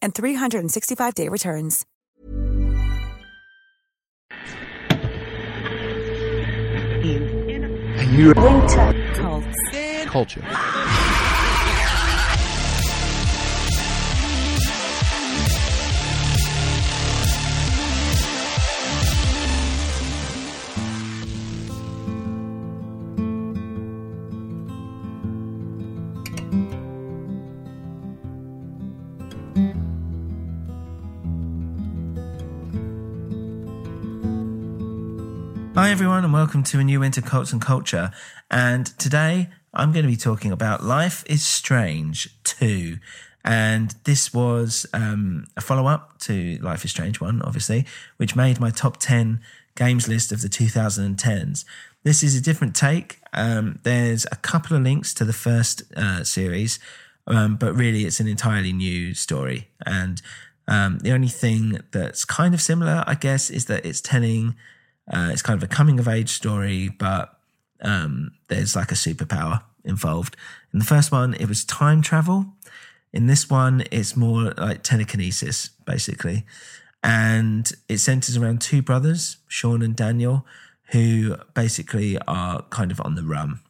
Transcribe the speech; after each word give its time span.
and 0.00 0.14
365-day 0.14 1.28
returns. 1.28 1.84
Winter 8.18 9.14
Cults. 9.14 9.56
Culture. 10.06 11.07
Hi, 35.80 35.92
everyone, 35.92 36.24
and 36.24 36.32
welcome 36.32 36.64
to 36.64 36.80
a 36.80 36.82
new 36.82 36.98
Winter 36.98 37.22
Cults 37.22 37.52
and 37.52 37.62
Culture. 37.62 38.10
And 38.50 38.86
today 38.98 39.48
I'm 39.72 39.92
going 39.92 40.04
to 40.04 40.10
be 40.10 40.16
talking 40.16 40.50
about 40.50 40.82
Life 40.82 41.22
is 41.28 41.44
Strange 41.44 42.28
2. 42.42 42.96
And 43.44 43.94
this 44.02 44.34
was 44.34 44.86
um, 44.92 45.46
a 45.56 45.60
follow 45.60 45.86
up 45.86 46.18
to 46.22 46.58
Life 46.62 46.84
is 46.84 46.90
Strange 46.90 47.20
1, 47.20 47.42
obviously, 47.42 47.86
which 48.16 48.34
made 48.34 48.58
my 48.58 48.70
top 48.70 48.96
10 48.96 49.40
games 49.76 50.08
list 50.08 50.32
of 50.32 50.42
the 50.42 50.48
2010s. 50.48 51.64
This 52.02 52.24
is 52.24 52.34
a 52.34 52.40
different 52.40 52.74
take. 52.74 53.20
Um, 53.32 53.78
there's 53.84 54.26
a 54.32 54.36
couple 54.36 54.76
of 54.76 54.82
links 54.82 55.14
to 55.14 55.24
the 55.24 55.32
first 55.32 55.84
uh, 55.96 56.24
series, 56.24 56.80
um, 57.28 57.54
but 57.54 57.72
really 57.72 58.04
it's 58.04 58.18
an 58.18 58.26
entirely 58.26 58.72
new 58.72 59.14
story. 59.14 59.68
And 59.86 60.20
um, 60.66 60.98
the 60.98 61.12
only 61.12 61.28
thing 61.28 61.78
that's 61.92 62.24
kind 62.24 62.52
of 62.52 62.60
similar, 62.60 63.04
I 63.06 63.14
guess, 63.14 63.48
is 63.48 63.66
that 63.66 63.86
it's 63.86 64.00
telling 64.00 64.56
uh, 65.12 65.30
it's 65.32 65.42
kind 65.42 65.56
of 65.56 65.62
a 65.62 65.72
coming 65.72 65.98
of 65.98 66.08
age 66.08 66.30
story, 66.30 66.88
but 66.88 67.38
um, 67.80 68.32
there's 68.48 68.76
like 68.76 68.92
a 68.92 68.96
superpower 68.96 69.62
involved. 69.84 70.36
In 70.72 70.78
the 70.78 70.84
first 70.84 71.10
one, 71.10 71.34
it 71.34 71.48
was 71.48 71.64
time 71.64 72.02
travel. 72.02 72.46
In 73.12 73.26
this 73.26 73.48
one, 73.48 73.84
it's 73.90 74.16
more 74.16 74.52
like 74.58 74.82
telekinesis, 74.82 75.70
basically. 75.86 76.44
And 77.02 77.70
it 77.88 77.98
centers 77.98 78.36
around 78.36 78.60
two 78.60 78.82
brothers, 78.82 79.38
Sean 79.46 79.82
and 79.82 79.96
Daniel, 79.96 80.44
who 80.90 81.36
basically 81.54 82.18
are 82.26 82.62
kind 82.70 82.90
of 82.90 83.00
on 83.00 83.14
the 83.14 83.22
run. 83.22 83.60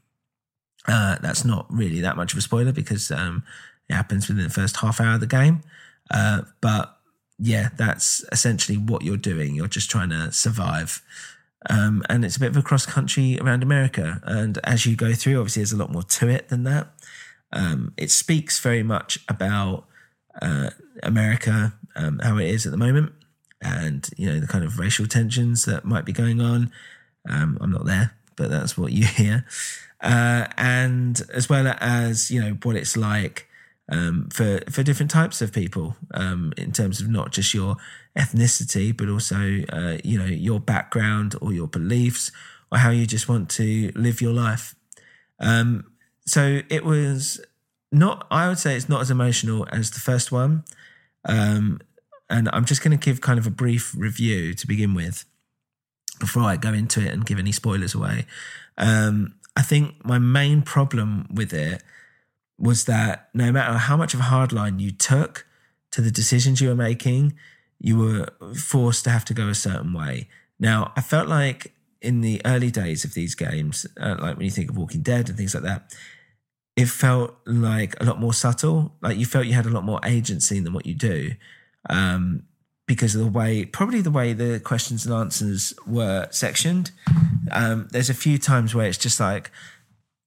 Uh, 0.86 1.16
that's 1.20 1.44
not 1.44 1.66
really 1.68 2.00
that 2.00 2.16
much 2.16 2.32
of 2.32 2.38
a 2.38 2.42
spoiler 2.42 2.72
because 2.72 3.10
um, 3.10 3.44
it 3.88 3.94
happens 3.94 4.28
within 4.28 4.44
the 4.44 4.50
first 4.50 4.78
half 4.78 5.00
hour 5.00 5.14
of 5.14 5.20
the 5.20 5.26
game. 5.26 5.62
Uh, 6.10 6.42
but 6.60 6.97
yeah, 7.38 7.68
that's 7.76 8.24
essentially 8.32 8.76
what 8.76 9.02
you're 9.02 9.16
doing. 9.16 9.54
You're 9.54 9.68
just 9.68 9.90
trying 9.90 10.10
to 10.10 10.32
survive. 10.32 11.02
Um, 11.68 12.02
and 12.08 12.24
it's 12.24 12.36
a 12.36 12.40
bit 12.40 12.50
of 12.50 12.56
a 12.56 12.62
cross 12.62 12.86
country 12.86 13.38
around 13.40 13.62
America. 13.62 14.20
And 14.24 14.58
as 14.64 14.86
you 14.86 14.96
go 14.96 15.12
through, 15.14 15.38
obviously, 15.38 15.60
there's 15.60 15.72
a 15.72 15.76
lot 15.76 15.92
more 15.92 16.02
to 16.02 16.28
it 16.28 16.48
than 16.48 16.64
that. 16.64 16.88
Um, 17.52 17.92
it 17.96 18.10
speaks 18.10 18.58
very 18.58 18.82
much 18.82 19.20
about 19.28 19.86
uh, 20.40 20.70
America, 21.02 21.74
um, 21.96 22.18
how 22.20 22.36
it 22.38 22.46
is 22.46 22.66
at 22.66 22.72
the 22.72 22.78
moment, 22.78 23.12
and 23.60 24.08
you 24.16 24.30
know 24.30 24.38
the 24.38 24.46
kind 24.46 24.64
of 24.64 24.78
racial 24.78 25.06
tensions 25.06 25.64
that 25.64 25.84
might 25.84 26.04
be 26.04 26.12
going 26.12 26.40
on. 26.40 26.70
Um, 27.28 27.58
I'm 27.60 27.72
not 27.72 27.86
there, 27.86 28.12
but 28.36 28.50
that's 28.50 28.76
what 28.76 28.92
you 28.92 29.04
hear, 29.06 29.46
uh, 30.02 30.46
and 30.56 31.20
as 31.32 31.48
well 31.48 31.74
as 31.80 32.30
you 32.30 32.40
know 32.40 32.58
what 32.62 32.76
it's 32.76 32.96
like 32.96 33.47
um, 33.88 34.28
for 34.32 34.60
for 34.70 34.82
different 34.82 35.10
types 35.10 35.40
of 35.40 35.52
people 35.52 35.96
um, 36.12 36.52
in 36.56 36.72
terms 36.72 37.00
of 37.00 37.08
not 37.08 37.32
just 37.32 37.54
your 37.54 37.76
ethnicity, 38.16 38.96
but 38.96 39.08
also 39.08 39.64
uh, 39.70 39.98
you 40.04 40.18
know 40.18 40.26
your 40.26 40.60
background 40.60 41.34
or 41.40 41.52
your 41.52 41.68
beliefs 41.68 42.30
or 42.70 42.78
how 42.78 42.90
you 42.90 43.06
just 43.06 43.28
want 43.28 43.48
to 43.50 43.90
live 43.94 44.20
your 44.20 44.32
life. 44.32 44.74
Um, 45.40 45.92
so 46.26 46.60
it 46.68 46.84
was 46.84 47.40
not. 47.90 48.26
I 48.30 48.48
would 48.48 48.58
say 48.58 48.76
it's 48.76 48.88
not 48.88 49.00
as 49.00 49.10
emotional 49.10 49.66
as 49.72 49.90
the 49.90 50.00
first 50.00 50.30
one, 50.30 50.64
um, 51.24 51.80
and 52.28 52.50
I'm 52.52 52.66
just 52.66 52.82
going 52.82 52.96
to 52.96 53.02
give 53.02 53.20
kind 53.20 53.38
of 53.38 53.46
a 53.46 53.50
brief 53.50 53.94
review 53.96 54.52
to 54.54 54.66
begin 54.66 54.94
with 54.94 55.24
before 56.20 56.42
I 56.42 56.56
go 56.56 56.72
into 56.72 57.00
it 57.00 57.12
and 57.12 57.24
give 57.24 57.38
any 57.38 57.52
spoilers 57.52 57.94
away. 57.94 58.26
Um, 58.76 59.34
I 59.56 59.62
think 59.62 60.04
my 60.04 60.18
main 60.18 60.62
problem 60.62 61.26
with 61.32 61.52
it 61.52 61.82
was 62.58 62.84
that 62.86 63.28
no 63.34 63.52
matter 63.52 63.78
how 63.78 63.96
much 63.96 64.14
of 64.14 64.20
a 64.20 64.24
hard 64.24 64.52
line 64.52 64.78
you 64.78 64.90
took 64.90 65.46
to 65.92 66.00
the 66.00 66.10
decisions 66.10 66.60
you 66.60 66.68
were 66.68 66.74
making, 66.74 67.34
you 67.78 67.98
were 67.98 68.54
forced 68.54 69.04
to 69.04 69.10
have 69.10 69.24
to 69.26 69.34
go 69.34 69.48
a 69.48 69.54
certain 69.54 69.92
way. 69.92 70.28
Now, 70.58 70.92
I 70.96 71.00
felt 71.00 71.28
like 71.28 71.72
in 72.02 72.20
the 72.20 72.42
early 72.44 72.70
days 72.70 73.04
of 73.04 73.14
these 73.14 73.34
games, 73.34 73.86
uh, 74.00 74.16
like 74.18 74.36
when 74.36 74.44
you 74.44 74.50
think 74.50 74.70
of 74.70 74.76
Walking 74.76 75.02
Dead 75.02 75.28
and 75.28 75.38
things 75.38 75.54
like 75.54 75.64
that, 75.64 75.94
it 76.76 76.86
felt 76.86 77.36
like 77.46 78.00
a 78.00 78.04
lot 78.04 78.20
more 78.20 78.32
subtle. 78.32 78.94
Like 79.00 79.16
you 79.16 79.26
felt 79.26 79.46
you 79.46 79.54
had 79.54 79.66
a 79.66 79.70
lot 79.70 79.84
more 79.84 80.00
agency 80.04 80.60
than 80.60 80.72
what 80.72 80.86
you 80.86 80.94
do. 80.94 81.32
Um, 81.88 82.44
because 82.86 83.14
of 83.14 83.20
the 83.20 83.30
way, 83.30 83.64
probably 83.64 84.00
the 84.00 84.10
way 84.10 84.32
the 84.32 84.60
questions 84.60 85.04
and 85.04 85.14
answers 85.14 85.74
were 85.86 86.26
sectioned. 86.30 86.90
Um, 87.50 87.88
there's 87.90 88.10
a 88.10 88.14
few 88.14 88.38
times 88.38 88.74
where 88.74 88.86
it's 88.86 88.96
just 88.96 89.20
like, 89.20 89.50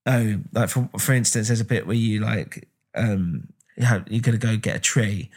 oh, 0.06 0.40
like 0.52 0.68
for 0.68 0.88
for 0.98 1.12
instance, 1.12 1.48
there's 1.48 1.60
a 1.60 1.64
bit 1.64 1.86
where 1.86 1.96
you 1.96 2.20
like 2.20 2.68
um 2.94 3.52
you 3.76 3.84
have, 3.84 4.06
you're 4.10 4.20
gonna 4.20 4.38
go 4.38 4.56
get 4.56 4.76
a 4.76 4.80
tree, 4.80 5.30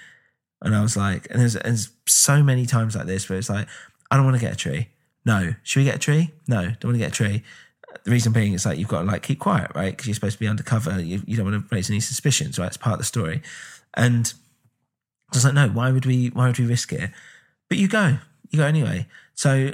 and 0.61 0.75
I 0.75 0.81
was 0.81 0.97
like, 0.97 1.27
and 1.29 1.39
there's 1.39 1.53
there's 1.53 1.89
so 2.07 2.43
many 2.43 2.65
times 2.65 2.95
like 2.95 3.07
this 3.07 3.29
where 3.29 3.39
it's 3.39 3.49
like, 3.49 3.67
I 4.11 4.17
don't 4.17 4.25
want 4.25 4.37
to 4.37 4.41
get 4.41 4.53
a 4.53 4.57
tree. 4.57 4.89
No, 5.25 5.55
should 5.63 5.79
we 5.79 5.85
get 5.85 5.95
a 5.95 5.99
tree? 5.99 6.31
No, 6.47 6.61
don't 6.61 6.85
want 6.85 6.95
to 6.95 6.99
get 6.99 7.09
a 7.09 7.11
tree. 7.11 7.43
The 8.03 8.11
reason 8.11 8.33
being 8.33 8.53
is 8.53 8.65
like 8.65 8.77
you've 8.77 8.89
got 8.89 9.01
to 9.01 9.07
like 9.07 9.23
keep 9.23 9.39
quiet, 9.39 9.71
right? 9.73 9.91
Because 9.91 10.07
you're 10.07 10.13
supposed 10.13 10.35
to 10.35 10.39
be 10.39 10.47
undercover. 10.47 10.99
You, 10.99 11.21
you 11.25 11.37
don't 11.37 11.49
want 11.51 11.67
to 11.69 11.75
raise 11.75 11.89
any 11.89 11.99
suspicions, 11.99 12.59
right? 12.59 12.67
It's 12.67 12.77
part 12.77 12.93
of 12.93 12.99
the 12.99 13.05
story. 13.05 13.41
And 13.95 14.31
I 15.31 15.37
was 15.37 15.45
like, 15.45 15.53
no, 15.53 15.69
why 15.69 15.91
would 15.91 16.05
we? 16.05 16.27
Why 16.27 16.47
would 16.47 16.59
we 16.59 16.65
risk 16.65 16.93
it? 16.93 17.09
But 17.69 17.77
you 17.77 17.87
go, 17.87 18.17
you 18.51 18.59
go 18.59 18.65
anyway. 18.65 19.07
So 19.33 19.71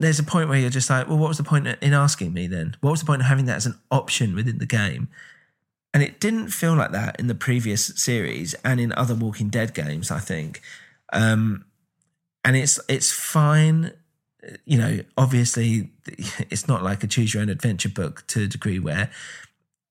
there's 0.00 0.18
a 0.18 0.24
point 0.24 0.48
where 0.48 0.58
you're 0.58 0.70
just 0.70 0.88
like, 0.88 1.08
well, 1.08 1.18
what 1.18 1.28
was 1.28 1.36
the 1.36 1.44
point 1.44 1.66
in 1.66 1.92
asking 1.92 2.32
me 2.32 2.46
then? 2.46 2.74
What 2.80 2.90
was 2.90 3.00
the 3.00 3.06
point 3.06 3.20
of 3.20 3.28
having 3.28 3.44
that 3.44 3.58
as 3.58 3.66
an 3.66 3.78
option 3.90 4.34
within 4.34 4.58
the 4.58 4.66
game? 4.66 5.08
And 5.92 6.02
it 6.02 6.18
didn't 6.20 6.48
feel 6.48 6.74
like 6.74 6.92
that 6.92 7.20
in 7.20 7.26
the 7.26 7.34
previous 7.34 7.86
series 7.86 8.54
and 8.64 8.80
in 8.80 8.92
other 8.94 9.14
Walking 9.14 9.50
Dead 9.50 9.74
games, 9.74 10.10
I 10.10 10.18
think. 10.18 10.62
Um, 11.12 11.66
and 12.44 12.56
it's 12.56 12.80
it's 12.88 13.12
fine, 13.12 13.92
you 14.64 14.78
know. 14.78 15.00
Obviously, 15.18 15.90
it's 16.06 16.66
not 16.66 16.82
like 16.82 17.04
a 17.04 17.06
choose 17.06 17.34
your 17.34 17.42
own 17.42 17.50
adventure 17.50 17.90
book 17.90 18.24
to 18.28 18.44
a 18.44 18.46
degree 18.46 18.78
where 18.78 19.10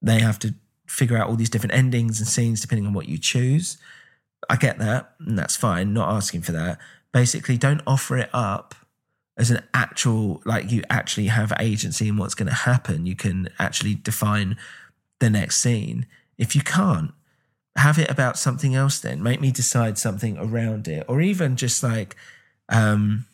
they 0.01 0.19
have 0.21 0.39
to 0.39 0.55
figure 0.87 1.17
out 1.17 1.29
all 1.29 1.35
these 1.35 1.51
different 1.51 1.75
endings 1.75 2.19
and 2.19 2.27
scenes 2.27 2.61
depending 2.61 2.87
on 2.87 2.93
what 2.93 3.07
you 3.07 3.19
choose. 3.19 3.77
I 4.49 4.55
get 4.55 4.79
that, 4.79 5.11
and 5.19 5.37
that's 5.37 5.55
fine. 5.55 5.93
Not 5.93 6.11
asking 6.11 6.41
for 6.41 6.53
that. 6.53 6.79
Basically, 7.11 7.57
don't 7.57 7.81
offer 7.85 8.17
it 8.17 8.29
up 8.33 8.73
as 9.39 9.49
an 9.49 9.63
actual 9.73 10.41
like 10.45 10.69
you 10.69 10.83
actually 10.89 11.27
have 11.27 11.53
agency 11.59 12.09
in 12.09 12.17
what's 12.17 12.35
going 12.35 12.49
to 12.49 12.53
happen. 12.53 13.05
You 13.05 13.15
can 13.15 13.49
actually 13.57 13.95
define 13.95 14.57
the 15.19 15.29
next 15.29 15.57
scene. 15.59 16.05
If 16.37 16.55
you 16.55 16.61
can't, 16.61 17.11
have 17.77 17.97
it 17.97 18.11
about 18.11 18.37
something 18.37 18.75
else. 18.75 18.99
Then 18.99 19.23
make 19.23 19.39
me 19.39 19.51
decide 19.51 19.97
something 19.97 20.37
around 20.37 20.87
it, 20.87 21.05
or 21.07 21.21
even 21.21 21.55
just 21.55 21.81
like, 21.81 22.15
um, 22.67 23.25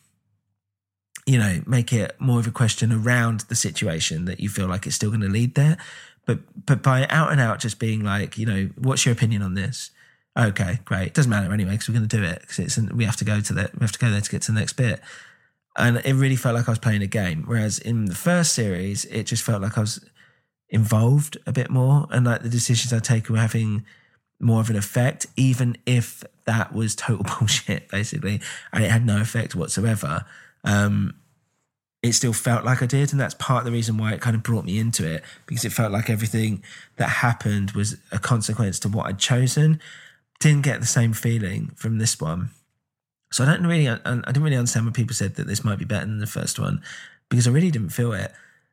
you 1.26 1.38
know, 1.38 1.62
make 1.66 1.92
it 1.92 2.14
more 2.20 2.38
of 2.38 2.46
a 2.46 2.52
question 2.52 2.92
around 2.92 3.40
the 3.40 3.56
situation 3.56 4.26
that 4.26 4.38
you 4.38 4.48
feel 4.48 4.68
like 4.68 4.86
it's 4.86 4.96
still 4.96 5.10
going 5.10 5.20
to 5.22 5.28
lead 5.28 5.56
there. 5.56 5.76
But 6.24 6.40
but 6.66 6.82
by 6.82 7.06
out 7.08 7.32
and 7.32 7.40
out 7.40 7.58
just 7.58 7.80
being 7.80 8.04
like, 8.04 8.38
you 8.38 8.46
know, 8.46 8.70
what's 8.76 9.04
your 9.04 9.12
opinion 9.12 9.42
on 9.42 9.54
this? 9.54 9.90
Okay, 10.38 10.80
great. 10.84 11.14
Doesn't 11.14 11.30
matter 11.30 11.52
anyway 11.52 11.72
because 11.72 11.88
we're 11.88 11.98
going 11.98 12.08
to 12.08 12.16
do 12.16 12.22
it 12.22 12.40
because 12.42 12.58
it's 12.58 12.78
we 12.92 13.04
have 13.04 13.16
to 13.16 13.24
go 13.24 13.40
to 13.40 13.52
that. 13.54 13.74
We 13.74 13.80
have 13.80 13.92
to 13.92 13.98
go 13.98 14.10
there 14.10 14.20
to 14.20 14.30
get 14.30 14.42
to 14.42 14.52
the 14.52 14.58
next 14.58 14.74
bit. 14.74 15.00
And 15.76 15.98
it 16.04 16.14
really 16.14 16.36
felt 16.36 16.54
like 16.54 16.68
I 16.68 16.72
was 16.72 16.78
playing 16.78 17.02
a 17.02 17.06
game. 17.06 17.44
Whereas 17.46 17.78
in 17.78 18.06
the 18.06 18.14
first 18.14 18.54
series, 18.54 19.04
it 19.06 19.24
just 19.24 19.42
felt 19.42 19.62
like 19.62 19.76
I 19.76 19.82
was 19.82 20.04
involved 20.68 21.36
a 21.46 21.52
bit 21.52 21.70
more, 21.70 22.06
and 22.10 22.26
like 22.26 22.42
the 22.42 22.48
decisions 22.48 22.92
I 22.92 22.98
take 22.98 23.28
were 23.28 23.38
having 23.38 23.84
more 24.40 24.60
of 24.60 24.70
an 24.70 24.76
effect, 24.76 25.26
even 25.36 25.76
if 25.86 26.24
that 26.46 26.72
was 26.72 26.94
total 26.94 27.24
bullshit, 27.38 27.88
basically, 27.88 28.40
and 28.72 28.84
it 28.84 28.90
had 28.90 29.06
no 29.06 29.20
effect 29.20 29.54
whatsoever. 29.54 30.24
Um, 30.64 31.14
it 32.02 32.12
still 32.12 32.32
felt 32.32 32.64
like 32.64 32.82
I 32.82 32.86
did. 32.86 33.12
And 33.12 33.20
that's 33.20 33.34
part 33.34 33.60
of 33.60 33.64
the 33.64 33.72
reason 33.72 33.96
why 33.96 34.12
it 34.12 34.20
kind 34.20 34.36
of 34.36 34.42
brought 34.42 34.64
me 34.64 34.78
into 34.78 35.06
it 35.06 35.24
because 35.46 35.64
it 35.64 35.72
felt 35.72 35.92
like 35.92 36.08
everything 36.08 36.62
that 36.96 37.08
happened 37.08 37.72
was 37.72 37.96
a 38.12 38.18
consequence 38.18 38.78
to 38.80 38.88
what 38.88 39.06
I'd 39.06 39.18
chosen. 39.18 39.80
Didn't 40.40 40.62
get 40.62 40.80
the 40.80 40.86
same 40.86 41.12
feeling 41.12 41.72
from 41.76 41.98
this 41.98 42.20
one. 42.20 42.50
So 43.32 43.44
I 43.44 43.46
don't 43.46 43.66
really, 43.66 43.88
I 43.88 43.96
didn't 43.96 44.42
really 44.42 44.56
understand 44.56 44.86
when 44.86 44.92
people 44.92 45.14
said 45.14 45.34
that 45.34 45.46
this 45.46 45.64
might 45.64 45.78
be 45.78 45.84
better 45.84 46.06
than 46.06 46.18
the 46.18 46.26
first 46.26 46.58
one 46.58 46.82
because 47.28 47.46
I 47.46 47.50
really 47.50 47.70
didn't 47.70 47.90
feel 47.90 48.12
it. 48.12 48.32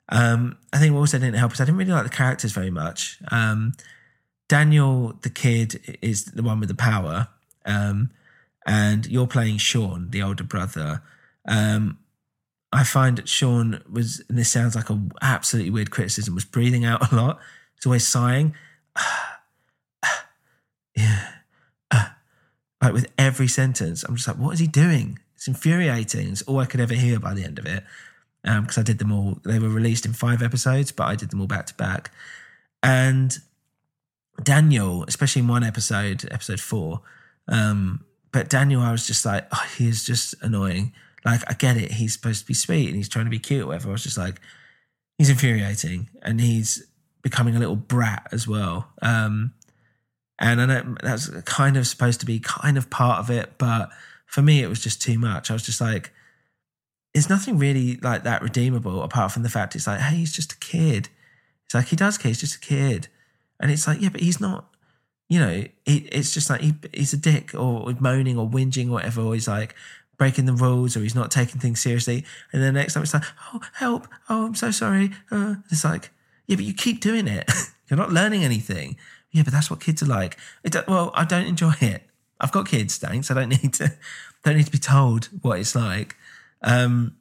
Um, 0.10 0.58
I 0.72 0.78
think 0.78 0.94
what 0.94 1.00
also 1.00 1.18
didn't 1.18 1.36
help 1.36 1.54
is 1.54 1.62
I 1.62 1.66
didn't 1.66 1.78
really 1.78 1.92
like 1.92 2.04
the 2.04 2.10
characters 2.10 2.52
very 2.52 2.70
much. 2.70 3.20
Um, 3.32 3.74
Daniel, 4.48 5.18
the 5.22 5.30
kid, 5.30 5.98
is 6.02 6.26
the 6.26 6.44
one 6.44 6.60
with 6.60 6.70
the 6.70 6.76
power. 6.76 7.30
Um, 7.66 8.12
and 8.66 9.06
you're 9.08 9.28
playing 9.28 9.58
Sean, 9.58 10.10
the 10.12 10.22
older 10.22 10.44
brother. 10.44 11.02
Um, 11.48 11.98
I 12.72 12.84
find 12.84 13.18
that 13.18 13.28
Sean 13.28 13.82
was, 13.92 14.24
and 14.30 14.38
this 14.38 14.50
sounds 14.50 14.76
like 14.76 14.90
an 14.90 15.12
absolutely 15.22 15.72
weird 15.72 15.92
criticism, 15.92 16.36
was 16.36 16.46
breathing 16.46 16.86
out 16.86 17.12
a 17.12 17.16
lot. 17.16 17.40
He's 17.76 17.86
always 17.86 18.08
sighing. 18.08 18.56
yeah. 20.96 21.33
Like 22.84 22.94
with 22.94 23.08
every 23.18 23.48
sentence, 23.48 24.04
I'm 24.04 24.18
just 24.18 24.28
like, 24.28 24.38
what 24.38 24.54
is 24.54 24.60
he 24.60 24.68
doing? 24.68 25.18
It's 25.36 25.48
infuriating. 25.48 26.28
It's 26.28 26.42
all 26.42 26.60
I 26.60 26.66
could 26.66 26.82
ever 26.82 26.94
hear 26.94 27.18
by 27.18 27.34
the 27.34 27.46
end 27.46 27.58
of 27.58 27.66
it. 27.66 27.86
Because 28.44 28.78
um, 28.78 28.82
I 28.82 28.84
did 28.84 29.00
them 29.00 29.14
all, 29.14 29.40
they 29.46 29.58
were 29.58 29.70
released 29.70 30.06
in 30.06 30.12
five 30.12 30.44
episodes, 30.44 30.92
but 30.92 31.06
I 31.06 31.16
did 31.16 31.32
them 31.32 31.40
all 31.40 31.48
back 31.48 31.66
to 31.68 31.74
back. 31.76 32.12
And 32.84 33.38
Daniel, 34.44 35.06
especially 35.08 35.44
in 35.44 35.48
one 35.48 35.64
episode, 35.64 36.28
episode 36.30 36.60
four, 36.60 37.00
um, 37.48 38.04
but 38.34 38.50
Daniel, 38.50 38.82
I 38.82 38.92
was 38.92 39.08
just 39.08 39.26
like, 39.26 39.48
oh, 39.54 39.66
he 39.78 39.88
is 39.88 40.04
just 40.04 40.36
annoying. 40.42 40.92
Like, 41.24 41.42
I 41.50 41.54
get 41.54 41.78
it. 41.78 41.92
He's 41.92 42.12
supposed 42.12 42.42
to 42.42 42.46
be 42.46 42.54
sweet 42.54 42.88
and 42.88 42.98
he's 42.98 43.08
trying 43.08 43.26
to 43.26 43.32
be 43.32 43.40
cute 43.40 43.66
whatever. 43.66 43.88
I 43.88 43.92
was 43.94 44.04
just 44.04 44.18
like, 44.18 44.42
he's 45.18 45.30
infuriating 45.30 46.10
and 46.22 46.42
he's 46.42 46.86
becoming 47.22 47.56
a 47.56 47.60
little 47.60 47.78
brat 47.78 48.28
as 48.34 48.46
well. 48.46 48.90
Um, 49.02 49.54
and 50.40 50.62
I 50.62 50.66
know 50.66 50.96
that's 51.02 51.30
kind 51.42 51.78
of 51.78 51.88
supposed 51.88 52.20
to 52.22 52.26
be 52.26 52.40
kind 52.40 52.78
of 52.78 52.90
part 52.90 53.20
of 53.20 53.30
it, 53.30 53.54
but 53.58 53.90
for 54.26 54.42
me, 54.42 54.62
it 54.62 54.68
was 54.68 54.82
just 54.82 55.02
too 55.02 55.20
much. 55.20 55.50
I 55.50 55.54
was 55.54 55.64
just 55.64 55.80
like, 55.80 56.12
there's 57.14 57.30
nothing 57.30 57.58
really 57.58 57.98
like 57.98 58.24
that 58.24 58.42
redeemable 58.42 59.04
apart 59.04 59.32
from 59.32 59.44
the 59.44 59.50
fact 59.50 59.76
it's 59.76 59.88
like, 59.88 60.00
hey, 60.00 60.16
he's 60.16 60.34
just 60.34 60.54
a 60.54 60.58
kid. 60.58 61.10
It's 61.66 61.76
like 61.76 61.88
he 61.88 61.96
does 61.96 62.18
care, 62.18 62.30
he's 62.30 62.40
just 62.40 62.56
a 62.56 62.60
kid. 62.60 63.08
And 63.60 63.72
it's 63.72 63.88
like, 63.88 64.02
yeah, 64.02 64.10
but 64.10 64.22
he's 64.22 64.42
not, 64.42 64.66
you 65.30 65.40
know, 65.40 65.64
it's 65.86 66.34
just 66.34 66.50
like 66.50 66.62
he, 66.62 66.74
he's 66.94 67.14
a 67.14 67.18
dick 67.18 67.54
or 67.54 67.94
moaning 68.00 68.38
or 68.38 68.48
whinging 68.48 68.90
or 68.90 68.94
whatever. 68.94 69.22
Or 69.22 69.34
he's 69.36 69.48
like, 69.48 69.76
breaking 70.18 70.46
the 70.46 70.54
rules 70.54 70.96
or 70.96 71.02
he's 71.02 71.16
not 71.16 71.32
taking 71.32 71.60
things 71.60 71.82
seriously. 71.82 72.26
And 72.52 72.62
then 72.62 72.74
the 72.74 72.80
next 72.80 72.94
time 72.94 73.04
it's 73.04 73.14
like, 73.14 73.24
oh, 73.54 73.62
help. 73.74 74.08
Oh, 74.30 74.46
I'm 74.46 74.56
so 74.56 74.72
sorry. 74.72 75.12
Uh, 75.32 75.56
it's 75.70 75.84
like, 75.84 76.10
yeah, 76.48 76.56
but 76.56 76.66
you 76.66 76.74
keep 76.74 77.02
doing 77.02 77.28
it. 77.28 77.50
You're 77.90 77.98
not 77.98 78.12
learning 78.12 78.44
anything. 78.44 78.98
Yeah, 79.34 79.44
but 79.44 79.52
that's 79.52 79.70
what 79.70 79.82
kids 79.82 80.02
are 80.02 80.08
like. 80.08 80.38
well, 80.88 81.12
I 81.14 81.26
don't 81.26 81.48
enjoy 81.48 81.74
it. 81.82 82.04
I've 82.40 82.52
got 82.52 82.68
kids, 82.68 82.98
thanks. 82.98 83.30
I 83.30 83.34
don't 83.34 83.50
need 83.50 83.74
to, 83.76 83.94
don't 84.44 84.56
need 84.56 84.66
to 84.68 84.72
be 84.72 84.78
told 84.78 85.30
what 85.42 85.60
it's 85.60 85.76
like. 85.76 86.16
Um, 86.62 87.18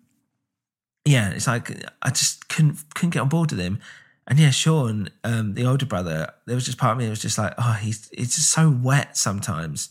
yeah, 1.04 1.30
it's 1.30 1.46
like 1.46 1.84
I 2.00 2.10
just 2.10 2.48
couldn't 2.48 2.78
couldn't 2.94 3.10
get 3.10 3.20
on 3.20 3.28
board 3.28 3.50
with 3.50 3.60
him. 3.60 3.80
And 4.28 4.38
yeah, 4.38 4.50
Sean, 4.50 5.08
um, 5.24 5.54
the 5.54 5.66
older 5.66 5.86
brother, 5.86 6.32
there 6.46 6.54
was 6.54 6.64
just 6.64 6.78
part 6.78 6.92
of 6.92 6.98
me 6.98 7.04
that 7.06 7.10
was 7.10 7.22
just 7.22 7.38
like, 7.38 7.54
oh, 7.58 7.72
he's 7.80 8.08
it's 8.12 8.36
just 8.36 8.50
so 8.50 8.70
wet 8.70 9.16
sometimes. 9.16 9.90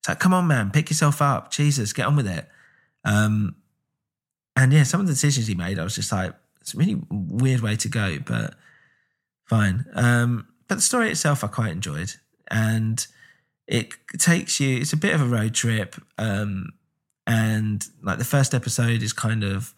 It's 0.00 0.08
like, 0.08 0.20
come 0.20 0.34
on, 0.34 0.46
man, 0.46 0.70
pick 0.70 0.90
yourself 0.90 1.20
up. 1.20 1.50
Jesus, 1.50 1.92
get 1.92 2.06
on 2.06 2.14
with 2.14 2.28
it. 2.28 2.48
Um, 3.04 3.56
and 4.54 4.72
yeah, 4.72 4.84
some 4.84 5.00
of 5.00 5.06
the 5.06 5.12
decisions 5.12 5.46
he 5.46 5.54
made, 5.54 5.78
I 5.78 5.84
was 5.84 5.94
just 5.94 6.12
like, 6.12 6.34
it's 6.60 6.74
a 6.74 6.76
really 6.76 7.00
weird 7.10 7.60
way 7.60 7.74
to 7.76 7.88
go, 7.88 8.18
but 8.24 8.54
fine. 9.44 9.86
Um, 9.94 10.46
but 10.68 10.76
the 10.76 10.80
story 10.80 11.10
itself, 11.10 11.44
I 11.44 11.48
quite 11.48 11.72
enjoyed, 11.72 12.12
and 12.50 13.06
it 13.66 13.94
takes 14.18 14.60
you. 14.60 14.78
It's 14.78 14.92
a 14.92 14.98
bit 14.98 15.14
of 15.14 15.20
a 15.20 15.26
road 15.26 15.54
trip, 15.54 15.96
um, 16.18 16.72
and 17.26 17.86
like 18.02 18.18
the 18.18 18.24
first 18.24 18.54
episode 18.54 19.02
is 19.02 19.12
kind 19.12 19.44
of. 19.44 19.74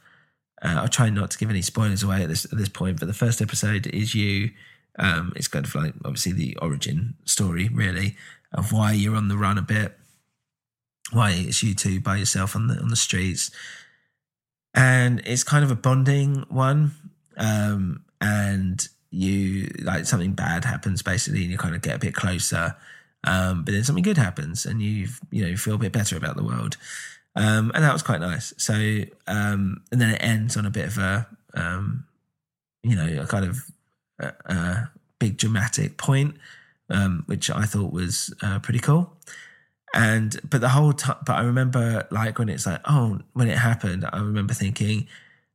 Uh, 0.62 0.80
I'll 0.80 0.88
try 0.88 1.10
not 1.10 1.30
to 1.32 1.38
give 1.38 1.50
any 1.50 1.60
spoilers 1.60 2.02
away 2.02 2.22
at 2.22 2.28
this 2.28 2.46
at 2.46 2.56
this 2.56 2.70
point, 2.70 2.98
but 2.98 3.06
the 3.06 3.14
first 3.14 3.42
episode 3.42 3.86
is 3.88 4.14
you. 4.14 4.50
Um, 4.98 5.34
it's 5.36 5.48
kind 5.48 5.66
of 5.66 5.74
like 5.74 5.92
obviously 6.04 6.32
the 6.32 6.56
origin 6.56 7.14
story, 7.26 7.68
really, 7.68 8.16
of 8.54 8.72
why 8.72 8.92
you're 8.92 9.16
on 9.16 9.28
the 9.28 9.36
run 9.36 9.58
a 9.58 9.62
bit 9.62 9.98
why 11.12 11.30
it's 11.32 11.62
you 11.62 11.74
two 11.74 12.00
by 12.00 12.16
yourself 12.16 12.56
on 12.56 12.66
the 12.66 12.78
on 12.80 12.88
the 12.88 12.96
streets, 12.96 13.50
and 14.74 15.22
it's 15.24 15.44
kind 15.44 15.64
of 15.64 15.70
a 15.70 15.76
bonding 15.76 16.44
one. 16.48 16.92
Um, 17.36 18.04
and 18.20 18.88
you 19.16 19.70
like 19.82 20.04
something 20.04 20.32
bad 20.32 20.64
happens 20.64 21.02
basically, 21.02 21.42
and 21.42 21.50
you 21.50 21.58
kind 21.58 21.74
of 21.74 21.82
get 21.82 21.96
a 21.96 21.98
bit 21.98 22.14
closer. 22.14 22.76
Um, 23.24 23.64
but 23.64 23.72
then 23.72 23.82
something 23.82 24.04
good 24.04 24.18
happens, 24.18 24.66
and 24.66 24.82
you 24.82 25.08
you 25.30 25.42
know 25.42 25.48
you 25.48 25.56
feel 25.56 25.74
a 25.74 25.78
bit 25.78 25.92
better 25.92 26.16
about 26.16 26.36
the 26.36 26.44
world. 26.44 26.76
Um, 27.34 27.70
and 27.74 27.84
that 27.84 27.92
was 27.92 28.02
quite 28.02 28.20
nice. 28.20 28.54
So, 28.56 28.74
um, 29.26 29.82
and 29.92 30.00
then 30.00 30.10
it 30.14 30.22
ends 30.22 30.56
on 30.56 30.64
a 30.64 30.70
bit 30.70 30.86
of 30.86 30.96
a, 30.96 31.26
um, 31.52 32.06
you 32.82 32.96
know, 32.96 33.22
a 33.22 33.26
kind 33.26 33.44
of 33.44 33.58
a, 34.18 34.32
a 34.46 34.90
big 35.18 35.36
dramatic 35.36 35.98
point, 35.98 36.36
um, 36.88 37.24
which 37.26 37.50
I 37.50 37.64
thought 37.64 37.92
was 37.92 38.32
uh, 38.42 38.58
pretty 38.60 38.78
cool. 38.78 39.12
And 39.94 40.40
but 40.48 40.62
the 40.62 40.70
whole 40.70 40.94
time, 40.94 41.18
but 41.26 41.36
I 41.36 41.42
remember 41.42 42.06
like 42.10 42.38
when 42.38 42.48
it's 42.48 42.66
like, 42.66 42.80
oh, 42.86 43.20
when 43.34 43.48
it 43.48 43.58
happened, 43.58 44.06
I 44.10 44.18
remember 44.18 44.54
thinking, 44.54 45.06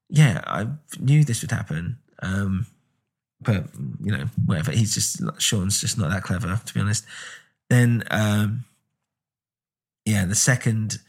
yeah, 0.07 0.41
I 0.45 0.67
knew 0.99 1.23
this 1.23 1.41
would 1.41 1.51
happen. 1.51 1.97
Um, 2.21 2.67
but 3.41 3.65
you 4.03 4.11
know, 4.11 4.25
whatever. 4.45 4.71
He's 4.71 4.93
just 4.93 5.21
Sean's 5.39 5.81
just 5.81 5.97
not 5.97 6.09
that 6.09 6.23
clever, 6.23 6.61
to 6.65 6.73
be 6.73 6.79
honest. 6.79 7.05
Then, 7.69 8.03
um, 8.11 8.65
yeah, 10.05 10.25
the 10.25 10.35
second, 10.35 10.99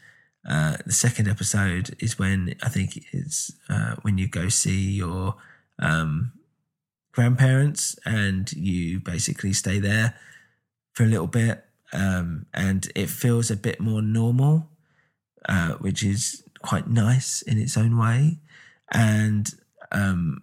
uh, 0.47 0.77
the 0.85 0.93
second 0.93 1.27
episode 1.27 1.95
is 1.99 2.17
when 2.17 2.55
I 2.63 2.69
think 2.69 3.03
it's 3.11 3.51
uh, 3.69 3.95
when 4.01 4.17
you 4.17 4.27
go 4.27 4.49
see 4.49 4.91
your 4.91 5.35
um, 5.79 6.31
grandparents 7.11 7.97
and 8.05 8.51
you 8.53 8.99
basically 8.99 9.53
stay 9.53 9.79
there 9.79 10.15
for 10.93 11.03
a 11.03 11.07
little 11.07 11.27
bit 11.27 11.65
um, 11.93 12.47
and 12.53 12.91
it 12.95 13.09
feels 13.09 13.51
a 13.51 13.55
bit 13.55 13.79
more 13.79 14.01
normal, 14.01 14.69
uh, 15.47 15.73
which 15.73 16.03
is 16.03 16.43
quite 16.61 16.87
nice 16.87 17.41
in 17.43 17.59
its 17.59 17.77
own 17.77 17.97
way. 17.97 18.39
And 18.91 19.49
um, 19.91 20.41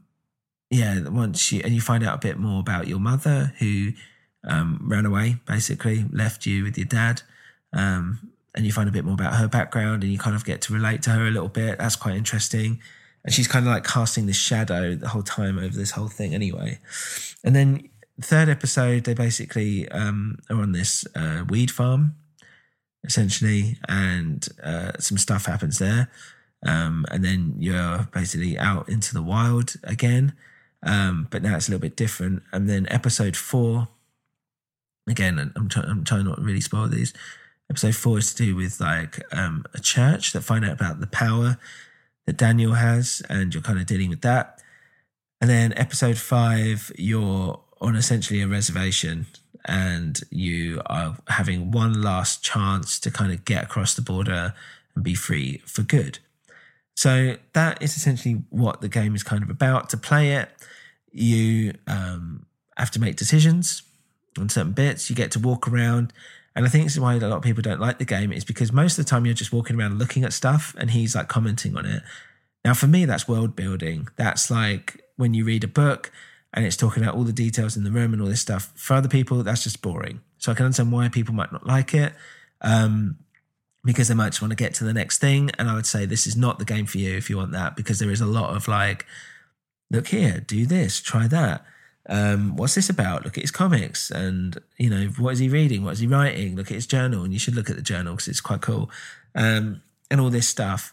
yeah, 0.70 1.08
once 1.08 1.50
you 1.50 1.60
and 1.64 1.74
you 1.74 1.80
find 1.80 2.04
out 2.04 2.14
a 2.14 2.26
bit 2.26 2.38
more 2.38 2.60
about 2.60 2.86
your 2.86 3.00
mother 3.00 3.52
who 3.58 3.90
um, 4.44 4.80
ran 4.82 5.04
away, 5.04 5.36
basically 5.46 6.06
left 6.12 6.46
you 6.46 6.62
with 6.62 6.78
your 6.78 6.86
dad, 6.86 7.22
um, 7.72 8.32
and 8.54 8.64
you 8.64 8.72
find 8.72 8.88
a 8.88 8.92
bit 8.92 9.04
more 9.04 9.14
about 9.14 9.34
her 9.34 9.48
background, 9.48 10.02
and 10.02 10.12
you 10.12 10.18
kind 10.18 10.36
of 10.36 10.44
get 10.44 10.60
to 10.62 10.72
relate 10.72 11.02
to 11.02 11.10
her 11.10 11.26
a 11.26 11.30
little 11.30 11.48
bit. 11.48 11.78
That's 11.78 11.96
quite 11.96 12.14
interesting. 12.14 12.80
And 13.24 13.34
she's 13.34 13.48
kind 13.48 13.66
of 13.66 13.72
like 13.72 13.84
casting 13.84 14.26
this 14.26 14.36
shadow 14.36 14.94
the 14.94 15.08
whole 15.08 15.22
time 15.22 15.58
over 15.58 15.76
this 15.76 15.90
whole 15.90 16.08
thing, 16.08 16.34
anyway. 16.34 16.78
And 17.44 17.54
then 17.54 17.88
third 18.20 18.48
episode, 18.48 19.04
they 19.04 19.14
basically 19.14 19.88
um, 19.90 20.38
are 20.48 20.56
on 20.56 20.72
this 20.72 21.04
uh, 21.14 21.44
weed 21.48 21.70
farm, 21.70 22.14
essentially, 23.04 23.76
and 23.88 24.48
uh, 24.62 24.92
some 24.98 25.18
stuff 25.18 25.46
happens 25.46 25.78
there. 25.78 26.10
Um, 26.64 27.06
and 27.10 27.24
then 27.24 27.54
you're 27.58 28.08
basically 28.12 28.58
out 28.58 28.88
into 28.88 29.14
the 29.14 29.22
wild 29.22 29.74
again, 29.82 30.34
um, 30.82 31.28
but 31.30 31.42
now 31.42 31.56
it's 31.56 31.68
a 31.68 31.70
little 31.70 31.80
bit 31.80 31.96
different. 31.96 32.42
And 32.52 32.68
then 32.68 32.86
episode 32.90 33.36
four, 33.36 33.88
again, 35.08 35.52
I'm, 35.56 35.68
try- 35.68 35.84
I'm 35.84 36.04
trying 36.04 36.24
not 36.24 36.36
to 36.36 36.42
really 36.42 36.60
spoil 36.60 36.88
these. 36.88 37.12
Episode 37.70 37.94
four 37.94 38.18
is 38.18 38.34
to 38.34 38.44
do 38.44 38.56
with 38.56 38.80
like 38.80 39.22
um, 39.32 39.64
a 39.74 39.80
church 39.80 40.32
that 40.32 40.40
find 40.42 40.64
out 40.64 40.72
about 40.72 41.00
the 41.00 41.06
power 41.06 41.58
that 42.26 42.36
Daniel 42.36 42.74
has, 42.74 43.22
and 43.28 43.54
you're 43.54 43.62
kind 43.62 43.78
of 43.78 43.86
dealing 43.86 44.10
with 44.10 44.22
that. 44.22 44.60
And 45.40 45.48
then 45.48 45.72
episode 45.76 46.18
five, 46.18 46.92
you're 46.98 47.60
on 47.80 47.96
essentially 47.96 48.42
a 48.42 48.48
reservation 48.48 49.26
and 49.64 50.20
you 50.30 50.80
are 50.86 51.16
having 51.28 51.70
one 51.70 52.02
last 52.02 52.42
chance 52.42 52.98
to 53.00 53.10
kind 53.10 53.32
of 53.32 53.44
get 53.44 53.64
across 53.64 53.94
the 53.94 54.02
border 54.02 54.54
and 54.94 55.04
be 55.04 55.14
free 55.14 55.62
for 55.64 55.82
good. 55.82 56.18
So 56.94 57.36
that 57.54 57.82
is 57.82 57.96
essentially 57.96 58.42
what 58.50 58.80
the 58.80 58.88
game 58.88 59.14
is 59.14 59.22
kind 59.22 59.42
of 59.42 59.50
about. 59.50 59.88
To 59.90 59.96
play 59.96 60.32
it, 60.32 60.50
you 61.12 61.74
um, 61.86 62.46
have 62.76 62.90
to 62.92 63.00
make 63.00 63.16
decisions 63.16 63.82
on 64.38 64.48
certain 64.48 64.72
bits. 64.72 65.10
You 65.10 65.16
get 65.16 65.30
to 65.32 65.38
walk 65.38 65.68
around. 65.68 66.12
And 66.54 66.66
I 66.66 66.68
think 66.68 66.84
this 66.84 66.94
is 66.94 67.00
why 67.00 67.14
a 67.14 67.18
lot 67.18 67.36
of 67.36 67.42
people 67.42 67.62
don't 67.62 67.80
like 67.80 67.98
the 67.98 68.04
game, 68.04 68.32
is 68.32 68.44
because 68.44 68.72
most 68.72 68.98
of 68.98 69.04
the 69.04 69.08
time 69.08 69.24
you're 69.24 69.34
just 69.34 69.52
walking 69.52 69.78
around 69.78 69.98
looking 69.98 70.24
at 70.24 70.32
stuff 70.32 70.74
and 70.78 70.90
he's 70.90 71.14
like 71.14 71.28
commenting 71.28 71.76
on 71.76 71.86
it. 71.86 72.02
Now, 72.64 72.74
for 72.74 72.86
me, 72.86 73.04
that's 73.04 73.28
world 73.28 73.54
building. 73.54 74.08
That's 74.16 74.50
like 74.50 75.00
when 75.16 75.32
you 75.32 75.44
read 75.44 75.64
a 75.64 75.68
book 75.68 76.10
and 76.52 76.64
it's 76.64 76.76
talking 76.76 77.02
about 77.02 77.14
all 77.14 77.24
the 77.24 77.32
details 77.32 77.76
in 77.76 77.84
the 77.84 77.90
room 77.90 78.12
and 78.12 78.20
all 78.20 78.28
this 78.28 78.40
stuff. 78.40 78.72
For 78.74 78.94
other 78.94 79.08
people, 79.08 79.42
that's 79.42 79.62
just 79.62 79.80
boring. 79.80 80.20
So 80.38 80.50
I 80.50 80.54
can 80.54 80.66
understand 80.66 80.92
why 80.92 81.08
people 81.08 81.34
might 81.34 81.52
not 81.52 81.66
like 81.66 81.94
it. 81.94 82.12
Um, 82.60 83.18
because 83.82 84.08
they 84.08 84.14
might 84.14 84.30
just 84.30 84.42
want 84.42 84.50
to 84.50 84.56
get 84.56 84.74
to 84.74 84.84
the 84.84 84.92
next 84.92 85.18
thing. 85.18 85.50
And 85.58 85.70
I 85.70 85.74
would 85.74 85.86
say 85.86 86.04
this 86.04 86.26
is 86.26 86.36
not 86.36 86.58
the 86.58 86.66
game 86.66 86.84
for 86.84 86.98
you 86.98 87.16
if 87.16 87.30
you 87.30 87.38
want 87.38 87.52
that, 87.52 87.76
because 87.76 87.98
there 87.98 88.10
is 88.10 88.20
a 88.20 88.26
lot 88.26 88.54
of 88.54 88.68
like, 88.68 89.06
look 89.90 90.08
here, 90.08 90.40
do 90.46 90.66
this, 90.66 91.00
try 91.00 91.26
that. 91.28 91.64
Um, 92.08 92.56
what's 92.56 92.74
this 92.74 92.90
about? 92.90 93.24
Look 93.24 93.36
at 93.36 93.42
his 93.42 93.50
comics, 93.50 94.10
and 94.10 94.58
you 94.76 94.90
know 94.90 95.06
what 95.18 95.32
is 95.32 95.38
he 95.38 95.48
reading? 95.48 95.84
What 95.84 95.92
is 95.92 95.98
he 96.00 96.06
writing? 96.06 96.56
Look 96.56 96.70
at 96.70 96.74
his 96.74 96.86
journal, 96.86 97.24
and 97.24 97.32
you 97.32 97.38
should 97.38 97.54
look 97.54 97.70
at 97.70 97.76
the 97.76 97.82
journal 97.82 98.14
because 98.14 98.28
it's 98.28 98.40
quite 98.40 98.60
cool, 98.60 98.90
um, 99.34 99.82
and 100.10 100.20
all 100.20 100.30
this 100.30 100.48
stuff, 100.48 100.92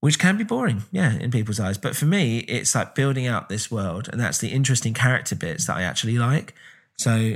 which 0.00 0.18
can 0.18 0.36
be 0.36 0.44
boring, 0.44 0.84
yeah, 0.90 1.18
in 1.18 1.30
people's 1.30 1.60
eyes. 1.60 1.76
But 1.76 1.96
for 1.96 2.06
me, 2.06 2.38
it's 2.40 2.74
like 2.74 2.94
building 2.94 3.26
out 3.26 3.48
this 3.48 3.70
world, 3.70 4.08
and 4.10 4.20
that's 4.20 4.38
the 4.38 4.48
interesting 4.48 4.94
character 4.94 5.34
bits 5.34 5.66
that 5.66 5.76
I 5.76 5.82
actually 5.82 6.18
like. 6.18 6.54
So 6.96 7.34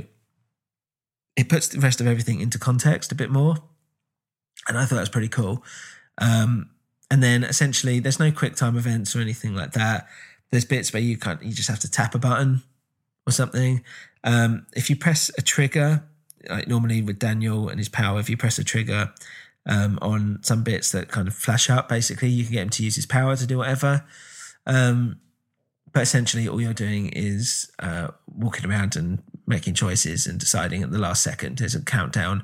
it 1.35 1.49
puts 1.49 1.67
the 1.67 1.79
rest 1.79 2.01
of 2.01 2.07
everything 2.07 2.39
into 2.39 2.59
context 2.59 3.11
a 3.11 3.15
bit 3.15 3.29
more 3.29 3.57
and 4.67 4.77
I 4.77 4.85
thought 4.85 4.95
that 4.95 5.01
was 5.01 5.09
pretty 5.09 5.29
cool. 5.29 5.63
Um, 6.17 6.69
and 7.11 7.21
then 7.21 7.43
essentially, 7.43 7.99
there's 7.99 8.19
no 8.19 8.31
quick 8.31 8.55
time 8.55 8.77
events 8.77 9.15
or 9.15 9.19
anything 9.19 9.55
like 9.55 9.73
that. 9.73 10.07
There's 10.53 10.65
bits 10.65 10.93
where 10.93 11.01
you 11.01 11.17
can't, 11.17 11.41
you 11.41 11.51
just 11.51 11.67
have 11.67 11.79
to 11.79 11.89
tap 11.89 12.13
a 12.13 12.19
button 12.19 12.61
or 13.25 13.31
something. 13.31 13.83
Um, 14.23 14.67
if 14.75 14.87
you 14.87 14.95
press 14.95 15.31
a 15.35 15.41
trigger, 15.41 16.03
like 16.47 16.67
normally 16.67 17.01
with 17.01 17.17
Daniel 17.17 17.69
and 17.69 17.79
his 17.79 17.89
power, 17.89 18.19
if 18.19 18.29
you 18.29 18.37
press 18.37 18.59
a 18.59 18.63
trigger 18.63 19.11
um, 19.65 19.97
on 19.99 20.37
some 20.43 20.63
bits 20.63 20.91
that 20.91 21.07
kind 21.07 21.27
of 21.27 21.33
flash 21.33 21.71
up, 21.71 21.89
basically, 21.89 22.29
you 22.29 22.43
can 22.43 22.53
get 22.53 22.61
him 22.61 22.69
to 22.69 22.83
use 22.83 22.95
his 22.95 23.07
power 23.07 23.35
to 23.35 23.47
do 23.47 23.57
whatever. 23.57 24.05
Um, 24.67 25.19
but 25.91 26.03
essentially, 26.03 26.47
all 26.47 26.61
you're 26.61 26.71
doing 26.71 27.07
is 27.07 27.71
uh, 27.79 28.09
walking 28.27 28.69
around 28.69 28.95
and 28.95 29.23
making 29.47 29.73
choices 29.73 30.27
and 30.27 30.39
deciding 30.39 30.83
at 30.83 30.91
the 30.91 30.99
last 30.99 31.23
second. 31.23 31.57
There's 31.57 31.73
a 31.73 31.81
countdown 31.81 32.43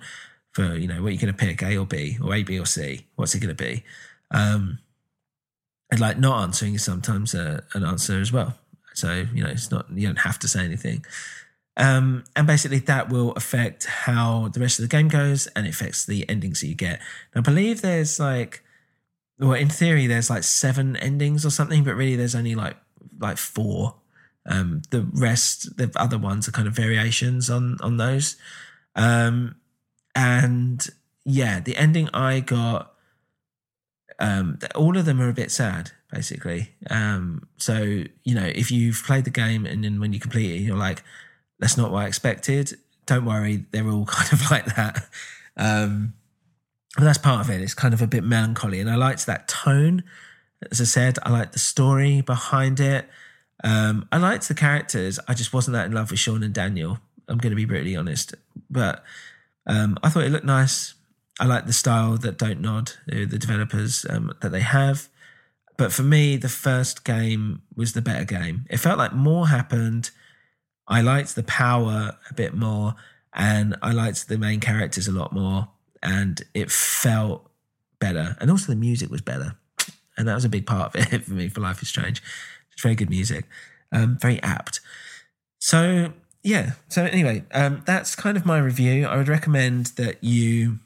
for 0.52 0.76
you 0.76 0.88
know 0.88 1.04
what 1.04 1.14
you're 1.14 1.22
going 1.22 1.32
to 1.32 1.46
pick 1.46 1.62
A 1.62 1.78
or 1.78 1.86
B 1.86 2.18
or 2.24 2.34
A, 2.34 2.42
B 2.42 2.58
or 2.58 2.66
C. 2.66 3.06
What's 3.18 3.36
it 3.36 3.40
going 3.40 3.56
to 3.56 3.64
be? 3.64 3.84
Um, 4.32 4.80
and 5.92 6.00
like 6.00 6.20
not 6.20 6.44
answering 6.44 6.76
is 6.76 6.84
sometimes 6.84 7.34
a, 7.34 7.64
an 7.74 7.84
answer 7.84 8.20
as 8.20 8.32
well. 8.32 8.56
So 8.94 9.26
you 9.34 9.44
know 9.44 9.50
it's 9.50 9.72
not 9.72 9.90
you 9.92 10.08
don't 10.08 10.20
have 10.20 10.40
to 10.40 10.48
say 10.48 10.64
anything. 10.64 11.06
Um, 11.78 12.26
and 12.36 12.46
basically 12.46 12.80
that 12.80 13.10
will 13.10 13.32
affect 13.34 13.86
how 13.86 14.50
the 14.50 14.60
rest 14.60 14.80
of 14.80 14.84
the 14.84 14.90
game 14.90 15.08
goes 15.08 15.48
and 15.48 15.66
it 15.66 15.70
affects 15.70 16.06
the 16.06 16.28
endings 16.28 16.60
that 16.60 16.68
you 16.68 16.76
get. 16.76 17.00
I 17.34 17.40
believe 17.40 17.82
there's 17.82 18.20
like, 18.20 18.64
well, 19.40 19.54
in 19.54 19.70
theory 19.70 20.06
there's 20.06 20.30
like 20.30 20.44
seven 20.44 20.98
endings 20.98 21.46
or 21.46 21.50
something, 21.50 21.86
but 21.86 21.96
really 21.96 22.18
there's 22.18 22.36
only 22.36 22.56
like 22.56 22.76
like 23.20 23.38
four. 23.38 23.96
Um, 24.46 24.82
the 24.90 25.08
rest, 25.14 25.78
the 25.78 25.92
other 25.96 26.18
ones 26.18 26.48
are 26.48 26.52
kind 26.52 26.68
of 26.68 26.74
variations 26.74 27.50
on 27.50 27.78
on 27.82 27.98
those. 27.98 28.36
Um, 28.96 29.56
and 30.16 30.86
yeah, 31.24 31.60
the 31.60 31.78
ending 31.78 32.10
I 32.14 32.42
got, 32.42 32.94
um, 34.20 34.60
all 34.76 34.98
of 34.98 35.06
them 35.06 35.22
are 35.22 35.30
a 35.30 35.34
bit 35.34 35.50
sad, 35.50 35.92
basically. 36.12 36.76
Um, 36.90 37.48
so 37.58 37.82
you 37.82 38.36
know, 38.36 38.46
if 38.46 38.70
you've 38.70 39.02
played 39.06 39.26
the 39.26 39.32
game 39.32 39.66
and 39.66 39.84
then 39.84 40.00
when 40.00 40.14
you 40.14 40.20
complete 40.20 40.52
it, 40.52 40.60
you're 40.60 40.78
like, 40.78 41.04
"That's 41.60 41.78
not 41.78 41.92
what 41.92 42.04
I 42.04 42.08
expected." 42.08 42.78
Don't 43.06 43.26
worry, 43.26 43.66
they're 43.72 43.88
all 43.88 44.06
kind 44.10 44.32
of 44.34 44.52
like 44.52 44.66
that. 44.76 45.08
Um, 45.58 46.14
but 46.96 47.06
that's 47.06 47.18
part 47.18 47.46
of 47.46 47.50
it. 47.50 47.62
It's 47.62 47.74
kind 47.74 47.94
of 47.94 48.02
a 48.02 48.08
bit 48.08 48.24
melancholy, 48.24 48.80
and 48.80 48.90
I 48.90 48.96
liked 48.96 49.26
that 49.26 49.48
tone. 49.48 50.04
As 50.70 50.82
I 50.82 50.86
said, 50.86 51.18
I 51.24 51.30
liked 51.30 51.54
the 51.54 51.60
story 51.60 52.22
behind 52.22 52.80
it. 52.80 53.08
Um, 53.64 54.08
I 54.12 54.18
liked 54.18 54.48
the 54.48 54.54
characters. 54.54 55.20
I 55.28 55.34
just 55.34 55.54
wasn't 55.54 55.76
that 55.76 55.86
in 55.86 55.94
love 55.94 56.12
with 56.12 56.20
Sean 56.20 56.44
and 56.44 56.54
Daniel. 56.54 57.00
I'm 57.28 57.38
going 57.38 57.52
to 57.52 57.56
be 57.56 57.66
brutally 57.66 57.96
honest, 57.96 58.36
but 58.70 59.04
um, 59.66 59.98
I 60.04 60.10
thought 60.10 60.24
it 60.24 60.32
looked 60.32 60.46
nice. 60.46 60.96
I 61.40 61.46
like 61.46 61.66
the 61.66 61.74
style 61.74 62.18
that 62.18 62.38
Don't 62.38 62.62
Nod, 62.62 62.92
the 63.08 63.26
developers 63.26 64.06
um, 64.10 64.34
that 64.42 64.52
they 64.52 64.62
have. 64.62 65.08
But 65.78 65.94
for 65.94 66.04
me, 66.04 66.36
the 66.36 66.50
first 66.50 67.06
game 67.06 67.62
was 67.76 67.94
the 67.94 68.02
better 68.02 68.26
game. 68.26 68.66
It 68.70 68.78
felt 68.78 68.98
like 68.98 69.14
more 69.14 69.48
happened. 69.48 70.12
I 70.88 71.02
liked 71.02 71.36
the 71.36 71.44
power 71.44 72.18
a 72.30 72.34
bit 72.34 72.54
more, 72.54 72.96
and 73.34 73.78
I 73.82 73.94
liked 73.94 74.28
the 74.28 74.38
main 74.38 74.60
characters 74.60 75.08
a 75.08 75.14
lot 75.14 75.32
more, 75.32 75.70
and 76.04 76.42
it 76.54 76.70
felt 76.72 77.50
better. 78.00 78.36
And 78.42 78.52
also, 78.52 78.74
the 78.74 78.76
music 78.76 79.10
was 79.10 79.22
better, 79.22 79.56
and 80.18 80.28
that 80.28 80.36
was 80.36 80.46
a 80.46 80.50
big 80.50 80.66
part 80.66 80.94
of 80.94 81.02
it 81.14 81.24
for 81.24 81.34
me. 81.34 81.48
For 81.48 81.62
Life 81.62 81.82
is 81.82 81.88
Strange, 81.88 82.22
it's 82.74 82.82
very 82.82 82.96
good 82.96 83.10
music, 83.10 83.46
um, 83.94 84.18
very 84.20 84.42
apt. 84.44 84.82
So 85.60 86.12
yeah. 86.44 86.72
So 86.88 87.06
anyway, 87.06 87.44
um, 87.52 87.84
that's 87.86 88.16
kind 88.16 88.38
of 88.38 88.46
my 88.46 88.58
review. 88.60 89.06
I 89.06 89.18
would 89.18 89.28
recommend 89.28 89.88
that 89.98 90.24
you, 90.24 90.80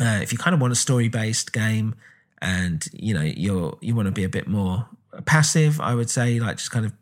uh, 0.00 0.20
if 0.22 0.32
you 0.32 0.38
kind 0.38 0.54
of 0.54 0.60
want 0.60 0.72
a 0.72 0.76
story 0.76 1.08
based 1.08 1.52
game, 1.52 1.94
and 2.42 2.86
you 2.92 3.14
know 3.14 3.22
you're 3.22 3.78
you 3.80 3.94
want 3.94 4.06
to 4.06 4.12
be 4.12 4.24
a 4.24 4.28
bit 4.28 4.46
more 4.46 4.88
passive, 5.24 5.80
I 5.80 5.94
would 5.94 6.10
say 6.10 6.38
like 6.40 6.58
just 6.58 6.70
kind 6.70 6.86
of 6.86 6.92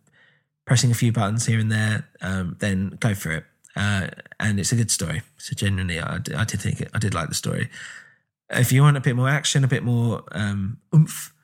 pressing 0.65 0.91
a 0.91 0.95
few 0.95 1.13
buttons 1.13 1.47
here 1.47 1.59
and 1.59 1.71
there, 1.71 2.09
um, 2.21 2.57
then 2.61 2.97
go 3.01 3.15
for 3.15 3.33
it. 3.33 3.45
Uh, 3.77 4.09
and 4.39 4.61
it's 4.61 4.73
a 4.73 4.77
good 4.77 4.91
story. 4.91 5.23
So 5.37 5.55
genuinely, 5.55 6.01
I, 6.01 6.17
I 6.37 6.45
did 6.45 6.61
think 6.61 6.81
it, 6.81 6.91
I 6.95 6.99
did 6.99 7.13
like 7.13 7.29
the 7.29 7.35
story. 7.35 7.69
If 8.51 8.73
you 8.73 8.83
want 8.83 8.97
a 8.97 9.01
bit 9.01 9.17
more 9.17 9.29
action, 9.29 9.65
a 9.65 9.69
bit 9.69 9.83
more 9.83 10.23
um, 10.33 10.79
oomph, 10.95 11.35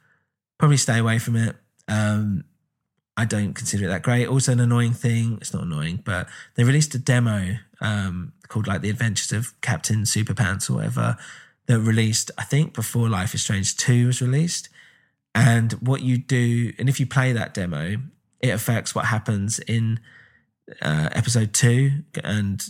probably 0.59 0.76
stay 0.76 0.99
away 0.99 1.19
from 1.19 1.37
it. 1.37 1.57
Um, 1.88 2.45
I 3.16 3.25
don't 3.25 3.54
consider 3.54 3.87
it 3.87 3.88
that 3.88 4.02
great. 4.02 4.28
Also, 4.28 4.52
an 4.52 4.61
annoying 4.61 4.92
thing. 4.92 5.38
It's 5.40 5.52
not 5.52 5.64
annoying, 5.64 6.02
but 6.04 6.28
they 6.54 6.64
released 6.64 6.95
a 6.95 6.99
demo 6.99 7.57
um, 7.80 8.32
called 8.49 8.66
like 8.66 8.82
the 8.82 8.90
Adventures 8.90 9.32
of 9.32 9.58
Captain 9.60 10.02
Superpants 10.02 10.70
or 10.70 10.75
whatever 10.75 11.16
that 11.66 11.80
released, 11.80 12.30
I 12.37 12.44
think, 12.44 12.75
before 12.75 13.08
Life 13.08 13.34
is 13.34 13.42
Strange 13.42 13.76
Two 13.76 14.06
was 14.06 14.20
released. 14.20 14.68
And 15.34 15.72
what 15.75 16.02
you 16.02 16.18
do, 16.18 16.72
and 16.78 16.88
if 16.88 16.99
you 16.99 17.06
play 17.06 17.32
that 17.32 17.54
demo, 17.54 17.96
it 18.40 18.49
affects 18.49 18.94
what 18.94 19.06
happens 19.06 19.60
in 19.60 20.00
uh, 20.82 21.10
episode 21.12 21.52
two. 21.52 22.02
And 22.25 22.64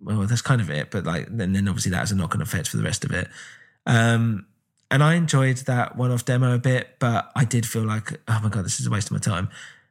well, 0.00 0.22
that's 0.22 0.42
kind 0.42 0.60
of 0.60 0.70
it. 0.70 0.90
But 0.90 1.04
like, 1.04 1.28
then, 1.30 1.52
then 1.52 1.68
obviously 1.68 1.92
that 1.92 1.98
has 1.98 2.12
a 2.12 2.16
knock 2.16 2.34
on 2.34 2.42
effect 2.42 2.68
for 2.68 2.76
the 2.76 2.82
rest 2.82 3.04
of 3.04 3.12
it. 3.12 3.28
Um, 3.86 4.46
and 4.90 5.02
I 5.02 5.14
enjoyed 5.14 5.58
that 5.58 5.96
one 5.96 6.10
off 6.10 6.24
demo 6.24 6.54
a 6.54 6.58
bit, 6.58 6.96
but 6.98 7.30
I 7.34 7.44
did 7.44 7.64
feel 7.64 7.84
like, 7.84 8.20
oh 8.28 8.40
my 8.42 8.48
God, 8.48 8.64
this 8.64 8.80
is 8.80 8.86
a 8.86 8.90
waste 8.90 9.08
of 9.08 9.12
my 9.12 9.18
time. 9.18 9.48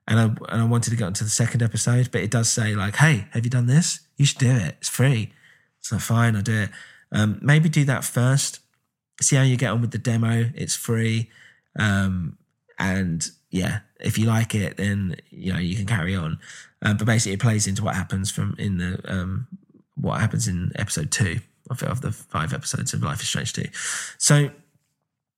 And 0.07 0.19
I, 0.19 0.23
and 0.53 0.61
I 0.61 0.65
wanted 0.65 0.89
to 0.89 0.95
get 0.95 1.05
onto 1.05 1.23
the 1.23 1.29
second 1.29 1.63
episode, 1.63 2.09
but 2.11 2.21
it 2.21 2.31
does 2.31 2.49
say, 2.49 2.75
like, 2.75 2.97
hey, 2.97 3.27
have 3.31 3.45
you 3.45 3.49
done 3.49 3.67
this? 3.67 4.01
You 4.21 4.27
should 4.27 4.37
do 4.37 4.51
it. 4.51 4.75
It's 4.77 4.87
free. 4.87 5.33
So 5.79 5.97
fine, 5.97 6.35
I'll 6.35 6.43
do 6.43 6.61
it. 6.61 6.69
Um, 7.11 7.39
maybe 7.41 7.69
do 7.69 7.85
that 7.85 8.03
first. 8.03 8.59
See 9.19 9.35
how 9.35 9.41
you 9.41 9.57
get 9.57 9.71
on 9.71 9.81
with 9.81 9.89
the 9.89 9.97
demo. 9.97 10.51
It's 10.53 10.75
free. 10.75 11.31
Um, 11.79 12.37
and 12.77 13.27
yeah, 13.49 13.79
if 13.99 14.19
you 14.19 14.27
like 14.27 14.53
it, 14.53 14.77
then 14.77 15.15
you 15.31 15.51
know 15.51 15.57
you 15.57 15.75
can 15.75 15.87
carry 15.87 16.15
on. 16.15 16.37
Uh, 16.83 16.93
but 16.93 17.07
basically, 17.07 17.33
it 17.33 17.39
plays 17.39 17.65
into 17.65 17.83
what 17.83 17.95
happens 17.95 18.29
from 18.29 18.55
in 18.59 18.77
the 18.77 19.01
um, 19.11 19.47
what 19.95 20.21
happens 20.21 20.47
in 20.47 20.71
episode 20.75 21.09
two 21.09 21.39
of, 21.71 21.81
of 21.81 22.01
the 22.01 22.11
five 22.11 22.53
episodes 22.53 22.93
of 22.93 23.01
Life 23.01 23.23
is 23.23 23.27
Strange 23.27 23.53
two. 23.53 23.69
So 24.19 24.51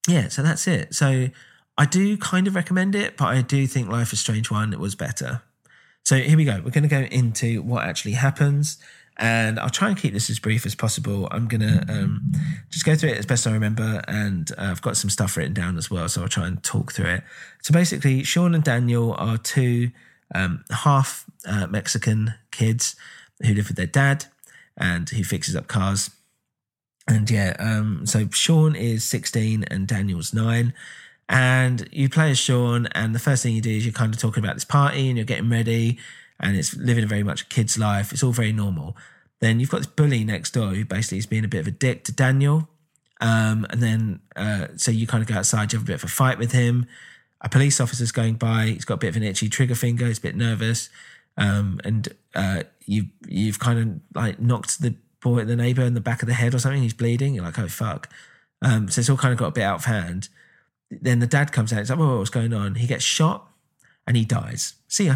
yeah, 0.09 0.27
so 0.27 0.43
that's 0.43 0.67
it. 0.67 0.93
So 0.93 1.29
I 1.77 1.85
do 1.85 2.17
kind 2.17 2.47
of 2.47 2.55
recommend 2.55 2.95
it, 2.95 3.15
but 3.15 3.27
I 3.27 3.41
do 3.43 3.65
think 3.65 3.87
Life 3.87 4.11
is 4.11 4.19
Strange 4.19 4.51
one 4.51 4.77
was 4.77 4.93
better. 4.93 5.41
So 6.03 6.17
here 6.17 6.37
we 6.37 6.45
go. 6.45 6.61
We're 6.63 6.71
going 6.71 6.83
to 6.83 6.89
go 6.89 7.01
into 7.01 7.61
what 7.61 7.85
actually 7.85 8.13
happens, 8.13 8.77
and 9.17 9.59
I'll 9.59 9.69
try 9.69 9.89
and 9.89 9.97
keep 9.97 10.13
this 10.13 10.29
as 10.29 10.39
brief 10.39 10.65
as 10.65 10.75
possible. 10.75 11.27
I'm 11.31 11.47
going 11.47 11.61
to 11.61 11.85
um, 11.89 12.31
just 12.69 12.85
go 12.85 12.95
through 12.95 13.11
it 13.11 13.17
as 13.17 13.25
best 13.25 13.47
I 13.47 13.53
remember, 13.53 14.01
and 14.07 14.51
uh, 14.57 14.63
I've 14.71 14.81
got 14.81 14.97
some 14.97 15.09
stuff 15.09 15.37
written 15.37 15.53
down 15.53 15.77
as 15.77 15.89
well, 15.89 16.09
so 16.09 16.21
I'll 16.21 16.27
try 16.27 16.47
and 16.47 16.61
talk 16.63 16.91
through 16.91 17.09
it. 17.09 17.23
So 17.61 17.71
basically, 17.71 18.23
Sean 18.23 18.53
and 18.53 18.63
Daniel 18.63 19.13
are 19.13 19.37
two 19.37 19.91
um, 20.35 20.65
half 20.71 21.25
uh, 21.45 21.67
Mexican 21.67 22.33
kids 22.51 22.95
who 23.41 23.53
live 23.53 23.67
with 23.67 23.77
their 23.77 23.85
dad 23.85 24.25
and 24.77 25.09
who 25.09 25.23
fixes 25.23 25.55
up 25.55 25.67
cars 25.67 26.09
And 27.07 27.29
yeah, 27.29 27.55
um, 27.59 28.05
so 28.05 28.27
Sean 28.31 28.75
is 28.75 29.03
16 29.03 29.65
and 29.69 29.87
Daniel's 29.87 30.33
nine. 30.33 30.73
And 31.29 31.87
you 31.91 32.09
play 32.09 32.31
as 32.31 32.37
Sean, 32.37 32.87
and 32.87 33.15
the 33.15 33.19
first 33.19 33.43
thing 33.43 33.55
you 33.55 33.61
do 33.61 33.71
is 33.71 33.85
you're 33.85 33.93
kind 33.93 34.13
of 34.13 34.19
talking 34.19 34.43
about 34.43 34.55
this 34.55 34.65
party 34.65 35.07
and 35.07 35.17
you're 35.17 35.25
getting 35.25 35.49
ready, 35.49 35.97
and 36.39 36.55
it's 36.55 36.75
living 36.75 37.03
a 37.03 37.07
very 37.07 37.23
much 37.23 37.49
kid's 37.49 37.77
life. 37.77 38.11
It's 38.11 38.23
all 38.23 38.33
very 38.33 38.51
normal. 38.51 38.97
Then 39.39 39.59
you've 39.59 39.69
got 39.69 39.79
this 39.79 39.87
bully 39.87 40.23
next 40.23 40.51
door 40.51 40.69
who 40.69 40.85
basically 40.85 41.17
is 41.17 41.25
being 41.25 41.45
a 41.45 41.47
bit 41.47 41.59
of 41.59 41.67
a 41.67 41.71
dick 41.71 42.03
to 42.05 42.11
Daniel. 42.11 42.69
Um, 43.21 43.65
and 43.69 43.81
then, 43.81 44.19
uh, 44.35 44.67
so 44.75 44.91
you 44.91 45.07
kind 45.07 45.21
of 45.21 45.27
go 45.27 45.35
outside, 45.35 45.71
you 45.71 45.79
have 45.79 45.85
a 45.85 45.87
bit 45.87 45.95
of 45.95 46.03
a 46.03 46.07
fight 46.07 46.37
with 46.37 46.51
him. 46.51 46.85
A 47.41 47.49
police 47.49 47.79
officer's 47.79 48.11
going 48.11 48.35
by, 48.35 48.67
he's 48.67 48.85
got 48.85 48.95
a 48.95 48.97
bit 48.97 49.09
of 49.09 49.15
an 49.15 49.23
itchy 49.23 49.49
trigger 49.49 49.75
finger, 49.75 50.07
he's 50.07 50.17
a 50.17 50.21
bit 50.21 50.35
nervous. 50.35 50.89
Um, 51.37 51.79
and 51.83 52.09
uh, 52.35 52.63
you've, 52.85 53.07
you've 53.27 53.59
kind 53.59 53.79
of 53.79 53.99
like 54.15 54.39
knocked 54.39 54.81
the 54.81 54.95
boy, 55.21 55.45
the 55.45 55.55
neighbor 55.55 55.83
in 55.83 55.93
the 55.93 56.01
back 56.01 56.21
of 56.21 56.27
the 56.27 56.33
head 56.33 56.53
or 56.53 56.59
something, 56.59 56.81
he's 56.81 56.93
bleeding. 56.93 57.33
You're 57.33 57.45
like, 57.45 57.59
oh, 57.59 57.67
fuck. 57.67 58.09
Um, 58.61 58.89
so 58.89 58.99
it's 58.99 59.09
all 59.09 59.17
kind 59.17 59.31
of 59.31 59.39
got 59.39 59.47
a 59.47 59.51
bit 59.51 59.63
out 59.63 59.79
of 59.79 59.85
hand. 59.85 60.29
Then 61.01 61.19
the 61.19 61.27
dad 61.27 61.51
comes 61.51 61.73
out, 61.73 61.79
it's 61.79 61.89
like, 61.89 61.99
oh, 61.99 62.17
what's 62.17 62.29
going 62.29 62.53
on? 62.53 62.75
He 62.75 62.87
gets 62.87 63.03
shot 63.03 63.47
and 64.05 64.17
he 64.17 64.25
dies. 64.25 64.75
See 64.87 65.05
ya. 65.05 65.15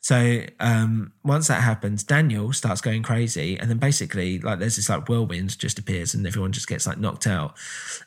So 0.00 0.42
um, 0.60 1.12
once 1.24 1.48
that 1.48 1.62
happens, 1.62 2.02
Daniel 2.02 2.52
starts 2.54 2.80
going 2.80 3.02
crazy, 3.02 3.58
and 3.58 3.68
then 3.68 3.76
basically, 3.76 4.38
like, 4.38 4.58
there's 4.58 4.76
this 4.76 4.88
like 4.88 5.08
whirlwind 5.08 5.58
just 5.58 5.78
appears, 5.78 6.14
and 6.14 6.26
everyone 6.26 6.52
just 6.52 6.68
gets 6.68 6.86
like 6.86 6.98
knocked 6.98 7.26
out. 7.26 7.54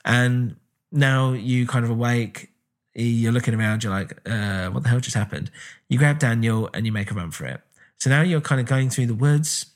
And 0.04 0.56
now 0.90 1.32
you 1.32 1.66
kind 1.66 1.84
of 1.84 1.90
awake, 1.90 2.50
you're 2.94 3.32
looking 3.32 3.54
around, 3.54 3.84
you're 3.84 3.92
like, 3.92 4.18
uh, 4.28 4.70
what 4.70 4.82
the 4.82 4.88
hell 4.88 5.00
just 5.00 5.16
happened? 5.16 5.50
You 5.88 5.98
grab 5.98 6.18
Daniel 6.18 6.68
and 6.74 6.84
you 6.84 6.92
make 6.92 7.10
a 7.10 7.14
run 7.14 7.30
for 7.30 7.46
it. 7.46 7.60
So 7.98 8.10
now 8.10 8.22
you're 8.22 8.40
kind 8.40 8.60
of 8.60 8.66
going 8.66 8.90
through 8.90 9.06
the 9.06 9.14
woods, 9.14 9.66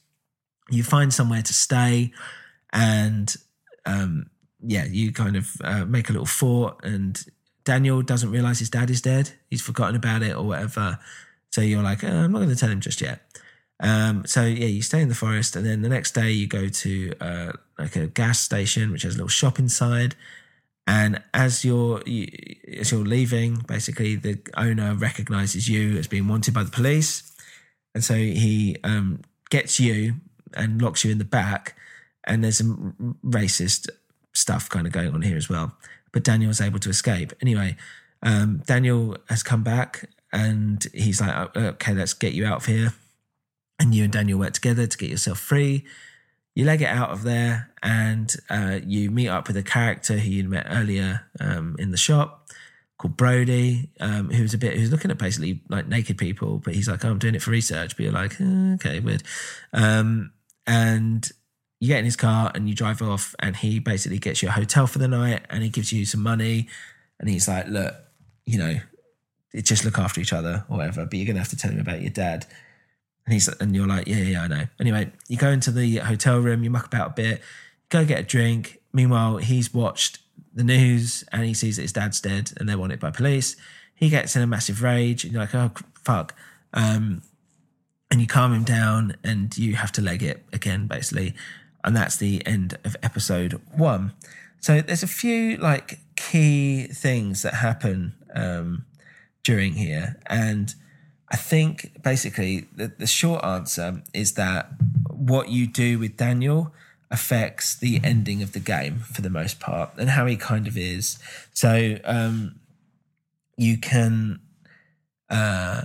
you 0.70 0.82
find 0.82 1.14
somewhere 1.14 1.42
to 1.42 1.54
stay, 1.54 2.12
and 2.72 3.34
um, 3.86 4.26
yeah, 4.60 4.84
you 4.84 5.12
kind 5.12 5.36
of 5.36 5.50
uh, 5.62 5.84
make 5.84 6.08
a 6.08 6.12
little 6.12 6.26
fort, 6.26 6.84
and 6.84 7.22
Daniel 7.64 8.02
doesn't 8.02 8.30
realize 8.30 8.58
his 8.58 8.70
dad 8.70 8.90
is 8.90 9.00
dead. 9.00 9.30
He's 9.50 9.62
forgotten 9.62 9.96
about 9.96 10.22
it 10.22 10.34
or 10.34 10.44
whatever. 10.44 10.98
So 11.50 11.60
you're 11.60 11.82
like, 11.82 12.04
oh, 12.04 12.08
I'm 12.08 12.32
not 12.32 12.38
going 12.38 12.50
to 12.50 12.56
tell 12.56 12.70
him 12.70 12.80
just 12.80 13.00
yet. 13.00 13.22
Um, 13.80 14.26
so 14.26 14.42
yeah, 14.42 14.66
you 14.66 14.82
stay 14.82 15.00
in 15.00 15.08
the 15.08 15.14
forest, 15.14 15.54
and 15.54 15.64
then 15.64 15.82
the 15.82 15.88
next 15.88 16.12
day 16.12 16.30
you 16.30 16.46
go 16.46 16.68
to 16.68 17.12
uh, 17.20 17.52
like 17.78 17.96
a 17.96 18.06
gas 18.08 18.40
station, 18.40 18.90
which 18.90 19.02
has 19.02 19.14
a 19.14 19.18
little 19.18 19.28
shop 19.28 19.58
inside. 19.58 20.16
And 20.86 21.22
as 21.34 21.64
you're 21.64 22.02
you, 22.06 22.26
as 22.78 22.90
you're 22.90 23.04
leaving, 23.04 23.56
basically 23.68 24.16
the 24.16 24.38
owner 24.56 24.94
recognizes 24.94 25.68
you 25.68 25.98
as 25.98 26.06
being 26.06 26.26
wanted 26.26 26.54
by 26.54 26.64
the 26.64 26.70
police, 26.70 27.30
and 27.94 28.02
so 28.02 28.14
he 28.14 28.76
um, 28.82 29.20
gets 29.50 29.78
you 29.78 30.14
and 30.54 30.80
locks 30.82 31.04
you 31.04 31.12
in 31.12 31.18
the 31.18 31.24
back. 31.24 31.76
And 32.24 32.42
there's 32.42 32.58
some 32.58 33.16
racist 33.24 33.88
stuff 34.48 34.70
kind 34.70 34.86
of 34.86 34.92
going 34.92 35.12
on 35.12 35.20
here 35.20 35.36
as 35.36 35.50
well. 35.50 35.76
But 36.10 36.24
Daniel's 36.24 36.60
able 36.60 36.78
to 36.80 36.88
escape 36.88 37.34
anyway. 37.42 37.76
Um, 38.22 38.62
Daniel 38.66 39.18
has 39.28 39.42
come 39.42 39.62
back 39.62 40.08
and 40.32 40.86
he's 40.94 41.20
like, 41.20 41.50
"Oh, 41.54 41.60
okay, 41.76 41.92
let's 41.92 42.14
get 42.14 42.32
you 42.32 42.46
out 42.46 42.56
of 42.56 42.64
here. 42.64 42.94
And 43.78 43.94
you 43.94 44.04
and 44.04 44.12
Daniel 44.12 44.38
work 44.38 44.54
together 44.54 44.86
to 44.86 44.98
get 44.98 45.10
yourself 45.10 45.38
free. 45.38 45.84
You 46.54 46.64
leg 46.64 46.80
it 46.80 46.88
out 46.88 47.10
of 47.10 47.22
there 47.24 47.70
and 47.82 48.34
uh, 48.48 48.80
you 48.84 49.10
meet 49.10 49.28
up 49.28 49.46
with 49.48 49.56
a 49.56 49.62
character 49.62 50.18
who 50.18 50.30
you 50.30 50.48
met 50.48 50.66
earlier 50.68 51.26
um, 51.38 51.76
in 51.78 51.90
the 51.90 51.96
shop 51.96 52.50
called 52.96 53.16
Brody, 53.16 53.90
um, 54.00 54.30
who's 54.30 54.54
a 54.54 54.58
bit, 54.58 54.76
who's 54.76 54.90
looking 54.90 55.10
at 55.10 55.18
basically 55.18 55.60
like 55.68 55.86
naked 55.86 56.18
people, 56.18 56.58
but 56.58 56.74
he's 56.74 56.88
like, 56.88 57.04
oh, 57.04 57.10
I'm 57.10 57.18
doing 57.18 57.36
it 57.36 57.42
for 57.42 57.52
research. 57.52 57.96
But 57.96 58.02
you're 58.02 58.12
like, 58.12 58.40
okay, 58.40 58.98
weird. 58.98 59.22
Um, 59.72 60.32
and 60.66 61.30
you 61.80 61.88
get 61.88 61.98
in 61.98 62.04
his 62.04 62.16
car 62.16 62.50
and 62.54 62.68
you 62.68 62.74
drive 62.74 63.00
off 63.00 63.34
and 63.38 63.56
he 63.56 63.78
basically 63.78 64.18
gets 64.18 64.42
you 64.42 64.48
a 64.48 64.52
hotel 64.52 64.86
for 64.86 64.98
the 64.98 65.08
night 65.08 65.42
and 65.48 65.62
he 65.62 65.68
gives 65.68 65.92
you 65.92 66.04
some 66.04 66.22
money 66.22 66.68
and 67.20 67.28
he's 67.28 67.46
like, 67.48 67.68
look, 67.68 67.94
you 68.44 68.58
know, 68.58 68.76
just 69.62 69.84
look 69.84 69.98
after 69.98 70.20
each 70.20 70.32
other 70.32 70.64
or 70.68 70.78
whatever, 70.78 71.04
but 71.04 71.14
you're 71.14 71.26
going 71.26 71.36
to 71.36 71.40
have 71.40 71.50
to 71.50 71.56
tell 71.56 71.70
him 71.70 71.80
about 71.80 72.00
your 72.00 72.10
dad. 72.10 72.46
And 73.26 73.32
he's 73.32 73.48
and 73.48 73.74
you're 73.74 73.86
like, 73.86 74.08
yeah, 74.08 74.16
yeah, 74.16 74.42
I 74.42 74.48
know. 74.48 74.64
Anyway, 74.80 75.12
you 75.28 75.36
go 75.36 75.50
into 75.50 75.70
the 75.70 75.98
hotel 75.98 76.38
room, 76.38 76.64
you 76.64 76.70
muck 76.70 76.86
about 76.86 77.10
a 77.10 77.14
bit, 77.14 77.42
go 77.90 78.04
get 78.04 78.20
a 78.20 78.22
drink. 78.22 78.80
Meanwhile, 78.92 79.38
he's 79.38 79.72
watched 79.72 80.18
the 80.54 80.64
news 80.64 81.24
and 81.30 81.44
he 81.44 81.54
sees 81.54 81.76
that 81.76 81.82
his 81.82 81.92
dad's 81.92 82.20
dead 82.20 82.52
and 82.56 82.68
they're 82.68 82.78
wanted 82.78 83.00
by 83.00 83.10
police. 83.10 83.56
He 83.94 84.08
gets 84.08 84.34
in 84.34 84.42
a 84.42 84.46
massive 84.46 84.82
rage 84.82 85.24
and 85.24 85.32
you're 85.32 85.42
like, 85.42 85.54
oh 85.54 85.70
fuck. 86.02 86.34
Um, 86.72 87.22
and 88.10 88.20
you 88.20 88.26
calm 88.26 88.52
him 88.54 88.64
down 88.64 89.16
and 89.22 89.56
you 89.56 89.76
have 89.76 89.92
to 89.92 90.02
leg 90.02 90.22
it 90.22 90.44
again, 90.52 90.86
basically. 90.86 91.34
And 91.84 91.96
that's 91.96 92.16
the 92.16 92.44
end 92.46 92.76
of 92.84 92.96
episode 93.02 93.60
one. 93.74 94.12
So 94.60 94.80
there's 94.80 95.02
a 95.02 95.08
few 95.08 95.56
like 95.56 96.00
key 96.16 96.88
things 96.88 97.42
that 97.42 97.54
happen 97.54 98.14
um, 98.34 98.84
during 99.44 99.74
here. 99.74 100.16
And 100.26 100.74
I 101.30 101.36
think 101.36 102.02
basically 102.02 102.66
the, 102.74 102.92
the 102.98 103.06
short 103.06 103.44
answer 103.44 104.02
is 104.12 104.32
that 104.34 104.70
what 105.10 105.48
you 105.48 105.66
do 105.66 105.98
with 105.98 106.16
Daniel 106.16 106.72
affects 107.10 107.74
the 107.74 108.00
ending 108.04 108.42
of 108.42 108.52
the 108.52 108.60
game 108.60 108.98
for 108.98 109.22
the 109.22 109.30
most 109.30 109.60
part 109.60 109.90
and 109.96 110.10
how 110.10 110.26
he 110.26 110.36
kind 110.36 110.66
of 110.66 110.76
is. 110.76 111.18
So 111.54 111.98
um, 112.04 112.60
you 113.56 113.78
can, 113.78 114.40
uh, 115.30 115.82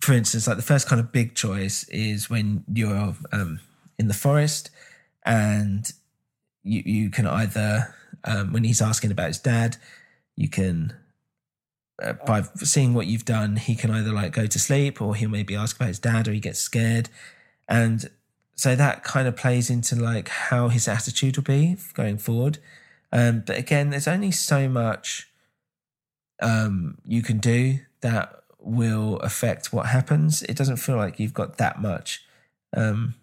for 0.00 0.12
instance, 0.12 0.46
like 0.46 0.56
the 0.56 0.62
first 0.62 0.88
kind 0.88 1.00
of 1.00 1.12
big 1.12 1.34
choice 1.34 1.84
is 1.88 2.28
when 2.28 2.64
you're 2.72 3.14
um, 3.32 3.60
in 3.98 4.08
the 4.08 4.14
forest 4.14 4.70
and 5.28 5.92
you, 6.64 6.82
you 6.84 7.10
can 7.10 7.26
either, 7.26 7.94
um, 8.24 8.52
when 8.52 8.64
he's 8.64 8.82
asking 8.82 9.12
about 9.12 9.28
his 9.28 9.38
dad, 9.38 9.76
you 10.34 10.48
can 10.48 10.94
uh, 12.02 12.14
by 12.26 12.42
seeing 12.56 12.94
what 12.94 13.06
you've 13.06 13.24
done, 13.24 13.56
he 13.56 13.74
can 13.74 13.90
either 13.90 14.12
like 14.12 14.32
go 14.32 14.46
to 14.46 14.58
sleep 14.58 15.02
or 15.02 15.14
he'll 15.14 15.28
maybe 15.28 15.54
ask 15.54 15.76
about 15.76 15.88
his 15.88 15.98
dad 15.98 16.28
or 16.28 16.32
he 16.32 16.40
gets 16.40 16.60
scared. 16.60 17.08
And 17.68 18.08
so 18.54 18.74
that 18.76 19.04
kind 19.04 19.28
of 19.28 19.36
plays 19.36 19.68
into 19.68 19.96
like 19.96 20.28
how 20.28 20.68
his 20.68 20.88
attitude 20.88 21.36
will 21.36 21.44
be 21.44 21.76
going 21.94 22.18
forward. 22.18 22.58
Um, 23.12 23.42
but 23.44 23.58
again, 23.58 23.90
there's 23.90 24.08
only 24.08 24.30
so 24.30 24.68
much 24.68 25.28
um, 26.40 26.98
you 27.04 27.22
can 27.22 27.38
do 27.38 27.80
that 28.00 28.42
will 28.60 29.16
affect 29.16 29.72
what 29.72 29.86
happens. 29.86 30.42
It 30.44 30.56
doesn't 30.56 30.76
feel 30.76 30.96
like 30.96 31.18
you've 31.18 31.34
got 31.34 31.58
that 31.58 31.80
much 31.80 32.24
um, 32.76 33.14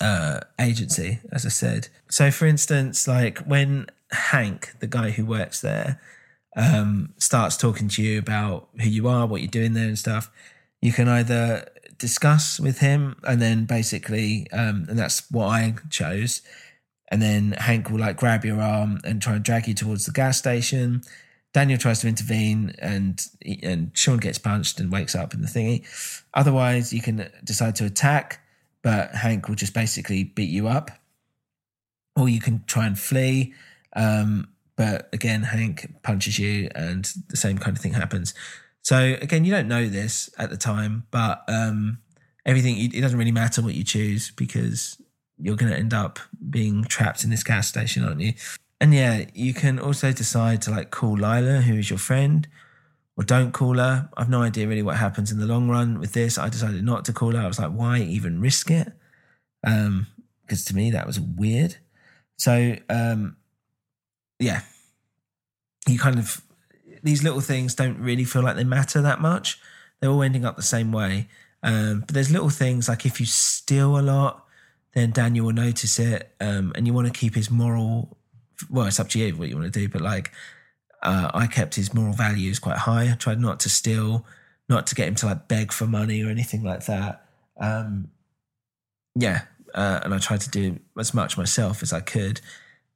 uh, 0.00 0.40
agency, 0.60 1.20
as 1.32 1.44
I 1.44 1.50
said. 1.50 1.88
So, 2.08 2.30
for 2.30 2.46
instance, 2.46 3.08
like 3.08 3.38
when 3.40 3.86
Hank, 4.10 4.74
the 4.80 4.86
guy 4.86 5.10
who 5.10 5.24
works 5.24 5.60
there, 5.60 6.00
um, 6.56 7.14
starts 7.18 7.56
talking 7.56 7.88
to 7.88 8.02
you 8.02 8.18
about 8.18 8.68
who 8.80 8.88
you 8.88 9.08
are, 9.08 9.26
what 9.26 9.40
you're 9.40 9.50
doing 9.50 9.74
there, 9.74 9.86
and 9.86 9.98
stuff, 9.98 10.30
you 10.80 10.92
can 10.92 11.08
either 11.08 11.68
discuss 11.98 12.58
with 12.60 12.78
him 12.78 13.16
and 13.24 13.42
then 13.42 13.64
basically, 13.64 14.50
um, 14.52 14.86
and 14.88 14.98
that's 14.98 15.30
what 15.30 15.46
I 15.46 15.74
chose. 15.90 16.42
And 17.10 17.20
then 17.20 17.52
Hank 17.52 17.90
will 17.90 18.00
like 18.00 18.16
grab 18.16 18.44
your 18.44 18.60
arm 18.60 19.00
and 19.04 19.20
try 19.20 19.34
and 19.34 19.44
drag 19.44 19.66
you 19.66 19.74
towards 19.74 20.06
the 20.06 20.12
gas 20.12 20.38
station. 20.38 21.02
Daniel 21.54 21.78
tries 21.78 22.00
to 22.00 22.08
intervene 22.08 22.74
and 22.78 23.20
and 23.62 23.90
Sean 23.94 24.18
gets 24.18 24.38
punched 24.38 24.78
and 24.78 24.92
wakes 24.92 25.14
up 25.14 25.32
in 25.32 25.40
the 25.40 25.48
thingy. 25.48 25.86
Otherwise, 26.34 26.92
you 26.92 27.00
can 27.00 27.30
decide 27.42 27.74
to 27.76 27.86
attack, 27.86 28.40
but 28.88 29.14
Hank 29.14 29.48
will 29.48 29.54
just 29.54 29.74
basically 29.74 30.24
beat 30.24 30.48
you 30.48 30.66
up. 30.66 30.90
Or 32.16 32.26
you 32.26 32.40
can 32.40 32.64
try 32.66 32.86
and 32.86 32.98
flee. 32.98 33.52
Um, 33.94 34.48
but 34.76 35.10
again, 35.12 35.42
Hank 35.42 36.02
punches 36.02 36.38
you, 36.38 36.70
and 36.74 37.06
the 37.28 37.36
same 37.36 37.58
kind 37.58 37.76
of 37.76 37.82
thing 37.82 37.92
happens. 37.92 38.32
So 38.80 39.18
again, 39.20 39.44
you 39.44 39.52
don't 39.52 39.68
know 39.68 39.86
this 39.88 40.30
at 40.38 40.48
the 40.48 40.56
time, 40.56 41.04
but 41.10 41.44
um, 41.48 41.98
everything 42.46 42.78
it 42.78 42.98
doesn't 42.98 43.18
really 43.18 43.30
matter 43.30 43.60
what 43.60 43.74
you 43.74 43.84
choose 43.84 44.30
because 44.30 44.96
you're 45.36 45.56
going 45.56 45.70
to 45.70 45.78
end 45.78 45.92
up 45.92 46.18
being 46.48 46.84
trapped 46.84 47.24
in 47.24 47.28
this 47.28 47.44
gas 47.44 47.68
station, 47.68 48.04
aren't 48.04 48.22
you? 48.22 48.32
And 48.80 48.94
yeah, 48.94 49.26
you 49.34 49.52
can 49.52 49.78
also 49.78 50.12
decide 50.12 50.62
to 50.62 50.70
like 50.70 50.90
call 50.90 51.14
Lyla, 51.18 51.60
who 51.60 51.74
is 51.74 51.90
your 51.90 51.98
friend, 51.98 52.48
or 53.18 53.24
don't 53.24 53.52
call 53.52 53.78
her. 53.78 54.08
I've 54.16 54.30
no 54.30 54.42
idea 54.42 54.68
really 54.68 54.82
what 54.82 54.96
happens 54.96 55.32
in 55.32 55.40
the 55.40 55.46
long 55.46 55.68
run 55.68 55.98
with 55.98 56.12
this. 56.12 56.38
I 56.38 56.48
decided 56.48 56.84
not 56.84 57.04
to 57.06 57.12
call 57.12 57.32
her. 57.32 57.40
I 57.40 57.48
was 57.48 57.58
like, 57.58 57.72
why 57.72 57.98
even 57.98 58.40
risk 58.40 58.70
it? 58.70 58.92
Um, 59.66 60.06
because 60.42 60.64
to 60.66 60.76
me 60.76 60.92
that 60.92 61.06
was 61.06 61.18
weird. 61.18 61.76
So 62.38 62.76
um, 62.88 63.36
yeah, 64.38 64.62
you 65.88 65.98
kind 65.98 66.18
of 66.18 66.40
these 67.02 67.24
little 67.24 67.40
things 67.40 67.74
don't 67.74 67.98
really 67.98 68.24
feel 68.24 68.42
like 68.42 68.54
they 68.54 68.64
matter 68.64 69.02
that 69.02 69.20
much. 69.20 69.58
They're 70.00 70.10
all 70.10 70.22
ending 70.22 70.44
up 70.44 70.54
the 70.54 70.62
same 70.62 70.92
way. 70.92 71.28
Um, 71.64 72.00
but 72.06 72.14
there's 72.14 72.30
little 72.30 72.50
things 72.50 72.88
like 72.88 73.04
if 73.04 73.18
you 73.18 73.26
steal 73.26 73.98
a 73.98 74.00
lot, 74.00 74.46
then 74.94 75.10
Daniel 75.10 75.46
will 75.46 75.52
notice 75.52 75.98
it, 75.98 76.32
um, 76.40 76.72
and 76.76 76.86
you 76.86 76.92
want 76.92 77.08
to 77.08 77.12
keep 77.12 77.34
his 77.34 77.50
moral. 77.50 78.16
Well, 78.70 78.86
it's 78.86 79.00
up 79.00 79.08
to 79.10 79.18
you 79.18 79.36
what 79.36 79.48
you 79.48 79.56
want 79.56 79.72
to 79.72 79.80
do, 79.80 79.88
but 79.88 80.00
like 80.00 80.30
uh, 81.02 81.30
I 81.32 81.46
kept 81.46 81.74
his 81.74 81.94
moral 81.94 82.12
values 82.12 82.58
quite 82.58 82.78
high. 82.78 83.10
I 83.12 83.14
tried 83.14 83.40
not 83.40 83.60
to 83.60 83.68
steal, 83.68 84.24
not 84.68 84.86
to 84.88 84.94
get 84.94 85.08
him 85.08 85.14
to 85.16 85.26
like 85.26 85.48
beg 85.48 85.72
for 85.72 85.86
money 85.86 86.22
or 86.22 86.30
anything 86.30 86.62
like 86.62 86.86
that. 86.86 87.24
Um, 87.58 88.10
yeah, 89.14 89.42
uh, 89.74 90.00
and 90.02 90.14
I 90.14 90.18
tried 90.18 90.40
to 90.42 90.50
do 90.50 90.78
as 90.98 91.14
much 91.14 91.36
myself 91.36 91.82
as 91.82 91.92
I 91.92 92.00
could, 92.00 92.40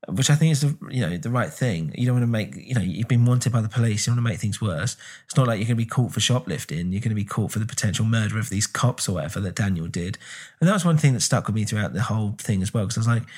which 0.09 0.31
I 0.31 0.35
think 0.35 0.53
is 0.53 0.63
the 0.63 0.77
you 0.91 1.01
know 1.01 1.17
the 1.17 1.31
right 1.31 1.53
thing. 1.53 1.95
You 1.97 2.07
don't 2.07 2.17
want 2.17 2.25
to 2.25 2.29
make 2.29 2.57
you 2.57 2.75
know 2.75 2.81
you've 2.81 3.09
been 3.09 3.25
wanted 3.25 3.53
by 3.53 3.61
the 3.61 3.69
police. 3.69 4.07
You 4.07 4.11
don't 4.11 4.19
want 4.19 4.27
to 4.27 4.33
make 4.33 4.41
things 4.41 4.61
worse. 4.61 4.97
It's 5.25 5.37
not 5.37 5.47
like 5.47 5.59
you're 5.59 5.67
going 5.67 5.77
to 5.79 5.85
be 5.85 5.87
caught 5.87 6.13
for 6.13 6.21
shoplifting. 6.21 6.93
You're 6.93 7.01
going 7.01 7.11
to 7.11 7.15
be 7.15 7.25
caught 7.25 7.53
for 7.53 7.61
the 7.61 7.67
potential 7.67 8.05
murder 8.05 8.39
of 8.39 8.51
these 8.51 8.67
cops 8.67 9.09
or 9.09 9.13
whatever 9.15 9.41
that 9.41 9.55
Daniel 9.55 9.87
did. 9.87 10.19
And 10.61 10.69
that 10.69 10.75
was 10.75 10.85
one 10.85 10.99
thing 10.99 11.13
that 11.15 11.21
stuck 11.21 11.47
with 11.47 11.55
me 11.55 11.65
throughout 11.65 11.93
the 11.93 12.03
whole 12.03 12.35
thing 12.39 12.63
as 12.63 12.75
well. 12.75 12.85
Because 12.85 12.99
I 12.99 13.01
was 13.01 13.21
like, 13.21 13.29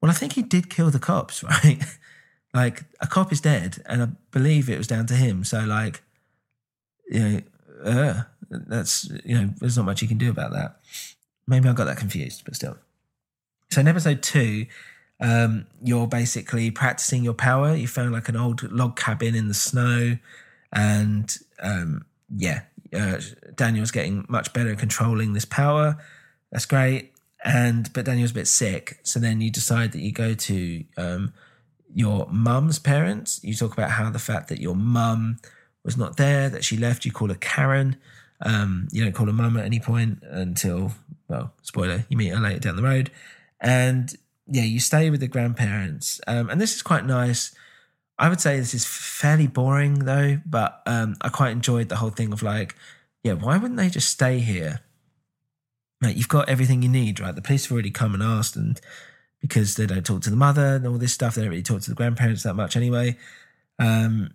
well, 0.00 0.10
I 0.10 0.14
think 0.14 0.32
he 0.32 0.42
did 0.42 0.70
kill 0.70 0.90
the 0.90 0.98
cops, 0.98 1.42
right? 1.44 1.82
Like 2.54 2.84
a 3.00 3.06
cop 3.06 3.32
is 3.32 3.40
dead, 3.40 3.82
and 3.86 4.02
I 4.02 4.08
believe 4.30 4.68
it 4.68 4.78
was 4.78 4.86
down 4.86 5.06
to 5.06 5.14
him. 5.14 5.44
So 5.44 5.60
like, 5.60 6.02
you 7.10 7.20
know, 7.20 7.40
uh, 7.84 8.22
that's 8.50 9.10
you 9.24 9.38
know, 9.38 9.50
there's 9.58 9.76
not 9.76 9.86
much 9.86 10.02
you 10.02 10.08
can 10.08 10.18
do 10.18 10.30
about 10.30 10.52
that. 10.52 10.80
Maybe 11.46 11.68
I 11.68 11.72
got 11.72 11.84
that 11.84 11.98
confused, 11.98 12.42
but 12.44 12.56
still. 12.56 12.76
So 13.70 13.80
in 13.80 13.88
episode 13.88 14.22
two, 14.22 14.66
um, 15.20 15.66
you're 15.82 16.06
basically 16.06 16.70
practicing 16.70 17.22
your 17.22 17.34
power. 17.34 17.74
You 17.74 17.86
found 17.86 18.12
like 18.12 18.28
an 18.28 18.36
old 18.36 18.70
log 18.70 18.96
cabin 18.96 19.34
in 19.34 19.48
the 19.48 19.54
snow, 19.54 20.18
and 20.72 21.36
um, 21.60 22.06
yeah, 22.34 22.62
uh, 22.94 23.20
Daniel's 23.54 23.90
getting 23.90 24.24
much 24.28 24.52
better 24.52 24.72
at 24.72 24.78
controlling 24.78 25.32
this 25.32 25.44
power. 25.44 25.98
That's 26.50 26.66
great. 26.66 27.12
And 27.44 27.92
but 27.92 28.04
Daniel's 28.04 28.32
a 28.32 28.34
bit 28.34 28.48
sick, 28.48 28.98
so 29.02 29.20
then 29.20 29.40
you 29.40 29.50
decide 29.50 29.92
that 29.92 30.00
you 30.00 30.12
go 30.12 30.34
to 30.34 30.84
um, 30.96 31.32
your 31.94 32.26
mum's 32.30 32.78
parents. 32.78 33.40
You 33.42 33.54
talk 33.54 33.72
about 33.72 33.90
how 33.90 34.10
the 34.10 34.18
fact 34.18 34.48
that 34.48 34.60
your 34.60 34.74
mum 34.74 35.38
was 35.84 35.96
not 35.96 36.16
there, 36.16 36.48
that 36.48 36.64
she 36.64 36.76
left. 36.76 37.04
You 37.04 37.12
call 37.12 37.28
her 37.28 37.34
Karen. 37.34 37.96
Um, 38.40 38.88
you 38.92 39.02
don't 39.02 39.14
call 39.14 39.26
her 39.26 39.32
mum 39.32 39.56
at 39.56 39.64
any 39.64 39.80
point 39.80 40.22
until 40.22 40.92
well, 41.28 41.52
spoiler, 41.62 42.04
you 42.08 42.16
meet 42.16 42.28
her 42.28 42.40
later 42.40 42.60
down 42.60 42.76
the 42.76 42.82
road, 42.82 43.10
and 43.60 44.14
yeah, 44.46 44.62
you 44.62 44.80
stay 44.80 45.10
with 45.10 45.20
the 45.20 45.28
grandparents. 45.28 46.20
Um, 46.26 46.48
and 46.48 46.60
this 46.60 46.74
is 46.74 46.82
quite 46.82 47.04
nice. 47.04 47.54
I 48.18 48.28
would 48.28 48.40
say 48.40 48.58
this 48.58 48.74
is 48.74 48.84
fairly 48.84 49.46
boring 49.46 50.00
though, 50.00 50.38
but 50.44 50.82
um, 50.86 51.16
I 51.20 51.28
quite 51.28 51.50
enjoyed 51.50 51.88
the 51.88 51.96
whole 51.96 52.10
thing 52.10 52.32
of 52.32 52.42
like, 52.42 52.74
yeah, 53.22 53.34
why 53.34 53.58
wouldn't 53.58 53.78
they 53.78 53.90
just 53.90 54.08
stay 54.08 54.38
here? 54.40 54.80
Like, 56.00 56.16
you've 56.16 56.28
got 56.28 56.48
everything 56.48 56.82
you 56.82 56.88
need, 56.88 57.20
right? 57.20 57.34
The 57.34 57.42
police 57.42 57.66
have 57.66 57.72
already 57.72 57.90
come 57.90 58.14
and 58.14 58.22
asked, 58.22 58.56
and 58.56 58.80
because 59.40 59.76
they 59.76 59.86
don't 59.86 60.04
talk 60.04 60.22
to 60.22 60.30
the 60.30 60.36
mother 60.36 60.76
and 60.76 60.86
all 60.86 60.98
this 60.98 61.12
stuff, 61.12 61.34
they 61.34 61.42
don't 61.42 61.50
really 61.50 61.62
talk 61.62 61.82
to 61.82 61.90
the 61.90 61.96
grandparents 61.96 62.42
that 62.42 62.54
much 62.54 62.76
anyway. 62.76 63.16
Um, 63.78 64.30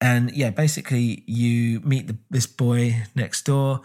and 0.00 0.30
yeah, 0.32 0.50
basically, 0.50 1.22
you 1.26 1.80
meet 1.80 2.08
the, 2.08 2.16
this 2.30 2.46
boy 2.46 3.02
next 3.14 3.42
door, 3.42 3.82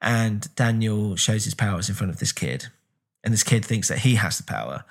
and 0.00 0.54
Daniel 0.54 1.16
shows 1.16 1.44
his 1.44 1.54
powers 1.54 1.88
in 1.88 1.94
front 1.94 2.12
of 2.12 2.18
this 2.18 2.32
kid 2.32 2.68
and 3.24 3.32
this 3.32 3.42
kid 3.42 3.64
thinks 3.64 3.88
that 3.88 3.98
he 3.98 4.14
has 4.14 4.38
the 4.38 4.44
power. 4.44 4.84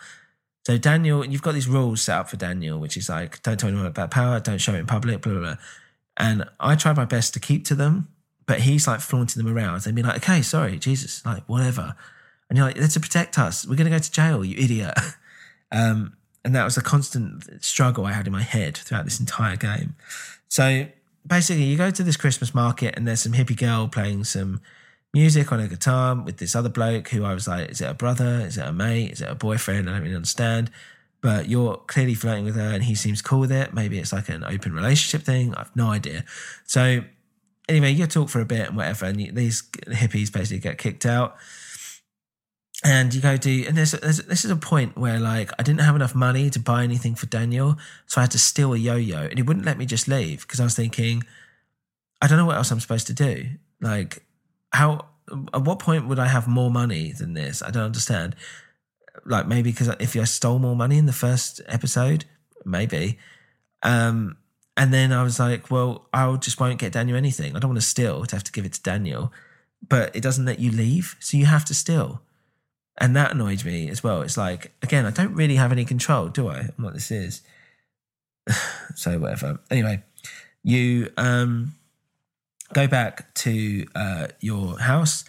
So 0.66 0.78
Daniel, 0.78 1.26
you've 1.26 1.42
got 1.42 1.54
these 1.54 1.68
rules 1.68 2.02
set 2.02 2.18
up 2.18 2.30
for 2.30 2.38
Daniel, 2.38 2.78
which 2.78 2.98
is 2.98 3.10
like, 3.10 3.42
don't 3.42 3.60
tell 3.60 3.70
anyone 3.70 3.88
about 3.88 4.12
power, 4.12 4.40
don't 4.40 4.60
show 4.60 4.74
it 4.74 4.80
in 4.80 4.86
public, 4.86 5.22
blah 5.22 5.34
blah 5.34 5.42
blah. 5.42 5.56
And 6.18 6.44
I 6.60 6.76
try 6.76 6.94
my 6.94 7.06
best 7.06 7.34
to 7.36 7.40
keep 7.40 7.66
to 7.66 7.76
them, 7.76 8.10
but 8.46 8.62
he's 8.62 8.88
like 8.88 9.00
flaunting 9.00 9.44
them 9.44 9.56
around. 9.56 9.82
They'd 9.82 9.96
be 9.96 10.04
like, 10.04 10.18
okay, 10.18 10.42
sorry, 10.42 10.78
Jesus, 10.78 11.26
like 11.26 11.44
whatever. 11.48 11.96
And 12.50 12.58
you're 12.58 12.68
like, 12.68 12.78
they're 12.78 12.88
to 12.88 13.00
protect 13.00 13.38
us. 13.38 13.68
We're 13.68 13.76
gonna 13.76 13.90
go 13.90 14.00
to 14.00 14.12
jail, 14.12 14.44
you 14.44 14.58
idiot. 14.58 14.94
um, 15.72 16.16
and 16.46 16.56
that 16.56 16.64
was 16.64 16.78
a 16.78 16.82
constant 16.82 17.64
struggle 17.64 18.06
I 18.06 18.14
had 18.14 18.26
in 18.26 18.34
my 18.34 18.44
head 18.44 18.78
throughout 18.78 19.06
this 19.06 19.20
entire 19.20 19.58
game. 19.58 19.96
So 20.48 20.88
basically, 21.26 21.64
you 21.64 21.78
go 21.78 21.92
to 21.92 22.04
this 22.04 22.16
Christmas 22.16 22.56
market, 22.56 22.96
and 22.96 23.08
there's 23.08 23.22
some 23.22 23.34
hippie 23.34 23.58
girl 23.58 23.88
playing 23.88 24.24
some 24.24 24.62
music 25.14 25.52
on 25.52 25.60
a 25.60 25.68
guitar 25.68 26.16
with 26.16 26.38
this 26.38 26.56
other 26.56 26.70
bloke 26.70 27.10
who 27.10 27.24
I 27.24 27.34
was 27.34 27.48
like, 27.48 27.70
is 27.70 27.82
it 27.82 27.90
a 27.90 27.94
brother? 27.94 28.42
Is 28.46 28.58
it 28.58 28.66
a 28.66 28.74
mate? 28.74 29.12
Is 29.12 29.22
it 29.22 29.30
a 29.30 29.36
boyfriend? 29.36 29.90
I 29.90 29.94
don't 29.94 30.04
really 30.04 30.16
understand. 30.16 30.70
But 31.22 31.50
you're 31.50 31.78
clearly 31.88 32.14
flirting 32.14 32.46
with 32.46 32.56
her 32.56 32.74
and 32.74 32.84
he 32.84 32.94
seems 32.94 33.22
cool 33.22 33.40
with 33.40 33.52
it. 33.52 33.74
Maybe 33.74 33.98
it's 33.98 34.14
like 34.14 34.30
an 34.30 34.44
open 34.44 34.74
relationship 34.74 35.26
thing. 35.26 35.56
I've 35.56 35.76
no 35.76 35.88
idea. 35.90 36.24
So 36.66 37.04
anyway, 37.68 37.92
you 37.92 38.06
talk 38.06 38.30
for 38.30 38.40
a 38.40 38.46
bit 38.46 38.68
and 38.68 38.78
whatever. 38.78 39.06
And 39.06 39.36
these 39.36 39.64
hippies 39.88 40.32
basically 40.32 40.60
get 40.60 40.78
kicked 40.78 41.06
out. 41.06 41.38
And 42.88 43.14
you 43.14 43.20
go 43.20 43.36
do, 43.36 43.66
and 43.68 43.78
there's, 43.78 43.92
there's 43.92 44.20
this 44.20 44.46
is 44.46 44.52
a 44.52 44.56
point 44.56 44.98
where 44.98 45.20
like 45.20 45.52
I 45.60 45.64
didn't 45.64 45.82
have 45.82 45.96
enough 45.96 46.16
money 46.16 46.50
to 46.52 46.60
buy 46.60 46.84
anything 46.84 47.16
for 47.16 47.26
Daniel, 47.26 47.78
so 48.06 48.22
I 48.22 48.24
had 48.24 48.32
to 48.32 48.40
steal 48.40 48.74
a 48.74 48.78
yo-yo, 48.78 49.24
and 49.24 49.38
he 49.38 49.44
wouldn't 49.44 49.66
let 49.66 49.78
me 49.78 49.86
just 49.86 50.08
leave 50.08 50.42
because 50.42 50.62
I 50.62 50.64
was 50.64 50.76
thinking, 50.76 51.24
I 52.22 52.28
don't 52.28 52.38
know 52.38 52.46
what 52.46 52.56
else 52.56 52.72
I'm 52.72 52.80
supposed 52.80 53.08
to 53.08 53.14
do. 53.14 53.48
Like 53.82 54.24
how 54.72 55.06
at 55.54 55.64
what 55.64 55.80
point 55.80 56.08
would 56.08 56.20
I 56.20 56.28
have 56.28 56.48
more 56.48 56.72
money 56.72 57.12
than 57.12 57.34
this? 57.34 57.62
I 57.62 57.72
don't 57.72 57.84
understand. 57.84 58.36
Like 59.26 59.48
maybe 59.48 59.72
because 59.72 59.90
if 60.00 60.16
I 60.16 60.24
stole 60.24 60.60
more 60.60 60.76
money 60.76 60.98
in 60.98 61.06
the 61.06 61.14
first 61.14 61.62
episode, 61.68 62.26
maybe. 62.66 63.18
Um, 63.84 64.38
and 64.76 64.94
then 64.94 65.12
I 65.12 65.24
was 65.24 65.40
like, 65.40 65.72
well, 65.72 66.08
I 66.14 66.34
just 66.36 66.60
won't 66.60 66.80
get 66.80 66.94
Daniel 66.94 67.18
anything. 67.18 67.56
I 67.56 67.60
don't 67.60 67.72
want 67.72 67.82
to 67.82 67.88
steal 67.88 68.26
to 68.26 68.36
have 68.36 68.44
to 68.44 68.52
give 68.52 68.66
it 68.66 68.74
to 68.74 68.82
Daniel, 68.82 69.34
but 69.88 70.16
it 70.16 70.22
doesn't 70.22 70.46
let 70.46 70.60
you 70.60 70.72
leave, 70.72 71.16
so 71.20 71.36
you 71.38 71.46
have 71.46 71.66
to 71.66 71.74
steal. 71.74 72.22
And 72.98 73.16
that 73.16 73.32
annoyed 73.32 73.64
me 73.64 73.90
as 73.90 74.04
well. 74.04 74.22
It's 74.22 74.38
like, 74.38 74.72
again, 74.82 75.06
I 75.06 75.12
don't 75.12 75.36
really 75.36 75.56
have 75.56 75.72
any 75.72 75.86
control, 75.86 76.30
do 76.30 76.50
I? 76.50 76.70
what 76.78 76.94
this 76.94 77.12
is. 77.12 77.42
so 78.96 79.20
whatever. 79.20 79.60
Anyway, 79.70 80.04
you 80.64 81.12
um 81.18 81.76
go 82.74 82.88
back 82.88 83.34
to 83.36 83.86
uh, 83.96 84.28
your 84.40 84.80
house 84.80 85.24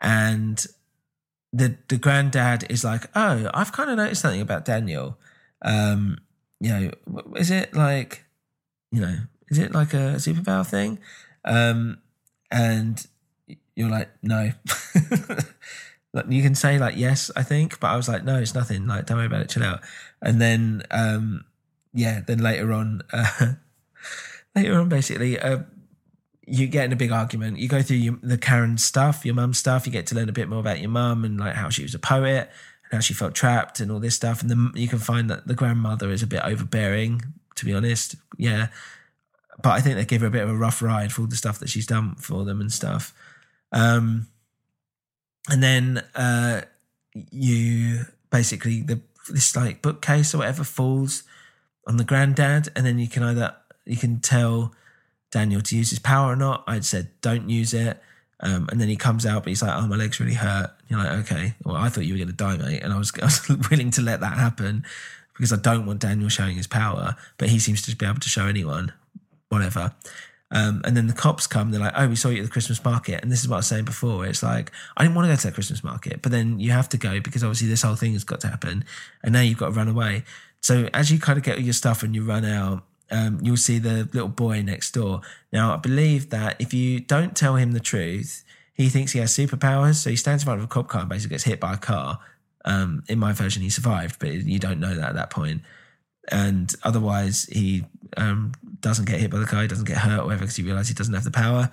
and 0.00 0.66
the 1.52 1.76
the 1.88 1.96
granddad 1.96 2.66
is 2.68 2.84
like, 2.84 3.06
"Oh, 3.14 3.48
I've 3.54 3.72
kind 3.72 3.90
of 3.90 3.96
noticed 3.96 4.22
something 4.22 4.40
about 4.40 4.64
Daniel. 4.64 5.18
Um, 5.62 6.18
you 6.60 6.68
know, 6.68 7.22
is 7.36 7.50
it 7.50 7.74
like, 7.74 8.24
you 8.90 9.00
know, 9.00 9.16
is 9.48 9.58
it 9.58 9.72
like 9.72 9.94
a 9.94 10.16
superpower 10.16 10.66
thing?" 10.66 10.98
Um, 11.44 11.98
and 12.50 13.06
you're 13.76 13.90
like, 13.90 14.10
"No." 14.22 14.52
you 16.28 16.42
can 16.42 16.54
say 16.54 16.78
like 16.78 16.96
yes, 16.96 17.30
I 17.34 17.42
think, 17.42 17.80
but 17.80 17.88
I 17.88 17.96
was 17.96 18.08
like, 18.08 18.24
"No, 18.24 18.38
it's 18.38 18.54
nothing. 18.54 18.86
Like, 18.86 19.06
don't 19.06 19.16
worry 19.16 19.26
about 19.26 19.42
it. 19.42 19.48
Chill 19.50 19.64
out." 19.64 19.80
And 20.22 20.40
then, 20.40 20.82
um, 20.90 21.44
yeah, 21.92 22.20
then 22.26 22.38
later 22.38 22.72
on, 22.72 23.02
uh, 23.12 23.54
later 24.54 24.78
on, 24.78 24.88
basically, 24.88 25.38
uh, 25.38 25.60
you 26.46 26.66
get 26.66 26.84
in 26.84 26.92
a 26.92 26.96
big 26.96 27.12
argument. 27.12 27.58
You 27.58 27.68
go 27.68 27.82
through 27.82 27.96
your, 27.96 28.18
the 28.22 28.38
Karen 28.38 28.78
stuff, 28.78 29.24
your 29.24 29.34
mum 29.34 29.54
stuff. 29.54 29.86
You 29.86 29.92
get 29.92 30.06
to 30.08 30.14
learn 30.14 30.28
a 30.28 30.32
bit 30.32 30.48
more 30.48 30.60
about 30.60 30.80
your 30.80 30.90
mum 30.90 31.24
and 31.24 31.38
like 31.38 31.54
how 31.54 31.68
she 31.68 31.82
was 31.82 31.94
a 31.94 31.98
poet 31.98 32.50
and 32.84 32.92
how 32.92 33.00
she 33.00 33.14
felt 33.14 33.34
trapped 33.34 33.80
and 33.80 33.90
all 33.90 34.00
this 34.00 34.14
stuff. 34.14 34.40
And 34.40 34.50
then 34.50 34.70
you 34.74 34.88
can 34.88 34.98
find 34.98 35.30
that 35.30 35.46
the 35.46 35.54
grandmother 35.54 36.10
is 36.10 36.22
a 36.22 36.26
bit 36.26 36.42
overbearing, 36.44 37.22
to 37.56 37.64
be 37.64 37.72
honest. 37.72 38.16
Yeah, 38.36 38.68
but 39.62 39.70
I 39.70 39.80
think 39.80 39.96
they 39.96 40.04
give 40.04 40.20
her 40.20 40.26
a 40.26 40.30
bit 40.30 40.42
of 40.42 40.50
a 40.50 40.56
rough 40.56 40.82
ride 40.82 41.12
for 41.12 41.22
all 41.22 41.28
the 41.28 41.36
stuff 41.36 41.58
that 41.60 41.68
she's 41.68 41.86
done 41.86 42.14
for 42.16 42.44
them 42.44 42.60
and 42.60 42.72
stuff. 42.72 43.14
Um, 43.72 44.28
and 45.50 45.62
then 45.62 46.02
uh, 46.14 46.62
you 47.30 48.06
basically 48.30 48.82
the 48.82 49.00
this 49.28 49.56
like 49.56 49.82
bookcase 49.82 50.34
or 50.34 50.38
whatever 50.38 50.64
falls 50.64 51.22
on 51.86 51.96
the 51.96 52.04
granddad, 52.04 52.68
and 52.74 52.84
then 52.84 52.98
you 52.98 53.08
can 53.08 53.22
either 53.22 53.54
you 53.84 53.96
can 53.96 54.20
tell 54.20 54.74
Daniel 55.30 55.60
to 55.60 55.76
use 55.76 55.90
his 55.90 55.98
power 55.98 56.32
or 56.32 56.36
not. 56.36 56.64
I'd 56.66 56.84
said, 56.84 57.10
don't 57.20 57.50
use 57.50 57.74
it. 57.74 58.00
Um, 58.40 58.68
and 58.70 58.80
then 58.80 58.88
he 58.88 58.96
comes 58.96 59.26
out, 59.26 59.42
but 59.42 59.48
he's 59.48 59.62
like, 59.62 59.76
oh, 59.76 59.86
my 59.86 59.96
leg's 59.96 60.20
really 60.20 60.34
hurt. 60.34 60.70
You're 60.88 60.98
like, 60.98 61.12
okay, 61.24 61.54
well, 61.64 61.76
I 61.76 61.88
thought 61.88 62.04
you 62.04 62.14
were 62.14 62.18
going 62.18 62.28
to 62.28 62.34
die, 62.34 62.56
mate. 62.56 62.82
And 62.82 62.92
I 62.92 62.98
was, 62.98 63.12
I 63.22 63.24
was 63.24 63.48
willing 63.70 63.90
to 63.92 64.02
let 64.02 64.20
that 64.20 64.34
happen 64.38 64.84
because 65.34 65.52
I 65.52 65.56
don't 65.56 65.86
want 65.86 66.00
Daniel 66.00 66.28
showing 66.28 66.56
his 66.56 66.66
power, 66.66 67.16
but 67.36 67.48
he 67.48 67.58
seems 67.58 67.82
to 67.82 67.96
be 67.96 68.06
able 68.06 68.20
to 68.20 68.28
show 68.28 68.46
anyone, 68.46 68.92
whatever. 69.48 69.92
Um, 70.54 70.82
and 70.84 70.96
then 70.96 71.08
the 71.08 71.12
cops 71.12 71.48
come, 71.48 71.72
they're 71.72 71.80
like, 71.80 71.94
oh, 71.96 72.06
we 72.06 72.14
saw 72.14 72.28
you 72.28 72.38
at 72.38 72.44
the 72.44 72.50
Christmas 72.50 72.82
market. 72.84 73.20
And 73.22 73.30
this 73.30 73.42
is 73.42 73.48
what 73.48 73.56
I 73.56 73.58
was 73.58 73.66
saying 73.66 73.86
before. 73.86 74.24
It's 74.24 74.42
like, 74.42 74.70
I 74.96 75.02
didn't 75.02 75.16
want 75.16 75.26
to 75.26 75.32
go 75.32 75.36
to 75.36 75.46
that 75.48 75.54
Christmas 75.54 75.82
market, 75.82 76.22
but 76.22 76.30
then 76.30 76.60
you 76.60 76.70
have 76.70 76.88
to 76.90 76.96
go 76.96 77.20
because 77.20 77.42
obviously 77.42 77.66
this 77.66 77.82
whole 77.82 77.96
thing 77.96 78.12
has 78.12 78.22
got 78.22 78.40
to 78.42 78.48
happen. 78.48 78.84
And 79.24 79.32
now 79.32 79.40
you've 79.40 79.58
got 79.58 79.66
to 79.66 79.72
run 79.72 79.88
away. 79.88 80.22
So 80.60 80.88
as 80.94 81.10
you 81.10 81.18
kind 81.18 81.36
of 81.36 81.44
get 81.44 81.56
all 81.56 81.62
your 81.62 81.72
stuff 81.72 82.04
and 82.04 82.14
you 82.14 82.24
run 82.24 82.44
out, 82.44 82.84
um, 83.10 83.40
you'll 83.42 83.56
see 83.56 83.78
the 83.78 84.08
little 84.12 84.28
boy 84.28 84.62
next 84.62 84.92
door. 84.92 85.22
Now, 85.52 85.74
I 85.74 85.76
believe 85.76 86.30
that 86.30 86.56
if 86.60 86.72
you 86.72 87.00
don't 87.00 87.36
tell 87.36 87.56
him 87.56 87.72
the 87.72 87.80
truth, 87.80 88.44
he 88.74 88.88
thinks 88.88 89.10
he 89.10 89.18
has 89.18 89.32
superpowers. 89.32 89.96
So 89.96 90.10
he 90.10 90.16
stands 90.16 90.44
in 90.44 90.46
front 90.46 90.60
of 90.60 90.64
a 90.64 90.68
cop 90.68 90.86
car 90.86 91.00
and 91.00 91.10
basically 91.10 91.34
gets 91.34 91.44
hit 91.44 91.58
by 91.58 91.74
a 91.74 91.78
car. 91.78 92.20
Um, 92.64 93.02
in 93.08 93.18
my 93.18 93.32
version, 93.32 93.60
he 93.62 93.70
survived, 93.70 94.20
but 94.20 94.30
you 94.30 94.58
don't 94.58 94.80
know 94.80 94.94
that 94.94 95.10
at 95.10 95.14
that 95.16 95.30
point. 95.30 95.62
And 96.28 96.72
otherwise, 96.82 97.44
he 97.44 97.84
um, 98.16 98.52
doesn't 98.80 99.06
get 99.06 99.20
hit 99.20 99.30
by 99.30 99.38
the 99.38 99.46
car, 99.46 99.62
he 99.62 99.68
doesn't 99.68 99.86
get 99.86 99.98
hurt 99.98 100.20
or 100.20 100.24
whatever 100.24 100.42
because 100.42 100.56
he 100.56 100.62
realizes 100.62 100.88
he 100.88 100.94
doesn't 100.94 101.14
have 101.14 101.24
the 101.24 101.30
power. 101.30 101.70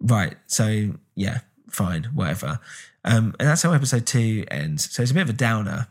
Right. 0.00 0.36
So, 0.46 0.90
yeah, 1.14 1.40
fine, 1.70 2.04
whatever. 2.14 2.60
Um, 3.04 3.34
and 3.38 3.48
that's 3.48 3.62
how 3.62 3.72
episode 3.72 4.06
two 4.06 4.44
ends. 4.50 4.90
So 4.90 5.02
it's 5.02 5.10
a 5.10 5.14
bit 5.14 5.22
of 5.22 5.30
a 5.30 5.34
downer. 5.34 5.88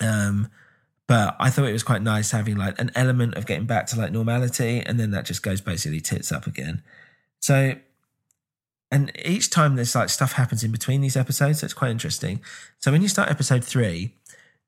Um, 0.00 0.48
but 1.06 1.36
I 1.40 1.50
thought 1.50 1.68
it 1.68 1.72
was 1.72 1.82
quite 1.82 2.02
nice 2.02 2.32
having 2.32 2.56
like 2.56 2.78
an 2.78 2.90
element 2.94 3.34
of 3.34 3.46
getting 3.46 3.66
back 3.66 3.86
to 3.88 3.96
like 3.98 4.12
normality, 4.12 4.80
and 4.84 5.00
then 5.00 5.10
that 5.12 5.24
just 5.24 5.42
goes 5.42 5.60
basically 5.60 6.00
tits 6.00 6.30
up 6.30 6.46
again. 6.46 6.82
So 7.40 7.76
and 8.90 9.12
each 9.24 9.50
time 9.50 9.76
there's 9.76 9.94
like 9.94 10.10
stuff 10.10 10.32
happens 10.32 10.64
in 10.64 10.70
between 10.70 11.00
these 11.00 11.16
episodes, 11.16 11.60
so 11.60 11.64
it's 11.64 11.74
quite 11.74 11.90
interesting. 11.90 12.40
So 12.78 12.92
when 12.92 13.02
you 13.02 13.08
start 13.08 13.30
episode 13.30 13.64
three, 13.64 14.14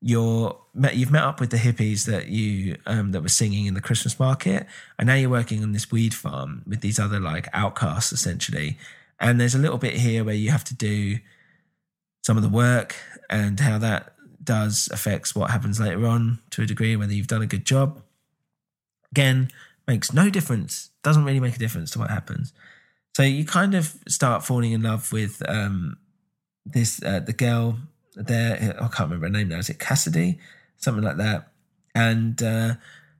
you're 0.01 0.57
you've 0.93 1.11
met 1.11 1.23
up 1.23 1.39
with 1.39 1.51
the 1.51 1.57
hippies 1.57 2.05
that 2.05 2.27
you 2.27 2.77
um, 2.87 3.11
that 3.11 3.21
were 3.21 3.29
singing 3.29 3.67
in 3.67 3.75
the 3.75 3.81
Christmas 3.81 4.19
market, 4.19 4.65
and 4.97 5.07
now 5.07 5.13
you're 5.13 5.29
working 5.29 5.61
on 5.63 5.71
this 5.71 5.91
weed 5.91 6.13
farm 6.13 6.63
with 6.65 6.81
these 6.81 6.99
other 6.99 7.19
like 7.19 7.47
outcasts 7.53 8.11
essentially. 8.11 8.77
And 9.19 9.39
there's 9.39 9.53
a 9.53 9.59
little 9.59 9.77
bit 9.77 9.93
here 9.93 10.23
where 10.23 10.33
you 10.33 10.49
have 10.49 10.63
to 10.65 10.75
do 10.75 11.19
some 12.23 12.37
of 12.37 12.43
the 12.43 12.49
work 12.49 12.95
and 13.29 13.59
how 13.59 13.77
that 13.77 14.15
does 14.43 14.89
affects 14.91 15.35
what 15.35 15.51
happens 15.51 15.79
later 15.79 16.07
on 16.07 16.39
to 16.49 16.63
a 16.63 16.65
degree, 16.65 16.95
whether 16.95 17.13
you've 17.13 17.27
done 17.27 17.43
a 17.43 17.47
good 17.47 17.65
job. 17.65 18.01
Again, 19.11 19.49
makes 19.87 20.11
no 20.11 20.31
difference. 20.31 20.89
Doesn't 21.03 21.25
really 21.25 21.39
make 21.39 21.55
a 21.55 21.59
difference 21.59 21.91
to 21.91 21.99
what 21.99 22.09
happens. 22.09 22.53
So 23.15 23.23
you 23.23 23.45
kind 23.45 23.75
of 23.75 23.95
start 24.07 24.43
falling 24.43 24.71
in 24.71 24.81
love 24.81 25.11
with 25.11 25.43
um, 25.47 25.97
this 26.65 27.03
uh, 27.03 27.19
the 27.19 27.33
girl 27.33 27.77
there. 28.15 28.75
I 28.79 28.87
can't 28.87 29.09
remember 29.09 29.27
her 29.27 29.31
name 29.31 29.49
now. 29.49 29.57
Is 29.57 29.69
it 29.69 29.79
Cassidy? 29.79 30.39
Something 30.77 31.03
like 31.03 31.17
that. 31.17 31.49
And 31.93 32.41
uh, 32.41 32.75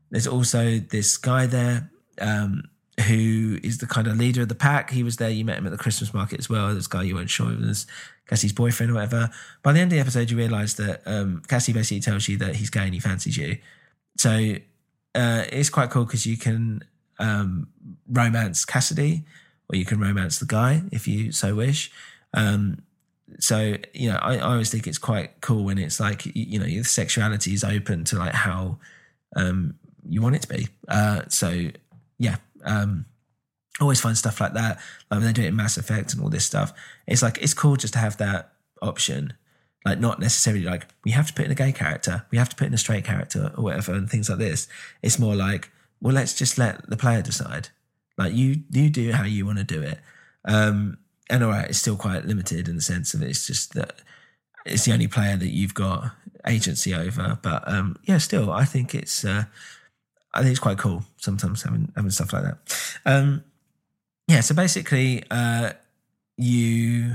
there's 0.09 0.27
also 0.27 0.79
this 0.79 1.17
guy 1.17 1.45
there 1.45 1.89
um, 2.19 2.63
who 3.07 3.59
is 3.63 3.79
the 3.79 3.87
kind 3.87 4.07
of 4.07 4.17
leader 4.17 4.41
of 4.41 4.49
the 4.49 4.55
pack. 4.55 4.91
He 4.91 5.03
was 5.03 5.17
there. 5.17 5.29
You 5.29 5.45
met 5.45 5.57
him 5.57 5.65
at 5.65 5.71
the 5.71 5.77
Christmas 5.77 6.13
market 6.13 6.39
as 6.39 6.49
well. 6.49 6.73
This 6.73 6.87
guy 6.87 7.03
you 7.03 7.15
weren't 7.15 7.29
sure 7.29 7.47
was 7.55 7.87
Cassie's 8.27 8.53
boyfriend 8.53 8.91
or 8.91 8.95
whatever. 8.95 9.29
By 9.63 9.73
the 9.73 9.79
end 9.79 9.91
of 9.91 9.95
the 9.95 10.01
episode, 10.01 10.31
you 10.31 10.37
realise 10.37 10.75
that 10.75 11.01
um, 11.05 11.41
Cassie 11.47 11.73
basically 11.73 12.01
tells 12.01 12.27
you 12.27 12.37
that 12.37 12.55
he's 12.55 12.69
gay 12.69 12.85
and 12.85 12.93
he 12.93 12.99
fancies 12.99 13.37
you. 13.37 13.57
So 14.17 14.55
uh, 15.15 15.43
it's 15.51 15.69
quite 15.69 15.89
cool 15.89 16.05
because 16.05 16.25
you 16.25 16.37
can 16.37 16.83
um, 17.19 17.67
romance 18.07 18.65
Cassidy 18.65 19.23
or 19.69 19.75
you 19.75 19.85
can 19.85 19.99
romance 19.99 20.39
the 20.39 20.45
guy 20.45 20.83
if 20.91 21.07
you 21.07 21.31
so 21.31 21.55
wish. 21.55 21.91
Um, 22.33 22.83
so 23.39 23.75
you 23.93 24.09
know, 24.09 24.17
I, 24.21 24.35
I, 24.35 24.39
always 24.39 24.69
think 24.69 24.87
it's 24.87 24.97
quite 24.97 25.41
cool 25.41 25.63
when 25.63 25.77
it's 25.77 25.99
like 25.99 26.25
you 26.25 26.59
know, 26.59 26.65
your 26.65 26.83
sexuality 26.83 27.53
is 27.53 27.63
open 27.63 28.03
to 28.05 28.17
like 28.17 28.33
how 28.33 28.77
um, 29.35 29.75
you 30.07 30.21
want 30.21 30.35
it 30.35 30.41
to 30.43 30.47
be. 30.47 30.67
Uh, 30.87 31.23
so 31.27 31.69
yeah, 32.17 32.37
um, 32.63 33.05
always 33.79 34.01
find 34.01 34.17
stuff 34.17 34.39
like 34.41 34.53
that. 34.53 34.79
Like 35.09 35.19
when 35.19 35.23
they 35.23 35.33
do 35.33 35.43
it 35.43 35.47
in 35.47 35.55
Mass 35.55 35.77
Effect 35.77 36.13
and 36.13 36.21
all 36.21 36.29
this 36.29 36.45
stuff, 36.45 36.73
it's 37.07 37.21
like 37.21 37.37
it's 37.41 37.53
cool 37.53 37.75
just 37.75 37.93
to 37.93 37.99
have 37.99 38.17
that 38.17 38.53
option. 38.81 39.33
Like 39.85 39.99
not 39.99 40.19
necessarily 40.19 40.63
like 40.63 40.87
we 41.03 41.11
have 41.11 41.27
to 41.27 41.33
put 41.33 41.45
in 41.45 41.51
a 41.51 41.55
gay 41.55 41.71
character, 41.71 42.25
we 42.31 42.37
have 42.37 42.49
to 42.49 42.55
put 42.55 42.67
in 42.67 42.73
a 42.73 42.77
straight 42.77 43.05
character 43.05 43.51
or 43.57 43.63
whatever, 43.63 43.93
and 43.93 44.09
things 44.09 44.29
like 44.29 44.39
this. 44.39 44.67
It's 45.01 45.17
more 45.17 45.35
like, 45.35 45.71
well, 46.01 46.13
let's 46.13 46.35
just 46.35 46.57
let 46.57 46.87
the 46.89 46.97
player 46.97 47.21
decide. 47.21 47.69
Like 48.17 48.33
you, 48.33 48.61
you 48.69 48.89
do 48.89 49.11
how 49.11 49.23
you 49.23 49.45
want 49.45 49.57
to 49.57 49.63
do 49.63 49.81
it. 49.81 49.99
Um, 50.45 50.97
and 51.31 51.43
all 51.43 51.49
right, 51.49 51.69
it's 51.69 51.79
still 51.79 51.95
quite 51.95 52.25
limited 52.25 52.67
in 52.67 52.75
the 52.75 52.81
sense 52.81 53.13
of 53.13 53.23
it's 53.23 53.47
just 53.47 53.73
that 53.73 53.95
it's 54.65 54.85
the 54.85 54.93
only 54.93 55.07
player 55.07 55.37
that 55.37 55.49
you've 55.49 55.73
got 55.73 56.11
agency 56.45 56.93
over. 56.93 57.39
But 57.41 57.63
um, 57.67 57.97
yeah, 58.03 58.19
still, 58.19 58.51
I 58.51 58.65
think 58.65 58.93
it's 58.93 59.25
uh, 59.25 59.45
I 60.33 60.41
think 60.41 60.51
it's 60.51 60.59
quite 60.59 60.77
cool 60.77 61.03
sometimes 61.17 61.63
having 61.63 61.91
having 61.95 62.11
stuff 62.11 62.33
like 62.33 62.43
that. 62.43 62.57
Um, 63.05 63.43
yeah, 64.27 64.41
so 64.41 64.53
basically, 64.53 65.23
uh, 65.31 65.71
you 66.37 67.13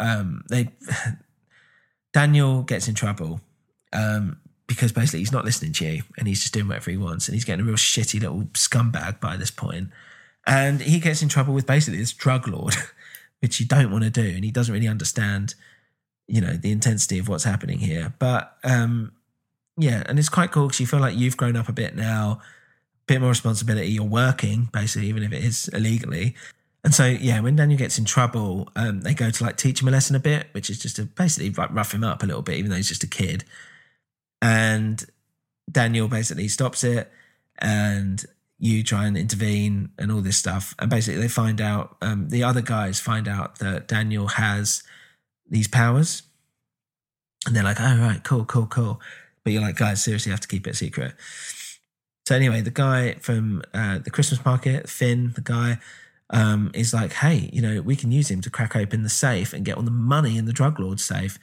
um, 0.00 0.44
they 0.50 0.68
Daniel 2.12 2.62
gets 2.62 2.88
in 2.88 2.94
trouble 2.94 3.40
um, 3.92 4.38
because 4.66 4.92
basically 4.92 5.20
he's 5.20 5.32
not 5.32 5.44
listening 5.44 5.72
to 5.74 5.86
you 5.86 6.02
and 6.18 6.26
he's 6.26 6.40
just 6.40 6.54
doing 6.54 6.68
whatever 6.68 6.90
he 6.90 6.96
wants 6.96 7.28
and 7.28 7.34
he's 7.34 7.44
getting 7.44 7.64
a 7.64 7.66
real 7.66 7.76
shitty 7.76 8.20
little 8.20 8.42
scumbag 8.52 9.20
by 9.20 9.36
this 9.36 9.50
point. 9.50 9.90
And 10.46 10.80
he 10.80 11.00
gets 11.00 11.22
in 11.22 11.28
trouble 11.28 11.54
with 11.54 11.66
basically 11.66 11.98
this 11.98 12.12
drug 12.12 12.46
lord, 12.46 12.74
which 13.44 13.60
you 13.60 13.66
don't 13.66 13.90
want 13.90 14.02
to 14.02 14.08
do. 14.08 14.26
And 14.26 14.42
he 14.42 14.50
doesn't 14.50 14.72
really 14.72 14.88
understand, 14.88 15.54
you 16.26 16.40
know, 16.40 16.54
the 16.54 16.72
intensity 16.72 17.18
of 17.18 17.28
what's 17.28 17.44
happening 17.44 17.78
here. 17.78 18.14
But 18.18 18.56
um, 18.64 19.12
yeah, 19.76 20.02
and 20.06 20.18
it's 20.18 20.30
quite 20.30 20.50
cool 20.50 20.68
because 20.68 20.80
you 20.80 20.86
feel 20.86 21.00
like 21.00 21.14
you've 21.14 21.36
grown 21.36 21.54
up 21.54 21.68
a 21.68 21.72
bit 21.72 21.94
now, 21.94 22.40
a 22.40 23.04
bit 23.06 23.20
more 23.20 23.28
responsibility. 23.28 23.88
You're 23.88 24.04
working, 24.04 24.70
basically, 24.72 25.08
even 25.08 25.22
if 25.22 25.30
it 25.34 25.44
is 25.44 25.68
illegally. 25.68 26.34
And 26.84 26.94
so, 26.94 27.04
yeah, 27.04 27.38
when 27.40 27.54
Daniel 27.54 27.78
gets 27.78 27.98
in 27.98 28.06
trouble, 28.06 28.70
um, 28.76 29.02
they 29.02 29.12
go 29.12 29.28
to 29.28 29.44
like 29.44 29.58
teach 29.58 29.82
him 29.82 29.88
a 29.88 29.90
lesson 29.90 30.16
a 30.16 30.20
bit, 30.20 30.46
which 30.52 30.70
is 30.70 30.78
just 30.78 30.96
to 30.96 31.04
basically 31.04 31.50
like 31.50 31.70
rough 31.74 31.92
him 31.92 32.02
up 32.02 32.22
a 32.22 32.26
little 32.26 32.40
bit, 32.40 32.56
even 32.56 32.70
though 32.70 32.78
he's 32.78 32.88
just 32.88 33.04
a 33.04 33.06
kid. 33.06 33.44
And 34.40 35.04
Daniel 35.70 36.08
basically 36.08 36.48
stops 36.48 36.82
it 36.82 37.12
and 37.58 38.24
you 38.64 38.82
try 38.82 39.06
and 39.06 39.14
intervene 39.14 39.90
and 39.98 40.10
all 40.10 40.22
this 40.22 40.38
stuff. 40.38 40.74
And 40.78 40.88
basically, 40.88 41.20
they 41.20 41.28
find 41.28 41.60
out, 41.60 41.98
um, 42.00 42.30
the 42.30 42.42
other 42.42 42.62
guys 42.62 42.98
find 42.98 43.28
out 43.28 43.58
that 43.58 43.88
Daniel 43.88 44.26
has 44.26 44.82
these 45.46 45.68
powers. 45.68 46.22
And 47.46 47.54
they're 47.54 47.62
like, 47.62 47.78
oh, 47.78 47.98
right, 47.98 48.24
cool, 48.24 48.46
cool, 48.46 48.66
cool. 48.66 49.02
But 49.44 49.52
you're 49.52 49.60
like, 49.60 49.76
guys, 49.76 50.02
seriously, 50.02 50.30
have 50.30 50.40
to 50.40 50.48
keep 50.48 50.66
it 50.66 50.76
secret. 50.76 51.12
So, 52.26 52.34
anyway, 52.34 52.62
the 52.62 52.70
guy 52.70 53.16
from 53.20 53.62
uh, 53.74 53.98
the 53.98 54.10
Christmas 54.10 54.42
market, 54.46 54.88
Finn, 54.88 55.32
the 55.34 55.42
guy, 55.42 55.78
um, 56.30 56.70
is 56.72 56.94
like, 56.94 57.12
hey, 57.12 57.50
you 57.52 57.60
know, 57.60 57.82
we 57.82 57.96
can 57.96 58.10
use 58.12 58.30
him 58.30 58.40
to 58.40 58.48
crack 58.48 58.74
open 58.74 59.02
the 59.02 59.10
safe 59.10 59.52
and 59.52 59.66
get 59.66 59.76
all 59.76 59.82
the 59.82 59.90
money 59.90 60.38
in 60.38 60.46
the 60.46 60.54
drug 60.54 60.80
lord's 60.80 61.04
safe. 61.04 61.38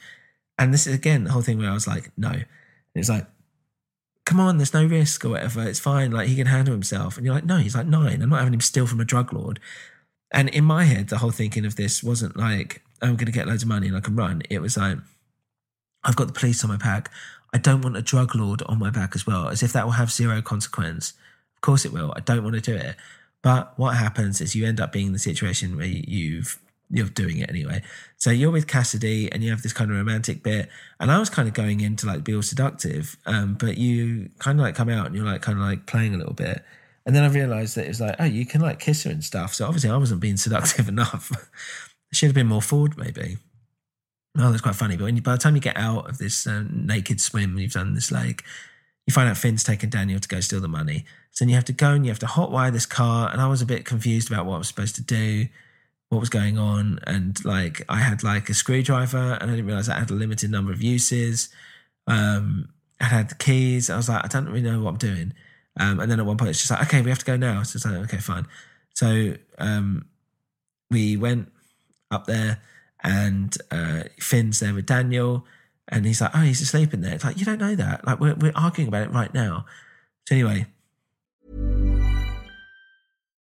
And 0.58 0.74
this 0.74 0.88
is, 0.88 0.94
again, 0.96 1.22
the 1.22 1.30
whole 1.30 1.42
thing 1.42 1.58
where 1.58 1.70
I 1.70 1.74
was 1.74 1.86
like, 1.86 2.10
no. 2.16 2.32
it's 2.96 3.08
like, 3.08 3.28
come 4.24 4.40
on, 4.40 4.56
there's 4.56 4.74
no 4.74 4.84
risk 4.84 5.24
or 5.24 5.30
whatever. 5.30 5.62
It's 5.62 5.80
fine. 5.80 6.10
Like 6.10 6.28
he 6.28 6.36
can 6.36 6.46
handle 6.46 6.72
himself. 6.72 7.16
And 7.16 7.26
you're 7.26 7.34
like, 7.34 7.44
no, 7.44 7.58
he's 7.58 7.74
like 7.74 7.86
nine. 7.86 8.22
I'm 8.22 8.30
not 8.30 8.38
having 8.38 8.54
him 8.54 8.60
steal 8.60 8.86
from 8.86 9.00
a 9.00 9.04
drug 9.04 9.32
lord. 9.32 9.60
And 10.30 10.48
in 10.48 10.64
my 10.64 10.84
head, 10.84 11.08
the 11.08 11.18
whole 11.18 11.30
thinking 11.30 11.64
of 11.66 11.76
this 11.76 12.02
wasn't 12.02 12.36
like, 12.36 12.82
I'm 13.02 13.16
going 13.16 13.26
to 13.26 13.32
get 13.32 13.46
loads 13.46 13.64
of 13.64 13.68
money 13.68 13.88
and 13.88 13.96
I 13.96 14.00
can 14.00 14.16
run. 14.16 14.42
It 14.48 14.60
was 14.60 14.76
like, 14.76 14.98
I've 16.04 16.16
got 16.16 16.28
the 16.28 16.32
police 16.32 16.64
on 16.64 16.70
my 16.70 16.76
back. 16.76 17.10
I 17.52 17.58
don't 17.58 17.82
want 17.82 17.96
a 17.96 18.02
drug 18.02 18.34
lord 18.34 18.62
on 18.62 18.78
my 18.78 18.90
back 18.90 19.14
as 19.14 19.26
well, 19.26 19.48
as 19.48 19.62
if 19.62 19.72
that 19.72 19.84
will 19.84 19.92
have 19.92 20.10
zero 20.10 20.40
consequence. 20.40 21.12
Of 21.56 21.60
course 21.60 21.84
it 21.84 21.92
will. 21.92 22.12
I 22.16 22.20
don't 22.20 22.42
want 22.42 22.54
to 22.54 22.60
do 22.60 22.74
it. 22.74 22.96
But 23.42 23.78
what 23.78 23.96
happens 23.96 24.40
is 24.40 24.54
you 24.54 24.66
end 24.66 24.80
up 24.80 24.92
being 24.92 25.08
in 25.08 25.12
the 25.12 25.18
situation 25.18 25.76
where 25.76 25.86
you've 25.86 26.58
you're 26.92 27.08
doing 27.08 27.38
it 27.38 27.48
anyway. 27.48 27.82
So 28.18 28.30
you're 28.30 28.50
with 28.50 28.66
Cassidy 28.66 29.32
and 29.32 29.42
you 29.42 29.50
have 29.50 29.62
this 29.62 29.72
kind 29.72 29.90
of 29.90 29.96
romantic 29.96 30.42
bit. 30.42 30.68
And 31.00 31.10
I 31.10 31.18
was 31.18 31.30
kind 31.30 31.48
of 31.48 31.54
going 31.54 31.80
in 31.80 31.96
to 31.96 32.06
like 32.06 32.22
be 32.22 32.34
all 32.34 32.42
seductive, 32.42 33.16
um, 33.26 33.54
but 33.54 33.78
you 33.78 34.28
kind 34.38 34.60
of 34.60 34.64
like 34.64 34.74
come 34.74 34.90
out 34.90 35.06
and 35.06 35.14
you're 35.14 35.24
like 35.24 35.40
kind 35.40 35.58
of 35.58 35.64
like 35.64 35.86
playing 35.86 36.14
a 36.14 36.18
little 36.18 36.34
bit. 36.34 36.62
And 37.06 37.16
then 37.16 37.24
I 37.24 37.28
realized 37.28 37.76
that 37.76 37.86
it 37.86 37.88
was 37.88 38.00
like, 38.00 38.16
oh, 38.20 38.24
you 38.24 38.44
can 38.44 38.60
like 38.60 38.78
kiss 38.78 39.04
her 39.04 39.10
and 39.10 39.24
stuff. 39.24 39.54
So 39.54 39.66
obviously 39.66 39.90
I 39.90 39.96
wasn't 39.96 40.20
being 40.20 40.36
seductive 40.36 40.88
enough. 40.88 41.32
should 42.12 42.28
have 42.28 42.34
been 42.34 42.46
more 42.46 42.62
forward, 42.62 42.96
maybe. 42.98 43.38
Oh, 44.38 44.50
that's 44.50 44.62
quite 44.62 44.76
funny. 44.76 44.96
But 44.96 45.04
when 45.04 45.16
you, 45.16 45.22
by 45.22 45.32
the 45.32 45.38
time 45.38 45.54
you 45.54 45.60
get 45.62 45.76
out 45.76 46.08
of 46.08 46.18
this 46.18 46.46
uh, 46.46 46.64
naked 46.70 47.20
swim 47.20 47.58
you've 47.58 47.72
done 47.72 47.94
this 47.94 48.12
lake, 48.12 48.44
you 49.06 49.12
find 49.12 49.28
out 49.28 49.38
Finn's 49.38 49.64
taken 49.64 49.90
Daniel 49.90 50.20
to 50.20 50.28
go 50.28 50.40
steal 50.40 50.60
the 50.60 50.68
money. 50.68 51.06
So 51.30 51.44
then 51.44 51.48
you 51.48 51.54
have 51.54 51.64
to 51.64 51.72
go 51.72 51.92
and 51.92 52.04
you 52.04 52.10
have 52.10 52.18
to 52.20 52.26
hotwire 52.26 52.70
this 52.70 52.86
car. 52.86 53.30
And 53.32 53.40
I 53.40 53.48
was 53.48 53.62
a 53.62 53.66
bit 53.66 53.86
confused 53.86 54.30
about 54.30 54.44
what 54.44 54.56
I 54.56 54.58
was 54.58 54.68
supposed 54.68 54.94
to 54.96 55.02
do 55.02 55.48
what 56.12 56.20
was 56.20 56.28
going 56.28 56.58
on. 56.58 56.98
And 57.06 57.42
like, 57.42 57.82
I 57.88 57.96
had 57.96 58.22
like 58.22 58.50
a 58.50 58.54
screwdriver 58.54 59.38
and 59.40 59.50
I 59.50 59.54
didn't 59.54 59.64
realize 59.64 59.88
I 59.88 59.98
had 59.98 60.10
a 60.10 60.14
limited 60.14 60.50
number 60.50 60.70
of 60.70 60.82
uses. 60.82 61.48
Um, 62.06 62.68
I 63.00 63.06
had 63.06 63.30
the 63.30 63.34
keys. 63.34 63.88
I 63.88 63.96
was 63.96 64.10
like, 64.10 64.22
I 64.22 64.28
don't 64.28 64.44
really 64.44 64.60
know 64.60 64.82
what 64.82 64.90
I'm 64.90 64.98
doing. 64.98 65.32
Um, 65.80 66.00
and 66.00 66.10
then 66.10 66.20
at 66.20 66.26
one 66.26 66.36
point, 66.36 66.50
it's 66.50 66.58
just 66.58 66.70
like, 66.70 66.82
okay, 66.82 67.00
we 67.00 67.08
have 67.08 67.20
to 67.20 67.24
go 67.24 67.38
now. 67.38 67.62
So 67.62 67.78
it's 67.78 67.86
like, 67.86 67.94
okay, 68.04 68.18
fine. 68.18 68.46
So 68.92 69.36
um, 69.56 70.04
we 70.90 71.16
went 71.16 71.50
up 72.10 72.26
there 72.26 72.60
and 73.02 73.56
uh, 73.70 74.02
Finn's 74.18 74.60
there 74.60 74.74
with 74.74 74.84
Daniel. 74.84 75.46
And 75.88 76.04
he's 76.04 76.20
like, 76.20 76.32
oh, 76.34 76.40
he's 76.40 76.60
asleep 76.60 76.92
in 76.92 77.00
there. 77.00 77.14
It's 77.14 77.24
like, 77.24 77.38
you 77.38 77.46
don't 77.46 77.58
know 77.58 77.74
that. 77.74 78.06
Like, 78.06 78.20
we're, 78.20 78.34
we're 78.34 78.52
arguing 78.54 78.88
about 78.88 79.04
it 79.04 79.12
right 79.12 79.32
now. 79.32 79.64
So 80.28 80.34
anyway, 80.34 80.66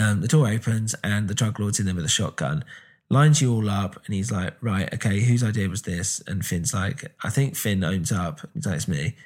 Um, 0.00 0.20
the 0.20 0.28
door 0.28 0.48
opens 0.48 0.94
and 1.04 1.28
the 1.28 1.34
drug 1.34 1.60
lord's 1.60 1.78
in 1.78 1.86
there 1.86 1.94
with 1.94 2.04
a 2.04 2.08
shotgun, 2.08 2.64
lines 3.10 3.40
you 3.40 3.52
all 3.52 3.70
up, 3.70 4.00
and 4.04 4.14
he's 4.14 4.32
like, 4.32 4.54
"Right, 4.60 4.92
okay, 4.94 5.20
whose 5.20 5.44
idea 5.44 5.68
was 5.68 5.82
this?" 5.82 6.22
And 6.26 6.44
Finn's 6.44 6.74
like, 6.74 7.12
"I 7.22 7.30
think 7.30 7.56
Finn 7.56 7.84
owns 7.84 8.10
up." 8.10 8.40
He's 8.54 8.66
like, 8.66 8.76
"It's 8.76 8.88
me," 8.88 9.16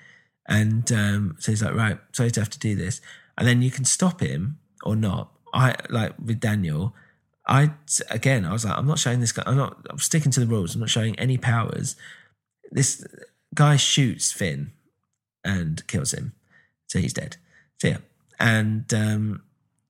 and 0.46 0.90
um, 0.92 1.36
so 1.38 1.52
he's 1.52 1.62
like, 1.62 1.74
"Right, 1.74 1.98
sorry 2.12 2.30
to 2.32 2.40
have 2.40 2.50
to 2.50 2.58
do 2.58 2.74
this," 2.74 3.00
and 3.36 3.46
then 3.46 3.62
you 3.62 3.70
can 3.70 3.84
stop 3.84 4.20
him 4.20 4.58
or 4.82 4.96
not. 4.96 5.32
I 5.52 5.74
like 5.88 6.14
with 6.22 6.40
Daniel. 6.40 6.94
I 7.46 7.70
again, 8.10 8.44
I 8.44 8.52
was 8.52 8.64
like, 8.64 8.76
I'm 8.76 8.86
not 8.86 8.98
showing 8.98 9.20
this 9.20 9.32
guy. 9.32 9.42
I'm 9.46 9.56
not. 9.56 9.86
I'm 9.88 9.98
sticking 9.98 10.30
to 10.32 10.40
the 10.40 10.46
rules. 10.46 10.74
I'm 10.74 10.80
not 10.80 10.90
showing 10.90 11.18
any 11.18 11.38
powers. 11.38 11.96
This 12.70 13.06
guy 13.54 13.76
shoots 13.76 14.32
Finn 14.32 14.72
and 15.44 15.86
kills 15.86 16.12
him, 16.12 16.34
so 16.86 16.98
he's 16.98 17.14
dead. 17.14 17.38
So 17.78 17.88
yeah, 17.88 17.98
and 18.38 18.92
um, 18.92 19.42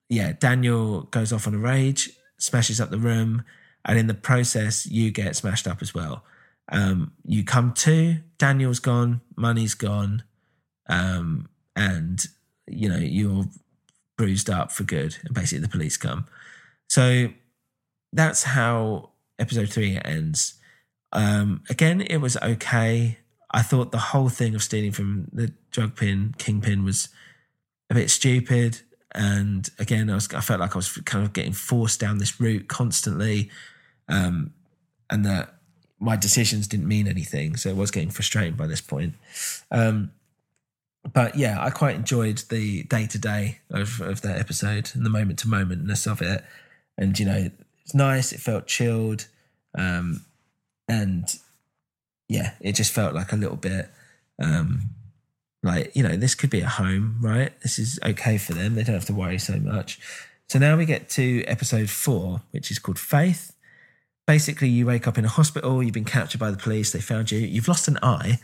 yeah, 0.09 0.33
Daniel 0.33 1.03
goes 1.03 1.33
off 1.33 1.47
on 1.47 1.55
a 1.55 1.59
rage, 1.59 2.11
smashes 2.39 2.81
up 2.81 2.91
the 2.91 2.99
room, 2.99 3.45
and 3.85 3.99
in 3.99 4.07
the 4.07 4.15
process, 4.15 4.87
you 4.87 5.11
get 5.11 5.37
smashed 5.37 5.67
up 5.67 5.83
as 5.83 5.95
well. 5.95 6.25
Um, 6.71 7.13
you 7.25 7.45
come 7.45 7.73
to, 7.75 8.19
Daniel's 8.39 8.81
gone, 8.81 9.21
money's 9.37 9.75
gone, 9.75 10.25
um, 10.89 11.49
and 11.77 12.25
you 12.67 12.89
know 12.89 12.99
you're 12.99 13.45
bruised 14.17 14.51
up 14.51 14.73
for 14.73 14.85
good, 14.85 15.17
and 15.25 15.35
basically 15.35 15.63
the 15.63 15.69
police 15.69 15.97
come. 15.97 16.27
So 16.89 17.29
that's 18.13 18.43
how 18.43 19.11
episode 19.39 19.71
three 19.71 19.99
ends. 20.05 20.55
Um, 21.13 21.63
again, 21.71 22.01
it 22.01 22.19
was 22.19 22.37
okay. 22.39 23.19
I 23.51 23.63
thought 23.63 23.93
the 23.93 23.99
whole 23.99 24.29
thing 24.29 24.55
of 24.55 24.63
stealing 24.63 24.93
from 24.93 25.29
the 25.33 25.53
drug 25.71 25.97
pin 25.97 26.35
kingpin 26.39 26.85
was 26.85 27.09
a 27.89 27.95
bit 27.95 28.11
stupid. 28.11 28.81
And 29.15 29.69
again, 29.79 30.11
I 30.11 30.15
was 30.15 30.33
I 30.35 30.41
felt 30.41 30.61
like 30.61 30.75
I 30.75 30.79
was 30.79 30.93
kind 31.05 31.25
of 31.25 31.33
getting 31.33 31.53
forced 31.53 32.01
down 32.01 32.19
this 32.19 32.41
route 32.41 32.69
constantly, 32.69 33.51
um, 34.09 34.53
and 35.09 35.25
that 35.25 35.55
my 35.99 36.17
decisions 36.17 36.69
didn't 36.69 36.87
mean 36.87 37.09
anything. 37.09 37.57
So 37.57 37.71
I 37.71 37.73
was 37.73 37.91
getting 37.91 38.11
frustrated 38.11 38.57
by 38.57 38.67
this 38.67 38.81
point. 38.81 39.15
Um, 39.71 40.13
but 41.13 41.37
yeah, 41.37 41.63
I 41.63 41.71
quite 41.71 41.97
enjoyed 41.97 42.39
the 42.51 42.83
day 42.85 43.07
to 43.07 43.19
day 43.19 43.59
of 43.71 44.01
of 44.01 44.21
that 44.23 44.39
episode 44.39 44.91
and 44.95 45.07
the 45.07 45.11
moment 45.11 45.39
to 45.41 45.49
momentness 45.49 46.07
of 46.11 46.21
it. 46.21 46.45
And 46.97 47.19
you 47.19 47.25
know, 47.25 47.51
it's 47.85 47.95
nice. 47.95 48.33
It 48.33 48.41
felt 48.41 48.67
chilled, 48.67 49.27
um, 49.75 50.25
and 50.87 51.25
yeah, 52.29 52.55
it 52.61 52.75
just 52.75 52.93
felt 52.93 53.15
like 53.15 53.33
a 53.33 53.37
little 53.37 53.57
bit. 53.57 53.91
Um, 54.39 54.91
like 55.63 55.95
you 55.95 56.03
know 56.03 56.17
this 56.17 56.35
could 56.35 56.51
be 56.51 56.61
a 56.61 56.69
home 56.69 57.17
right? 57.21 57.53
This 57.63 57.79
is 57.79 57.99
okay 58.05 58.39
for 58.39 58.53
them. 58.53 58.75
They 58.75 58.85
don't 58.85 58.95
have 58.95 59.07
to 59.07 59.15
worry 59.15 59.39
so 59.39 59.57
much. 59.57 59.99
So 60.49 60.59
now 60.59 60.77
we 60.77 60.87
get 60.87 61.09
to 61.11 61.45
episode 61.45 61.91
four 61.91 62.43
which 62.53 62.71
is 62.71 62.79
called 62.79 62.99
faith. 62.99 63.53
Basically 64.27 64.69
you 64.69 64.87
wake 64.87 65.07
up 65.09 65.19
in 65.19 65.25
a 65.25 65.29
hospital. 65.29 65.83
You've 65.83 65.95
been 65.95 66.05
captured 66.05 66.39
by 66.39 66.51
the 66.51 66.57
police. 66.57 66.93
They 66.93 67.01
found 67.01 67.31
you. 67.31 67.41
You've 67.41 67.69
lost 67.69 67.89
an 67.89 67.99
eye 68.03 68.39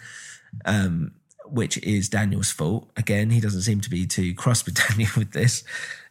um, 0.64 1.12
which 1.46 1.78
is 1.78 2.08
daniel's 2.08 2.50
fault. 2.50 2.90
Again 2.96 3.30
he 3.30 3.40
doesn't 3.40 3.62
seem 3.62 3.80
to 3.82 3.90
be 3.90 4.06
too 4.06 4.34
cross 4.34 4.64
with 4.64 4.74
daniel 4.88 5.10
with 5.16 5.32
this. 5.32 5.62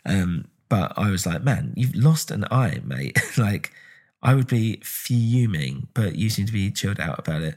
Um, 0.06 0.48
but 0.70 0.94
i 0.98 1.12
was 1.12 1.26
like 1.26 1.44
man 1.44 1.74
you've 1.76 1.96
lost 1.96 2.32
an 2.32 2.46
eye 2.50 2.80
mate. 2.84 3.20
Like 3.38 3.72
i 4.22 4.34
would 4.34 4.48
be 4.48 4.78
fuming 4.84 5.88
but 5.94 6.16
you 6.16 6.30
seem 6.30 6.46
to 6.46 6.54
be 6.54 6.72
chilled 6.72 7.02
out 7.02 7.20
about 7.20 7.42
it. 7.42 7.56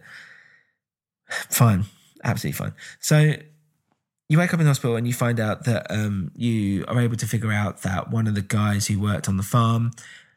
Fine 1.49 1.85
absolutely 2.27 2.59
fine. 2.59 2.75
So 3.01 3.35
you 4.29 4.39
wake 4.39 4.53
up 4.53 4.61
in 4.61 4.67
the 4.67 4.71
hospital 4.71 4.97
and 4.97 5.07
you 5.07 5.15
find 5.15 5.39
out 5.39 5.65
that 5.65 5.87
um, 5.91 6.33
you 6.35 6.85
are 6.89 7.01
able 7.01 7.17
to 7.17 7.27
figure 7.27 7.53
out 7.53 7.83
that 7.83 8.11
one 8.11 8.27
of 8.27 8.35
the 8.35 8.43
guys 8.43 8.89
who 8.89 9.01
worked 9.01 9.29
on 9.29 9.37
the 9.37 9.43
farm 9.43 9.93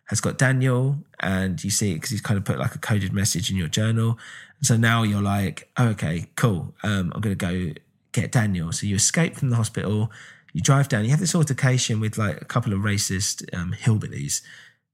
has 0.06 0.21
got 0.21 0.38
Daniel, 0.38 0.97
and 1.19 1.63
you 1.63 1.69
see 1.69 1.91
it 1.91 1.95
because 1.95 2.10
he's 2.10 2.21
kind 2.21 2.38
of 2.38 2.43
put 2.43 2.58
like 2.58 2.73
a 2.73 2.80
coded 2.80 3.13
message 3.13 3.52
in 3.52 3.58
your 3.58 3.67
journal. 3.67 4.17
And 4.58 4.65
so 4.65 4.75
now 4.75 5.04
you're 5.04 5.21
like, 5.21 5.69
oh, 5.78 5.89
okay, 5.89 6.25
cool. 6.36 6.73
Um, 6.82 7.12
I'm 7.13 7.21
going 7.21 7.36
to 7.38 7.45
go 7.45 7.73
get 8.12 8.32
Daniel. 8.32 8.71
So 8.71 8.88
you 8.88 8.95
escape 8.95 9.36
from 9.36 9.52
the 9.52 9.56
hospital. 9.56 10.12
You 10.52 10.62
drive 10.62 10.89
down. 10.89 11.04
You 11.04 11.12
have 11.12 11.19
this 11.19 11.36
altercation 11.36 11.99
with 11.99 12.17
like 12.17 12.41
a 12.41 12.45
couple 12.45 12.73
of 12.73 12.80
racist 12.80 13.45
um, 13.56 13.75
hillbillies, 13.80 14.41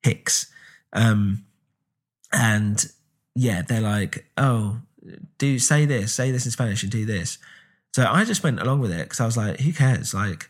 Hicks, 0.03 0.51
um, 0.91 1.45
and 2.31 2.85
yeah, 3.35 3.61
they're 3.61 3.81
like, 3.81 4.25
oh, 4.37 4.81
do 5.37 5.59
say 5.59 5.85
this, 5.85 6.13
say 6.13 6.31
this 6.31 6.45
in 6.45 6.51
Spanish, 6.51 6.83
and 6.83 6.91
do 6.91 7.05
this. 7.05 7.37
So 7.95 8.05
I 8.05 8.25
just 8.25 8.43
went 8.43 8.59
along 8.59 8.81
with 8.81 8.91
it 8.91 9.03
because 9.03 9.19
I 9.19 9.25
was 9.25 9.37
like, 9.37 9.59
who 9.59 9.71
cares? 9.71 10.13
Like, 10.13 10.49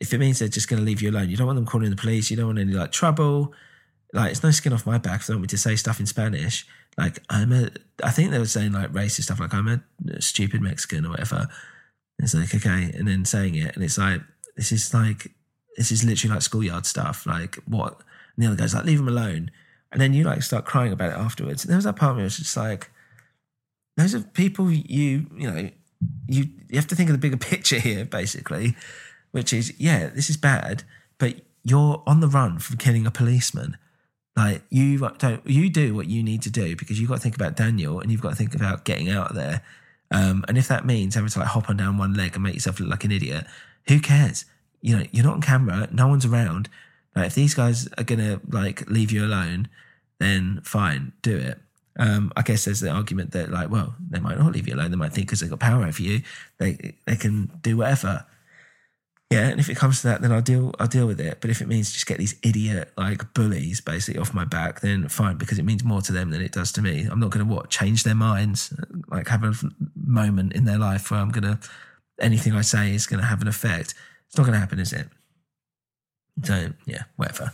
if 0.00 0.12
it 0.12 0.18
means 0.18 0.38
they're 0.38 0.48
just 0.48 0.68
going 0.68 0.80
to 0.80 0.86
leave 0.86 1.02
you 1.02 1.10
alone, 1.10 1.28
you 1.28 1.36
don't 1.36 1.46
want 1.46 1.56
them 1.56 1.66
calling 1.66 1.90
the 1.90 1.96
police, 1.96 2.30
you 2.30 2.36
don't 2.36 2.46
want 2.46 2.58
any 2.58 2.72
like 2.72 2.92
trouble. 2.92 3.52
Like, 4.12 4.30
it's 4.30 4.42
no 4.42 4.50
skin 4.50 4.72
off 4.72 4.86
my 4.86 4.98
back 4.98 5.20
if 5.20 5.26
they 5.26 5.34
want 5.34 5.42
me 5.42 5.48
to 5.48 5.58
say 5.58 5.76
stuff 5.76 6.00
in 6.00 6.06
Spanish. 6.06 6.66
Like, 6.98 7.20
I'm 7.30 7.52
a, 7.52 7.70
I 8.02 8.10
think 8.10 8.30
they 8.30 8.38
were 8.38 8.46
saying 8.46 8.72
like 8.72 8.92
racist 8.92 9.24
stuff, 9.24 9.40
like 9.40 9.54
I'm 9.54 9.68
a 9.68 10.20
stupid 10.20 10.60
Mexican 10.60 11.06
or 11.06 11.10
whatever. 11.10 11.48
It's 12.18 12.34
like, 12.34 12.54
okay. 12.54 12.90
And 12.94 13.08
then 13.08 13.24
saying 13.24 13.54
it, 13.54 13.74
and 13.74 13.84
it's 13.84 13.98
like, 13.98 14.20
this 14.56 14.72
is 14.72 14.92
like, 14.92 15.30
this 15.76 15.90
is 15.90 16.04
literally 16.04 16.34
like 16.34 16.42
schoolyard 16.42 16.86
stuff. 16.86 17.26
Like, 17.26 17.56
what? 17.66 18.00
And 18.36 18.44
the 18.44 18.46
other 18.48 18.56
guy's 18.56 18.74
like, 18.74 18.84
leave 18.84 19.00
him 19.00 19.08
alone. 19.08 19.50
And 19.90 20.00
then 20.00 20.14
you 20.14 20.24
like 20.24 20.42
start 20.42 20.64
crying 20.64 20.92
about 20.92 21.12
it 21.12 21.18
afterwards. 21.18 21.64
And 21.64 21.70
there 21.70 21.76
was 21.76 21.84
that 21.84 21.96
part 21.96 22.12
of 22.12 22.16
me 22.18 22.24
was 22.24 22.38
just 22.38 22.56
like, 22.56 22.90
those 23.96 24.14
are 24.14 24.20
people 24.20 24.70
you 24.70 25.26
you 25.36 25.50
know 25.50 25.70
you 26.28 26.44
you 26.68 26.76
have 26.76 26.86
to 26.86 26.96
think 26.96 27.08
of 27.08 27.14
the 27.14 27.18
bigger 27.18 27.36
picture 27.50 27.78
here 27.78 28.04
basically 28.04 28.74
which 29.30 29.52
is 29.52 29.72
yeah 29.78 30.08
this 30.08 30.28
is 30.30 30.36
bad 30.36 30.84
but 31.18 31.36
you're 31.64 32.02
on 32.06 32.20
the 32.20 32.28
run 32.28 32.58
from 32.58 32.76
killing 32.76 33.06
a 33.06 33.10
policeman. 33.10 33.76
Like 34.36 34.62
you 34.70 34.98
don't 35.18 35.46
you 35.46 35.68
do 35.68 35.94
what 35.94 36.08
you 36.08 36.22
need 36.22 36.42
to 36.42 36.50
do 36.50 36.74
because 36.74 36.98
you've 36.98 37.08
got 37.08 37.16
to 37.16 37.20
think 37.20 37.36
about 37.36 37.54
daniel 37.54 38.00
and 38.00 38.10
you've 38.10 38.22
got 38.22 38.30
to 38.30 38.36
think 38.36 38.54
about 38.54 38.84
getting 38.84 39.10
out 39.10 39.30
of 39.30 39.36
there. 39.36 39.62
Um, 40.10 40.44
and 40.48 40.56
if 40.56 40.68
that 40.68 40.86
means 40.86 41.14
having 41.14 41.30
to 41.30 41.38
like 41.38 41.48
hop 41.48 41.68
on 41.70 41.76
down 41.76 41.98
one 41.98 42.14
leg 42.14 42.34
and 42.34 42.42
make 42.42 42.54
yourself 42.54 42.80
look 42.80 42.90
like 42.90 43.04
an 43.04 43.12
idiot 43.12 43.46
who 43.88 44.00
cares? 44.00 44.46
You 44.80 44.98
know 44.98 45.04
you're 45.12 45.24
not 45.24 45.34
on 45.34 45.42
camera 45.42 45.88
no 45.92 46.08
one's 46.08 46.24
around. 46.24 46.70
Like 47.14 47.26
if 47.26 47.34
these 47.34 47.54
guys 47.54 47.88
are 47.98 48.04
gonna 48.04 48.40
like 48.48 48.88
leave 48.90 49.12
you 49.12 49.24
alone 49.24 49.68
then 50.18 50.60
fine 50.64 51.12
do 51.20 51.36
it 51.36 51.58
um, 51.98 52.32
I 52.36 52.42
guess 52.42 52.64
there's 52.64 52.80
the 52.80 52.90
argument 52.90 53.32
that 53.32 53.50
like, 53.50 53.70
well, 53.70 53.94
they 54.10 54.20
might 54.20 54.38
not 54.38 54.52
leave 54.52 54.68
you 54.68 54.74
alone. 54.74 54.90
They 54.90 54.96
might 54.96 55.12
think 55.12 55.26
because 55.26 55.40
they've 55.40 55.50
got 55.50 55.60
power 55.60 55.84
over 55.84 56.02
you, 56.02 56.22
they 56.58 56.94
they 57.06 57.16
can 57.16 57.50
do 57.62 57.76
whatever. 57.78 58.26
Yeah, 59.30 59.48
and 59.48 59.58
if 59.58 59.70
it 59.70 59.78
comes 59.78 60.02
to 60.02 60.08
that, 60.08 60.20
then 60.20 60.30
I'll 60.30 60.42
deal 60.42 60.74
I'll 60.78 60.86
deal 60.86 61.06
with 61.06 61.20
it. 61.20 61.38
But 61.40 61.50
if 61.50 61.62
it 61.62 61.68
means 61.68 61.92
just 61.92 62.06
get 62.06 62.18
these 62.18 62.36
idiot 62.42 62.92
like 62.96 63.32
bullies 63.32 63.80
basically 63.80 64.20
off 64.20 64.34
my 64.34 64.44
back, 64.44 64.80
then 64.80 65.08
fine, 65.08 65.36
because 65.36 65.58
it 65.58 65.64
means 65.64 65.84
more 65.84 66.02
to 66.02 66.12
them 66.12 66.30
than 66.30 66.42
it 66.42 66.52
does 66.52 66.70
to 66.72 66.82
me. 66.82 67.06
I'm 67.10 67.20
not 67.20 67.30
going 67.30 67.46
to 67.46 67.50
what 67.50 67.70
change 67.70 68.02
their 68.02 68.14
minds, 68.14 68.74
like 69.08 69.28
have 69.28 69.44
a 69.44 69.54
moment 69.96 70.52
in 70.52 70.64
their 70.64 70.78
life 70.78 71.10
where 71.10 71.20
I'm 71.20 71.30
going 71.30 71.44
to 71.44 71.58
anything 72.20 72.52
I 72.52 72.60
say 72.60 72.94
is 72.94 73.06
going 73.06 73.20
to 73.20 73.26
have 73.26 73.40
an 73.40 73.48
effect. 73.48 73.94
It's 74.28 74.36
not 74.36 74.44
going 74.44 74.54
to 74.54 74.60
happen, 74.60 74.78
is 74.78 74.92
it? 74.92 75.08
So 76.44 76.72
yeah, 76.86 77.04
whatever. 77.16 77.52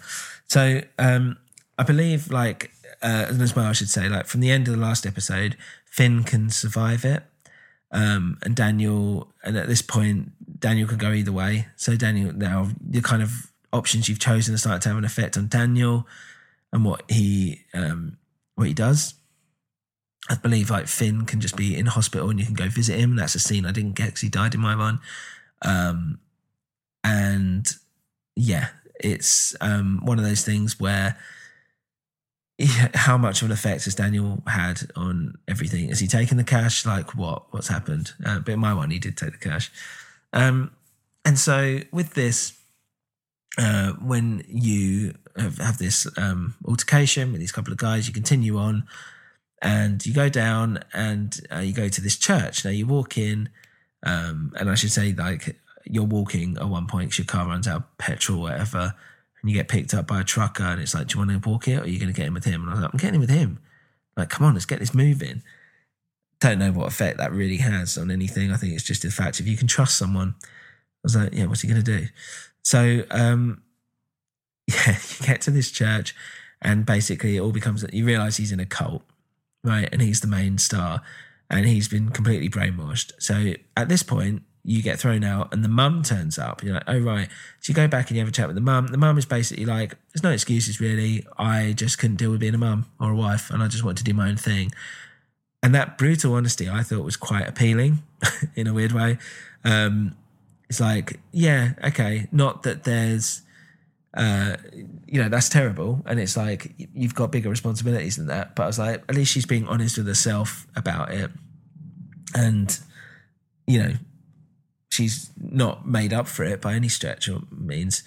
So 0.49 0.81
um, 0.99 1.37
I 1.79 1.85
believe 1.85 2.31
like 2.31 2.73
uh, 3.03 3.27
as 3.29 3.55
well, 3.55 3.67
I 3.67 3.73
should 3.73 3.91
say, 3.91 4.09
like 4.09 4.27
from 4.27 4.41
the 4.41 4.51
end 4.51 4.69
of 4.69 4.75
the 4.75 4.81
last 4.81 5.07
episode, 5.07 5.57
Finn 5.85 6.25
can 6.25 6.51
survive 6.51 7.05
it, 7.05 7.23
um, 7.91 8.39
and 8.43 8.55
Daniel. 8.55 9.33
And 9.43 9.57
at 9.57 9.69
this 9.69 9.83
point, 9.83 10.61
Daniel 10.61 10.89
can 10.89 10.99
go 10.99 11.13
either 11.13 11.33
way. 11.33 11.69
So 11.77 11.97
Daniel, 11.97 12.33
now 12.33 12.69
the 12.81 13.01
kind 13.01 13.23
of 13.23 13.53
options 13.73 14.09
you've 14.09 14.19
chosen 14.19 14.55
are 14.55 14.59
starting 14.59 14.81
to 14.81 14.89
have 14.89 14.99
an 14.99 15.05
effect 15.05 15.37
on 15.37 15.49
Daniel 15.49 16.07
and 16.73 16.85
what 16.85 17.03
he 17.09 17.63
um, 17.75 18.19
what 18.55 18.67
he 18.67 18.75
does. 18.75 19.15
I 20.31 20.35
believe 20.35 20.69
like 20.69 20.89
Finn 20.89 21.25
can 21.25 21.41
just 21.41 21.57
be 21.57 21.77
in 21.77 21.87
hospital 21.87 22.29
and 22.29 22.39
you 22.39 22.45
can 22.45 22.55
go 22.55 22.69
visit 22.69 22.99
him. 22.99 23.17
That's 23.17 23.35
a 23.35 23.41
scene 23.41 23.65
I 23.65 23.73
didn't 23.73 23.95
get 23.95 24.07
because 24.07 24.21
he 24.21 24.29
died 24.29 24.55
in 24.55 24.61
my 24.61 24.77
one. 24.77 25.01
Um, 25.63 26.19
and 27.03 27.67
yeah, 28.37 28.69
it's 29.01 29.57
um, 29.61 30.01
one 30.03 30.19
of 30.19 30.25
those 30.25 30.45
things 30.45 30.79
where 30.79 31.17
how 32.95 33.17
much 33.17 33.41
of 33.41 33.47
an 33.47 33.53
effect 33.53 33.85
has 33.85 33.95
Daniel 33.95 34.43
had 34.47 34.91
on 34.97 35.39
everything? 35.47 35.89
Has 35.89 36.01
he 36.01 36.09
taken 36.09 36.37
the 36.37 36.45
cash? 36.45 36.85
Like 36.85 37.15
what? 37.15 37.53
What's 37.53 37.69
happened? 37.69 38.13
Uh, 38.25 38.41
but 38.41 38.55
in 38.55 38.61
my 38.61 38.75
one, 38.75 38.91
he 38.91 38.99
did 38.99 39.17
take 39.17 39.33
the 39.33 39.39
cash. 39.39 39.71
Um, 40.33 40.73
and 41.25 41.39
so 41.39 41.81
with 41.93 42.15
this, 42.15 42.59
uh, 43.59 43.93
when 43.93 44.45
you 44.49 45.15
have, 45.37 45.59
have 45.59 45.79
this 45.79 46.07
um, 46.17 46.55
altercation 46.67 47.31
with 47.33 47.41
these 47.41 47.53
couple 47.53 47.73
of 47.73 47.79
guys, 47.79 48.09
you 48.09 48.15
continue 48.15 48.59
on 48.59 48.87
and 49.63 50.05
you 50.07 50.13
go 50.13 50.29
down 50.29 50.81
and 50.93 51.41
uh, 51.53 51.59
you 51.59 51.73
go 51.73 51.89
to 51.89 52.01
this 52.01 52.17
church. 52.17 52.65
Now 52.65 52.71
you 52.71 52.87
walk 52.87 53.19
in, 53.19 53.49
um, 54.05 54.53
and 54.59 54.71
I 54.71 54.75
should 54.75 54.93
say, 54.93 55.13
like, 55.13 55.57
you're 55.85 56.05
walking 56.05 56.57
at 56.59 56.69
one 56.69 56.87
point 56.87 57.11
'cause 57.11 57.19
your 57.19 57.25
car 57.27 57.47
runs 57.47 57.67
out 57.67 57.77
of 57.77 57.99
petrol, 57.99 58.39
or 58.39 58.43
whatever, 58.43 58.95
and 59.41 59.51
you 59.51 59.57
get 59.57 59.69
picked 59.69 59.95
up 59.95 60.07
by 60.07 60.21
a 60.21 60.25
trucker, 60.25 60.65
and 60.65 60.81
it's 60.81 60.95
like, 60.95 61.09
do 61.09 61.15
you 61.15 61.27
want 61.27 61.43
to 61.43 61.49
walk 61.49 61.69
it, 61.69 61.79
or 61.79 61.83
are 61.83 61.89
you 61.89 61.99
going 61.99 62.13
to 62.13 62.17
get 62.17 62.27
in 62.27 62.35
with 62.35 62.45
him? 62.45 62.63
And 62.63 62.71
I 62.71 62.75
was 62.75 62.83
like, 62.83 62.93
I'm 62.93 62.99
getting 62.99 63.17
in 63.17 63.21
with 63.21 63.31
him. 63.31 63.59
Like, 64.17 64.31
come 64.31 64.47
on, 64.47 64.55
let's 64.55 64.67
get 64.67 64.81
this 64.81 64.95
moving. 64.95 65.43
Don't 66.41 66.59
know 66.59 66.73
what 66.73 66.89
effect 66.89 67.19
that 67.19 67.33
really 67.33 67.59
has 67.59 67.97
on 67.97 68.11
anything. 68.11 68.53
I 68.53 68.57
think 68.57 68.75
it's 68.75 68.85
just 68.85 69.03
the 69.03 69.11
fact 69.11 69.41
if 69.41 69.47
you 69.47 69.57
can 69.57 69.69
trust 69.69 69.97
someone. 69.97 70.35
I 70.41 70.45
was 71.05 71.17
like, 71.17 71.33
yeah, 71.33 71.47
what's 71.47 71.61
he 71.61 71.69
going 71.69 71.83
to 71.83 71.99
do? 71.99 72.09
So, 72.63 73.05
um, 73.11 73.63
yeah, 74.67 74.97
you 75.19 75.27
get 75.27 75.41
to 75.43 75.51
this 75.51 75.71
church, 75.71 76.15
and 76.61 76.85
basically 76.85 77.37
it 77.37 77.41
all 77.41 77.53
becomes 77.53 77.85
you 77.93 78.05
realize 78.05 78.37
he's 78.37 78.53
in 78.53 78.61
a 78.61 78.67
cult, 78.67 79.03
right? 79.63 79.89
And 79.93 80.03
he's 80.03 80.21
the 80.21 80.27
main 80.27 80.59
star, 80.59 81.03
and 81.49 81.67
he's 81.67 81.89
been 81.89 82.11
completely 82.11 82.49
brainwashed. 82.49 83.13
So 83.19 83.55
at 83.77 83.89
this 83.89 84.03
point, 84.03 84.43
you 84.69 84.83
get 84.83 84.99
thrown 84.99 85.25
out, 85.25 85.53
and 85.53 85.65
the 85.65 85.69
mum 85.69 86.03
turns 86.03 86.39
up. 86.39 86.63
You're 86.63 86.75
like, 86.75 86.85
oh 86.87 86.99
right. 86.99 87.29
So 87.61 87.71
you 87.71 87.75
go 87.75 87.89
back 87.89 88.09
and 88.09 88.17
you 88.17 88.21
have 88.21 88.29
a 88.29 88.33
chat 88.33 88.49
with 88.49 88.55
the 88.55 88.61
mum. 88.61 88.89
The 88.89 88.99
mum 88.99 89.17
is 89.17 89.25
basically 89.25 89.65
like, 89.65 89.95
there's 90.13 90.23
no 90.23 90.31
excuses 90.31 90.79
really. 90.79 91.27
I 91.39 91.73
just 91.73 91.99
couldn't 91.99 92.17
deal 92.17 92.31
with 92.31 92.41
being 92.41 92.55
a 92.55 92.59
mum 92.59 92.87
or 93.01 93.13
a 93.13 93.17
wife, 93.17 93.51
and 93.51 93.63
I 93.63 93.69
just 93.69 93.83
wanted 93.83 93.99
to 93.99 94.05
do 94.05 94.13
my 94.13 94.29
own 94.29 94.37
thing. 94.37 94.73
And 95.63 95.75
that 95.75 95.97
brutal 95.97 96.35
honesty, 96.35 96.69
I 96.69 96.83
thought 96.83 97.03
was 97.03 97.17
quite 97.17 97.49
appealing 97.49 98.03
in 98.55 98.67
a 98.67 98.75
weird 98.75 98.93
way. 98.93 99.19
Um, 99.65 100.15
it's 100.69 100.81
like, 100.81 101.19
yeah, 101.33 101.73
okay, 101.83 102.29
not 102.31 102.63
that 102.65 102.85
there's 102.85 103.41
uh, 104.15 104.57
you 105.07 105.23
know, 105.23 105.29
that's 105.29 105.49
terrible. 105.49 106.03
And 106.05 106.19
it's 106.19 106.37
like, 106.37 106.75
you've 106.93 107.15
got 107.15 107.31
bigger 107.31 107.49
responsibilities 107.49 108.17
than 108.17 108.27
that. 108.27 108.55
But 108.57 108.65
I 108.65 108.67
was 108.67 108.79
like, 108.79 109.03
at 109.09 109.15
least 109.15 109.33
she's 109.33 109.47
being 109.47 109.67
honest 109.67 109.97
with 109.97 110.07
herself 110.07 110.67
about 110.77 111.13
it. 111.13 111.31
And, 112.35 112.79
you 113.67 113.83
know, 113.83 113.93
she's 114.99 115.31
not 115.41 115.87
made 115.87 116.13
up 116.13 116.27
for 116.27 116.45
it 116.45 116.61
by 116.61 116.75
any 116.75 116.89
stretch 116.89 117.29
or 117.29 117.43
means. 117.51 118.03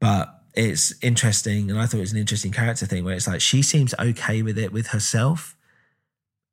But 0.00 0.42
it's 0.54 0.92
interesting. 1.02 1.70
And 1.70 1.80
I 1.80 1.86
thought 1.86 1.98
it 1.98 2.00
was 2.00 2.12
an 2.12 2.18
interesting 2.18 2.50
character 2.50 2.86
thing 2.86 3.04
where 3.04 3.14
it's 3.14 3.28
like, 3.28 3.40
she 3.40 3.62
seems 3.62 3.94
okay 3.98 4.42
with 4.42 4.58
it 4.58 4.72
with 4.72 4.88
herself. 4.88 5.56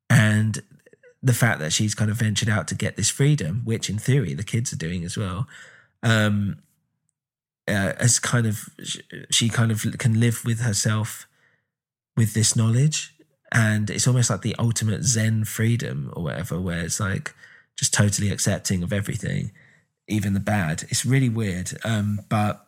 And 0.08 0.62
the 1.22 1.34
fact 1.34 1.58
that 1.58 1.72
she's 1.72 1.94
kind 1.94 2.10
of 2.10 2.16
ventured 2.16 2.48
out 2.48 2.68
to 2.68 2.74
get 2.76 2.96
this 2.96 3.10
freedom, 3.10 3.62
which 3.64 3.90
in 3.90 3.98
theory 3.98 4.34
the 4.34 4.44
kids 4.44 4.72
are 4.72 4.76
doing 4.76 5.04
as 5.04 5.16
well. 5.16 5.48
Um, 6.02 6.62
uh, 7.68 7.92
as 7.98 8.18
kind 8.18 8.46
of 8.46 8.68
she 9.30 9.48
kind 9.48 9.70
of 9.70 9.84
can 9.98 10.18
live 10.18 10.44
with 10.44 10.60
herself 10.60 11.26
with 12.16 12.34
this 12.34 12.56
knowledge 12.56 13.14
and 13.52 13.88
it's 13.88 14.08
almost 14.08 14.30
like 14.30 14.42
the 14.42 14.56
ultimate 14.58 15.04
zen 15.04 15.44
freedom 15.44 16.12
or 16.14 16.24
whatever 16.24 16.60
where 16.60 16.80
it's 16.80 16.98
like 16.98 17.34
just 17.78 17.94
totally 17.94 18.30
accepting 18.30 18.82
of 18.82 18.92
everything 18.92 19.52
even 20.08 20.34
the 20.34 20.40
bad. 20.40 20.84
It's 20.88 21.04
really 21.04 21.28
weird 21.28 21.72
um 21.84 22.20
but 22.28 22.66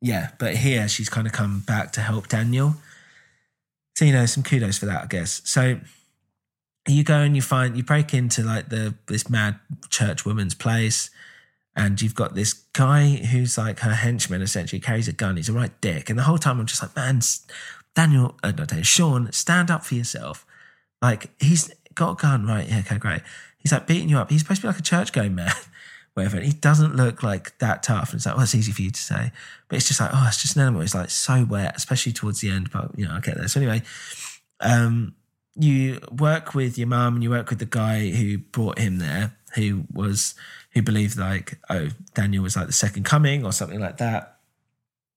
yeah 0.00 0.30
but 0.38 0.56
here 0.56 0.88
she's 0.88 1.08
kind 1.08 1.26
of 1.26 1.32
come 1.32 1.60
back 1.60 1.92
to 1.92 2.00
help 2.00 2.28
daniel. 2.28 2.74
So 3.96 4.04
you 4.04 4.12
know 4.12 4.26
some 4.26 4.44
kudos 4.44 4.78
for 4.78 4.86
that 4.86 5.02
i 5.02 5.06
guess. 5.06 5.42
So 5.44 5.80
you 6.88 7.04
go 7.04 7.18
and 7.18 7.36
you 7.36 7.42
find 7.42 7.76
you 7.76 7.82
break 7.82 8.14
into 8.14 8.42
like 8.42 8.68
the 8.68 8.94
this 9.06 9.28
mad 9.28 9.58
church 9.90 10.24
woman's 10.24 10.54
place 10.54 11.10
and 11.76 12.00
you've 12.00 12.14
got 12.14 12.34
this 12.34 12.54
guy 12.72 13.08
who's 13.08 13.56
like 13.58 13.80
her 13.80 13.94
henchman 13.94 14.42
essentially 14.42 14.80
carries 14.80 15.06
a 15.06 15.12
gun. 15.12 15.36
He's 15.36 15.48
a 15.48 15.52
right 15.52 15.70
dick. 15.80 16.10
And 16.10 16.18
the 16.18 16.24
whole 16.24 16.38
time 16.38 16.58
i'm 16.58 16.66
just 16.66 16.82
like 16.82 16.96
man 16.96 17.20
daniel 17.94 18.36
uh, 18.42 18.52
not 18.52 18.68
daniel 18.68 18.84
sean 18.84 19.30
stand 19.32 19.70
up 19.70 19.84
for 19.84 19.94
yourself. 19.94 20.46
Like 21.02 21.30
he's 21.40 21.72
got 21.94 22.12
a 22.12 22.14
gun 22.16 22.46
right? 22.46 22.68
Yeah 22.68 22.80
okay 22.80 22.98
great. 22.98 23.22
He's 23.58 23.72
like 23.72 23.86
beating 23.86 24.08
you 24.08 24.18
up. 24.18 24.30
He's 24.30 24.40
supposed 24.40 24.60
to 24.62 24.66
be 24.66 24.68
like 24.68 24.78
a 24.78 24.82
church 24.82 25.12
going 25.12 25.34
man 25.34 25.52
whatever. 26.18 26.40
He 26.40 26.52
doesn't 26.52 26.96
look 26.96 27.22
like 27.22 27.56
that 27.58 27.82
tough. 27.82 28.10
And 28.10 28.18
it's 28.18 28.26
like 28.26 28.34
well 28.34 28.44
it's 28.44 28.54
easy 28.54 28.72
for 28.72 28.82
you 28.82 28.90
to 28.90 29.00
say. 29.00 29.32
But 29.68 29.76
it's 29.76 29.88
just 29.88 30.00
like 30.00 30.10
oh 30.12 30.24
it's 30.28 30.42
just 30.42 30.56
an 30.56 30.62
animal. 30.62 30.82
It's 30.82 30.94
like 30.94 31.10
so 31.10 31.44
wet 31.44 31.74
especially 31.76 32.12
towards 32.12 32.40
the 32.40 32.50
end 32.50 32.70
but 32.70 32.90
you 32.96 33.06
know 33.06 33.14
i 33.14 33.20
get 33.20 33.36
there. 33.36 33.48
So 33.48 33.60
anyway 33.60 33.82
um 34.60 35.14
you 35.54 36.00
work 36.12 36.54
with 36.54 36.78
your 36.78 36.86
mum 36.86 37.14
and 37.14 37.22
you 37.22 37.30
work 37.30 37.50
with 37.50 37.58
the 37.58 37.66
guy 37.66 38.10
who 38.10 38.38
brought 38.38 38.78
him 38.78 38.98
there 38.98 39.36
who 39.54 39.84
was 39.92 40.34
who 40.74 40.82
believed 40.82 41.18
like, 41.18 41.58
oh, 41.70 41.88
Daniel 42.14 42.42
was 42.42 42.56
like 42.56 42.66
the 42.66 42.72
second 42.72 43.04
coming 43.04 43.44
or 43.44 43.52
something 43.52 43.80
like 43.80 43.98
that, 43.98 44.38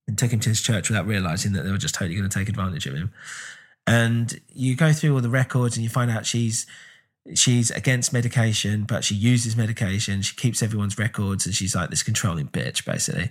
and 0.07 0.17
took 0.17 0.31
him 0.31 0.39
to 0.41 0.49
his 0.49 0.61
church 0.61 0.89
without 0.89 1.05
realizing 1.05 1.53
that 1.53 1.63
they 1.63 1.71
were 1.71 1.77
just 1.77 1.95
totally 1.95 2.15
going 2.15 2.29
to 2.29 2.39
take 2.39 2.49
advantage 2.49 2.85
of 2.85 2.95
him. 2.95 3.11
And 3.87 4.39
you 4.53 4.75
go 4.75 4.93
through 4.93 5.13
all 5.13 5.21
the 5.21 5.29
records 5.29 5.75
and 5.75 5.83
you 5.83 5.89
find 5.89 6.11
out 6.11 6.25
she's 6.25 6.65
she's 7.33 7.71
against 7.71 8.13
medication, 8.13 8.83
but 8.83 9.03
she 9.03 9.15
uses 9.15 9.55
medication. 9.55 10.21
She 10.21 10.35
keeps 10.35 10.63
everyone's 10.63 10.97
records, 10.97 11.45
and 11.45 11.53
she's 11.55 11.75
like 11.75 11.89
this 11.89 12.03
controlling 12.03 12.47
bitch, 12.47 12.85
basically. 12.85 13.29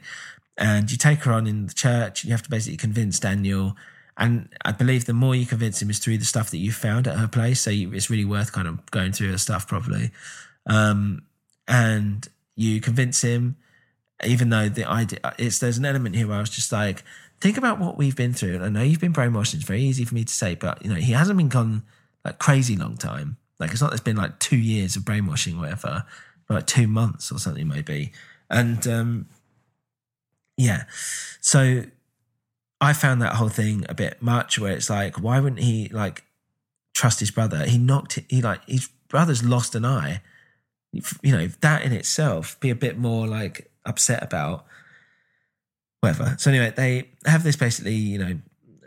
And 0.56 0.90
you 0.90 0.98
take 0.98 1.20
her 1.20 1.32
on 1.32 1.46
in 1.46 1.66
the 1.66 1.74
church, 1.74 2.24
you 2.24 2.32
have 2.32 2.42
to 2.42 2.50
basically 2.50 2.76
convince 2.76 3.18
Daniel. 3.18 3.76
And 4.16 4.50
I 4.64 4.72
believe 4.72 5.06
the 5.06 5.14
more 5.14 5.34
you 5.34 5.46
convince 5.46 5.80
him 5.80 5.88
is 5.88 5.98
through 5.98 6.18
the 6.18 6.24
stuff 6.24 6.50
that 6.50 6.58
you 6.58 6.72
found 6.72 7.08
at 7.08 7.18
her 7.18 7.28
place. 7.28 7.60
So 7.62 7.70
you, 7.70 7.92
it's 7.94 8.10
really 8.10 8.26
worth 8.26 8.52
kind 8.52 8.68
of 8.68 8.84
going 8.90 9.12
through 9.12 9.30
her 9.30 9.38
stuff 9.38 9.66
properly. 9.66 10.10
Um, 10.66 11.22
and 11.66 12.28
you 12.56 12.80
convince 12.82 13.22
him, 13.22 13.56
even 14.24 14.50
though 14.50 14.68
the 14.68 14.84
idea 14.84 15.18
it's 15.38 15.60
there's 15.60 15.78
an 15.78 15.86
element 15.86 16.14
here 16.14 16.26
where 16.26 16.36
I 16.36 16.40
was 16.40 16.50
just 16.50 16.72
like, 16.72 17.02
think 17.40 17.56
about 17.56 17.78
what 17.78 17.96
we've 17.96 18.16
been 18.16 18.34
through. 18.34 18.56
And 18.56 18.64
I 18.64 18.68
know 18.68 18.82
you've 18.82 19.00
been 19.00 19.14
brainwashed. 19.14 19.54
It's 19.54 19.64
very 19.64 19.82
easy 19.82 20.04
for 20.04 20.14
me 20.14 20.24
to 20.24 20.32
say, 20.32 20.54
but 20.54 20.84
you 20.84 20.90
know, 20.90 20.96
he 20.96 21.12
hasn't 21.12 21.38
been 21.38 21.48
gone 21.48 21.84
like 22.22 22.38
crazy 22.38 22.76
long 22.76 22.98
time. 22.98 23.38
Like 23.60 23.72
it's 23.72 23.80
not 23.80 23.92
it's 23.92 24.00
been 24.00 24.16
like 24.16 24.38
two 24.38 24.56
years 24.56 24.96
of 24.96 25.04
brainwashing 25.04 25.56
or 25.56 25.60
whatever, 25.60 26.04
like 26.48 26.66
two 26.66 26.88
months 26.88 27.30
or 27.30 27.38
something 27.38 27.68
maybe. 27.68 28.12
And 28.48 28.86
um 28.88 29.28
yeah. 30.56 30.84
So 31.40 31.84
I 32.80 32.92
found 32.92 33.22
that 33.22 33.34
whole 33.34 33.48
thing 33.48 33.84
a 33.88 33.94
bit 33.94 34.20
much 34.22 34.58
where 34.58 34.72
it's 34.72 34.90
like, 34.90 35.20
why 35.20 35.38
wouldn't 35.38 35.62
he 35.62 35.88
like 35.92 36.24
trust 36.94 37.20
his 37.20 37.30
brother? 37.30 37.64
He 37.66 37.78
knocked 37.78 38.18
he 38.28 38.42
like 38.42 38.66
his 38.66 38.88
brother's 39.08 39.44
lost 39.44 39.74
an 39.74 39.84
eye 39.84 40.22
you 40.92 41.32
know, 41.32 41.46
that 41.60 41.82
in 41.82 41.92
itself, 41.92 42.58
be 42.60 42.70
a 42.70 42.74
bit 42.74 42.98
more 42.98 43.26
like 43.26 43.70
upset 43.86 44.22
about 44.22 44.66
whatever. 46.00 46.36
So 46.38 46.50
anyway, 46.50 46.72
they 46.76 47.10
have 47.26 47.44
this 47.44 47.56
basically, 47.56 47.94
you 47.94 48.18
know, 48.18 48.38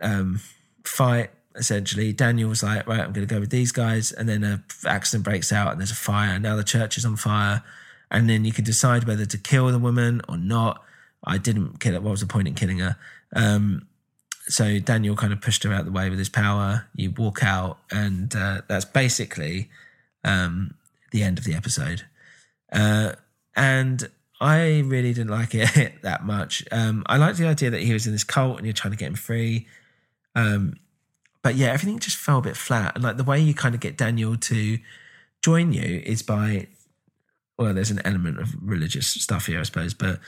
um, 0.01 0.39
fight 0.83 1.31
essentially. 1.55 2.13
Daniel 2.13 2.49
was 2.49 2.63
like, 2.63 2.87
right, 2.87 2.99
I'm 2.99 3.13
going 3.13 3.27
to 3.27 3.33
go 3.33 3.39
with 3.39 3.49
these 3.49 3.71
guys. 3.71 4.11
And 4.11 4.27
then 4.27 4.43
an 4.43 4.63
accident 4.85 5.23
breaks 5.23 5.51
out 5.51 5.71
and 5.71 5.79
there's 5.79 5.91
a 5.91 5.95
fire. 5.95 6.33
And 6.33 6.43
now 6.43 6.55
the 6.55 6.63
church 6.63 6.97
is 6.97 7.05
on 7.05 7.15
fire. 7.15 7.63
And 8.11 8.29
then 8.29 8.45
you 8.45 8.51
can 8.51 8.63
decide 8.63 9.05
whether 9.05 9.25
to 9.25 9.37
kill 9.37 9.71
the 9.71 9.79
woman 9.79 10.21
or 10.29 10.37
not. 10.37 10.83
I 11.23 11.37
didn't 11.37 11.79
kill 11.79 11.93
her. 11.93 12.01
What 12.01 12.11
was 12.11 12.21
the 12.21 12.27
point 12.27 12.47
in 12.47 12.53
killing 12.53 12.79
her? 12.79 12.97
Um, 13.35 13.87
so 14.47 14.79
Daniel 14.79 15.15
kind 15.15 15.33
of 15.33 15.41
pushed 15.41 15.63
her 15.63 15.73
out 15.73 15.85
the 15.85 15.91
way 15.91 16.09
with 16.09 16.19
his 16.19 16.29
power. 16.29 16.87
You 16.95 17.11
walk 17.11 17.43
out, 17.43 17.77
and 17.91 18.35
uh, 18.35 18.61
that's 18.67 18.85
basically 18.85 19.69
um, 20.23 20.75
the 21.11 21.23
end 21.23 21.37
of 21.37 21.45
the 21.45 21.55
episode. 21.55 22.03
Uh, 22.71 23.13
and 23.55 24.09
I 24.41 24.81
really 24.81 25.13
didn't 25.13 25.29
like 25.29 25.55
it 25.55 25.93
that 26.01 26.25
much. 26.25 26.65
Um, 26.71 27.03
I 27.05 27.17
liked 27.17 27.37
the 27.37 27.47
idea 27.47 27.69
that 27.69 27.81
he 27.81 27.93
was 27.93 28.05
in 28.05 28.11
this 28.11 28.23
cult 28.23 28.57
and 28.57 28.65
you're 28.65 28.73
trying 28.73 28.91
to 28.91 28.97
get 28.97 29.07
him 29.07 29.15
free. 29.15 29.67
Um, 30.35 30.75
but 31.43 31.55
yeah, 31.55 31.67
everything 31.67 31.99
just 31.99 32.17
fell 32.17 32.39
a 32.39 32.41
bit 32.41 32.57
flat. 32.57 32.95
And 32.95 33.03
like 33.03 33.17
the 33.17 33.23
way 33.23 33.39
you 33.39 33.53
kind 33.53 33.75
of 33.75 33.81
get 33.81 33.97
Daniel 33.97 34.37
to 34.37 34.79
join 35.41 35.73
you 35.73 36.01
is 36.05 36.23
by, 36.23 36.67
well, 37.57 37.73
there's 37.73 37.91
an 37.91 38.01
element 38.03 38.39
of 38.39 38.55
religious 38.61 39.07
stuff 39.07 39.45
here, 39.45 39.59
I 39.59 39.63
suppose, 39.63 39.93
but 39.93 40.19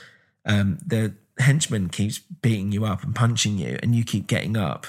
um, 0.44 0.78
the 0.86 1.14
henchman 1.38 1.88
keeps 1.88 2.18
beating 2.18 2.70
you 2.70 2.84
up 2.84 3.02
and 3.02 3.14
punching 3.14 3.58
you, 3.58 3.78
and 3.82 3.94
you 3.94 4.04
keep 4.04 4.26
getting 4.26 4.56
up 4.56 4.86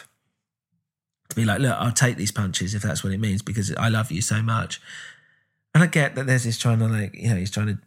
to 1.29 1.35
be 1.35 1.45
like, 1.45 1.59
look, 1.59 1.75
I'll 1.79 1.91
take 1.91 2.17
these 2.17 2.31
punches 2.31 2.75
if 2.75 2.81
that's 2.81 3.03
what 3.03 3.13
it 3.13 3.19
means 3.19 3.41
because 3.41 3.73
I 3.75 3.89
love 3.89 4.11
you 4.11 4.21
so 4.21 4.41
much. 4.41 4.81
And 5.73 5.83
I 5.83 5.87
get 5.87 6.15
that 6.15 6.25
there's 6.25 6.43
this 6.43 6.57
trying 6.57 6.79
to 6.79 6.87
like, 6.87 7.15
you 7.15 7.29
know, 7.29 7.35
he's 7.35 7.51
trying 7.51 7.67
to, 7.67 7.77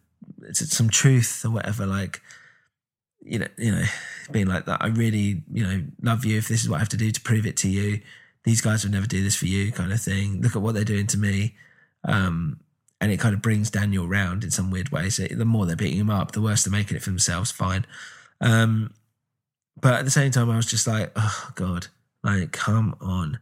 it's 0.42 0.76
some 0.76 0.90
truth 0.90 1.42
or 1.44 1.50
whatever, 1.50 1.86
like, 1.86 2.20
you 3.22 3.38
know, 3.38 3.48
you 3.56 3.72
know, 3.72 3.84
being 4.30 4.46
like 4.46 4.66
that. 4.66 4.82
I 4.82 4.88
really, 4.88 5.42
you 5.52 5.66
know, 5.66 5.82
love 6.02 6.24
you. 6.24 6.38
If 6.38 6.48
this 6.48 6.62
is 6.62 6.68
what 6.68 6.76
I 6.76 6.78
have 6.80 6.88
to 6.90 6.96
do 6.96 7.10
to 7.10 7.20
prove 7.20 7.46
it 7.46 7.56
to 7.58 7.68
you, 7.68 8.00
these 8.44 8.60
guys 8.60 8.84
would 8.84 8.92
never 8.92 9.06
do 9.06 9.22
this 9.22 9.36
for 9.36 9.46
you, 9.46 9.72
kind 9.72 9.92
of 9.92 10.00
thing. 10.00 10.40
Look 10.40 10.56
at 10.56 10.62
what 10.62 10.74
they're 10.74 10.84
doing 10.84 11.06
to 11.08 11.18
me. 11.18 11.56
Um, 12.04 12.60
and 13.00 13.10
it 13.10 13.20
kind 13.20 13.34
of 13.34 13.42
brings 13.42 13.70
Daniel 13.70 14.06
round 14.06 14.44
in 14.44 14.50
some 14.50 14.70
weird 14.70 14.90
way. 14.90 15.10
So 15.10 15.24
the 15.24 15.44
more 15.44 15.66
they're 15.66 15.76
beating 15.76 16.00
him 16.00 16.10
up, 16.10 16.32
the 16.32 16.42
worse 16.42 16.64
they're 16.64 16.72
making 16.72 16.96
it 16.96 17.02
for 17.02 17.10
themselves. 17.10 17.50
Fine. 17.50 17.86
Um, 18.40 18.92
but 19.80 19.94
at 19.94 20.04
the 20.04 20.10
same 20.10 20.30
time, 20.30 20.50
I 20.50 20.56
was 20.56 20.66
just 20.66 20.86
like, 20.86 21.12
oh 21.16 21.50
god, 21.54 21.86
like 22.22 22.52
come 22.52 22.96
on. 23.00 23.38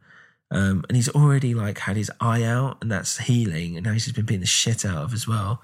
Um, 0.50 0.84
and 0.88 0.96
he's 0.96 1.08
already 1.08 1.54
like 1.54 1.78
had 1.78 1.96
his 1.96 2.10
eye 2.20 2.42
out, 2.42 2.78
and 2.80 2.90
that's 2.90 3.18
healing, 3.18 3.76
and 3.76 3.84
now 3.84 3.92
he's 3.92 4.04
just 4.04 4.16
been 4.16 4.24
beating 4.24 4.40
the 4.40 4.46
shit 4.46 4.84
out 4.84 4.96
of 4.96 5.12
as 5.12 5.26
well. 5.26 5.62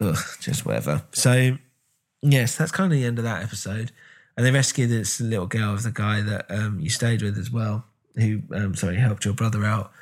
Ugh, 0.00 0.16
just 0.40 0.66
whatever. 0.66 1.02
So, 1.12 1.58
yes, 2.22 2.56
that's 2.56 2.72
kind 2.72 2.92
of 2.92 2.98
the 2.98 3.04
end 3.04 3.18
of 3.18 3.24
that 3.24 3.42
episode. 3.42 3.92
And 4.36 4.44
they 4.44 4.50
rescue 4.50 4.88
this 4.88 5.20
little 5.20 5.46
girl 5.46 5.74
of 5.74 5.84
the 5.84 5.92
guy 5.92 6.20
that 6.20 6.46
um, 6.50 6.80
you 6.80 6.90
stayed 6.90 7.22
with 7.22 7.38
as 7.38 7.50
well, 7.50 7.84
who, 8.16 8.42
um, 8.52 8.74
sorry, 8.74 8.96
helped 8.96 9.24
your 9.24 9.34
brother 9.34 9.64
out. 9.64 9.92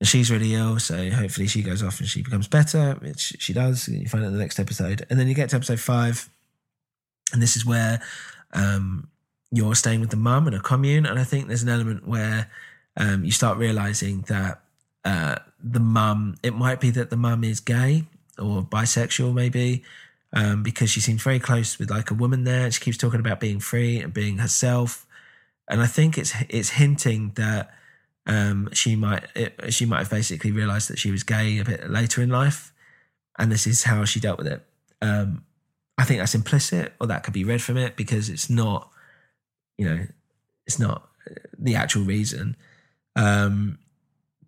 And 0.00 0.08
she's 0.08 0.30
really 0.30 0.54
ill, 0.54 0.78
so 0.78 1.10
hopefully 1.10 1.46
she 1.46 1.62
goes 1.62 1.82
off 1.82 2.00
and 2.00 2.08
she 2.08 2.22
becomes 2.22 2.48
better, 2.48 2.94
which 3.00 3.36
she 3.38 3.54
does. 3.54 3.88
You 3.88 4.06
find 4.08 4.24
out 4.24 4.28
in 4.28 4.34
the 4.34 4.38
next 4.38 4.58
episode. 4.58 5.06
And 5.08 5.18
then 5.18 5.26
you 5.26 5.34
get 5.34 5.50
to 5.50 5.56
episode 5.56 5.80
five, 5.80 6.28
and 7.32 7.40
this 7.40 7.56
is 7.56 7.64
where 7.64 8.02
um, 8.52 9.08
you're 9.50 9.74
staying 9.74 10.00
with 10.00 10.10
the 10.10 10.16
mum 10.16 10.46
in 10.48 10.54
a 10.54 10.60
commune. 10.60 11.06
And 11.06 11.18
I 11.18 11.24
think 11.24 11.48
there's 11.48 11.62
an 11.62 11.70
element 11.70 12.06
where 12.06 12.50
um, 12.96 13.24
you 13.24 13.30
start 13.30 13.56
realizing 13.56 14.22
that 14.28 14.60
uh, 15.04 15.36
the 15.62 15.80
mum, 15.80 16.36
it 16.42 16.54
might 16.54 16.80
be 16.80 16.90
that 16.90 17.10
the 17.10 17.16
mum 17.16 17.42
is 17.42 17.60
gay 17.60 18.04
or 18.38 18.62
bisexual, 18.62 19.32
maybe, 19.32 19.82
um, 20.32 20.62
because 20.62 20.90
she 20.90 21.00
seems 21.00 21.22
very 21.22 21.38
close 21.38 21.78
with 21.78 21.90
like 21.90 22.10
a 22.10 22.14
woman 22.14 22.44
there. 22.44 22.70
She 22.70 22.82
keeps 22.82 22.98
talking 22.98 23.20
about 23.20 23.40
being 23.40 23.60
free 23.60 23.98
and 24.00 24.12
being 24.12 24.38
herself. 24.38 25.05
And 25.68 25.80
I 25.80 25.86
think 25.86 26.16
it's 26.18 26.34
it's 26.48 26.70
hinting 26.70 27.32
that 27.36 27.70
um, 28.26 28.68
she 28.72 28.96
might 28.96 29.24
it, 29.34 29.72
she 29.72 29.86
might 29.86 29.98
have 29.98 30.10
basically 30.10 30.52
realized 30.52 30.88
that 30.90 30.98
she 30.98 31.10
was 31.10 31.22
gay 31.22 31.58
a 31.58 31.64
bit 31.64 31.90
later 31.90 32.22
in 32.22 32.30
life, 32.30 32.72
and 33.38 33.50
this 33.50 33.66
is 33.66 33.84
how 33.84 34.04
she 34.04 34.20
dealt 34.20 34.38
with 34.38 34.46
it. 34.46 34.64
Um, 35.02 35.44
I 35.98 36.04
think 36.04 36.20
that's 36.20 36.34
implicit, 36.34 36.92
or 37.00 37.06
that 37.06 37.22
could 37.22 37.34
be 37.34 37.44
read 37.44 37.62
from 37.62 37.76
it 37.76 37.96
because 37.96 38.28
it's 38.28 38.50
not, 38.50 38.90
you 39.78 39.88
know, 39.88 40.06
it's 40.66 40.78
not 40.78 41.08
the 41.58 41.74
actual 41.74 42.02
reason. 42.02 42.56
Um, 43.14 43.78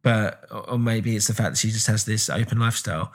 but 0.02 0.46
or 0.50 0.78
maybe 0.78 1.16
it's 1.16 1.26
the 1.26 1.34
fact 1.34 1.50
that 1.50 1.58
she 1.58 1.70
just 1.70 1.86
has 1.86 2.04
this 2.04 2.30
open 2.30 2.58
lifestyle. 2.58 3.12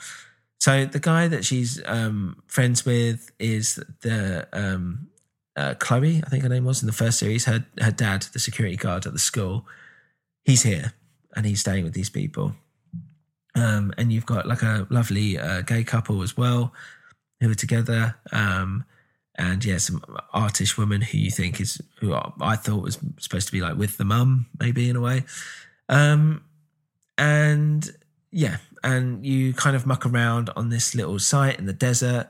So 0.60 0.86
the 0.86 1.00
guy 1.00 1.28
that 1.28 1.44
she's 1.44 1.82
um, 1.86 2.42
friends 2.48 2.86
with 2.86 3.32
is 3.40 3.80
the 4.02 4.48
um, 4.54 5.10
uh, 5.56 5.76
Chloe, 5.76 6.22
I 6.26 6.30
think 6.30 6.44
her 6.44 6.50
name 6.50 6.66
was 6.66 6.82
in 6.82 6.88
the 6.88 6.94
first 6.94 7.20
series. 7.20 7.46
Her 7.46 7.66
her 7.80 7.92
dad, 7.92 8.24
the 8.34 8.40
security 8.40 8.76
guard 8.76 9.06
at 9.06 9.14
the 9.14 9.20
school, 9.20 9.66
he's 10.44 10.64
here 10.64 10.94
and 11.36 11.46
he's 11.46 11.60
staying 11.60 11.84
with 11.84 11.94
these 11.94 12.10
people. 12.10 12.56
Um, 13.56 13.94
and 13.98 14.12
you've 14.12 14.26
got 14.26 14.48
like 14.48 14.64
a 14.64 14.88
lovely 14.90 15.38
uh, 15.38 15.62
gay 15.62 15.84
couple 15.84 16.24
as 16.24 16.36
well 16.36 16.74
who 17.40 17.52
are 17.52 17.56
together. 17.56 18.16
Um, 18.32 18.86
and 19.36 19.64
yeah, 19.64 19.78
some 19.78 20.00
artish 20.34 20.78
woman 20.78 21.02
who 21.02 21.18
you 21.18 21.32
think 21.32 21.60
is 21.60 21.82
who 22.00 22.16
I 22.42 22.56
thought 22.56 22.84
was 22.84 23.00
supposed 23.20 23.48
to 23.48 23.52
be 23.52 23.62
like 23.62 23.78
with 23.78 23.98
the 23.98 24.06
mum, 24.06 24.48
maybe 24.60 24.90
in 24.90 24.96
a 24.96 25.02
way. 25.02 25.24
Um, 25.90 26.44
and 27.18 27.90
yeah, 28.32 28.58
and 28.84 29.26
you 29.26 29.54
kind 29.54 29.76
of 29.76 29.86
muck 29.86 30.06
around 30.06 30.50
on 30.56 30.70
this 30.70 30.94
little 30.94 31.20
site 31.20 31.58
in 31.60 31.66
the 31.66 31.74
desert. 31.74 32.30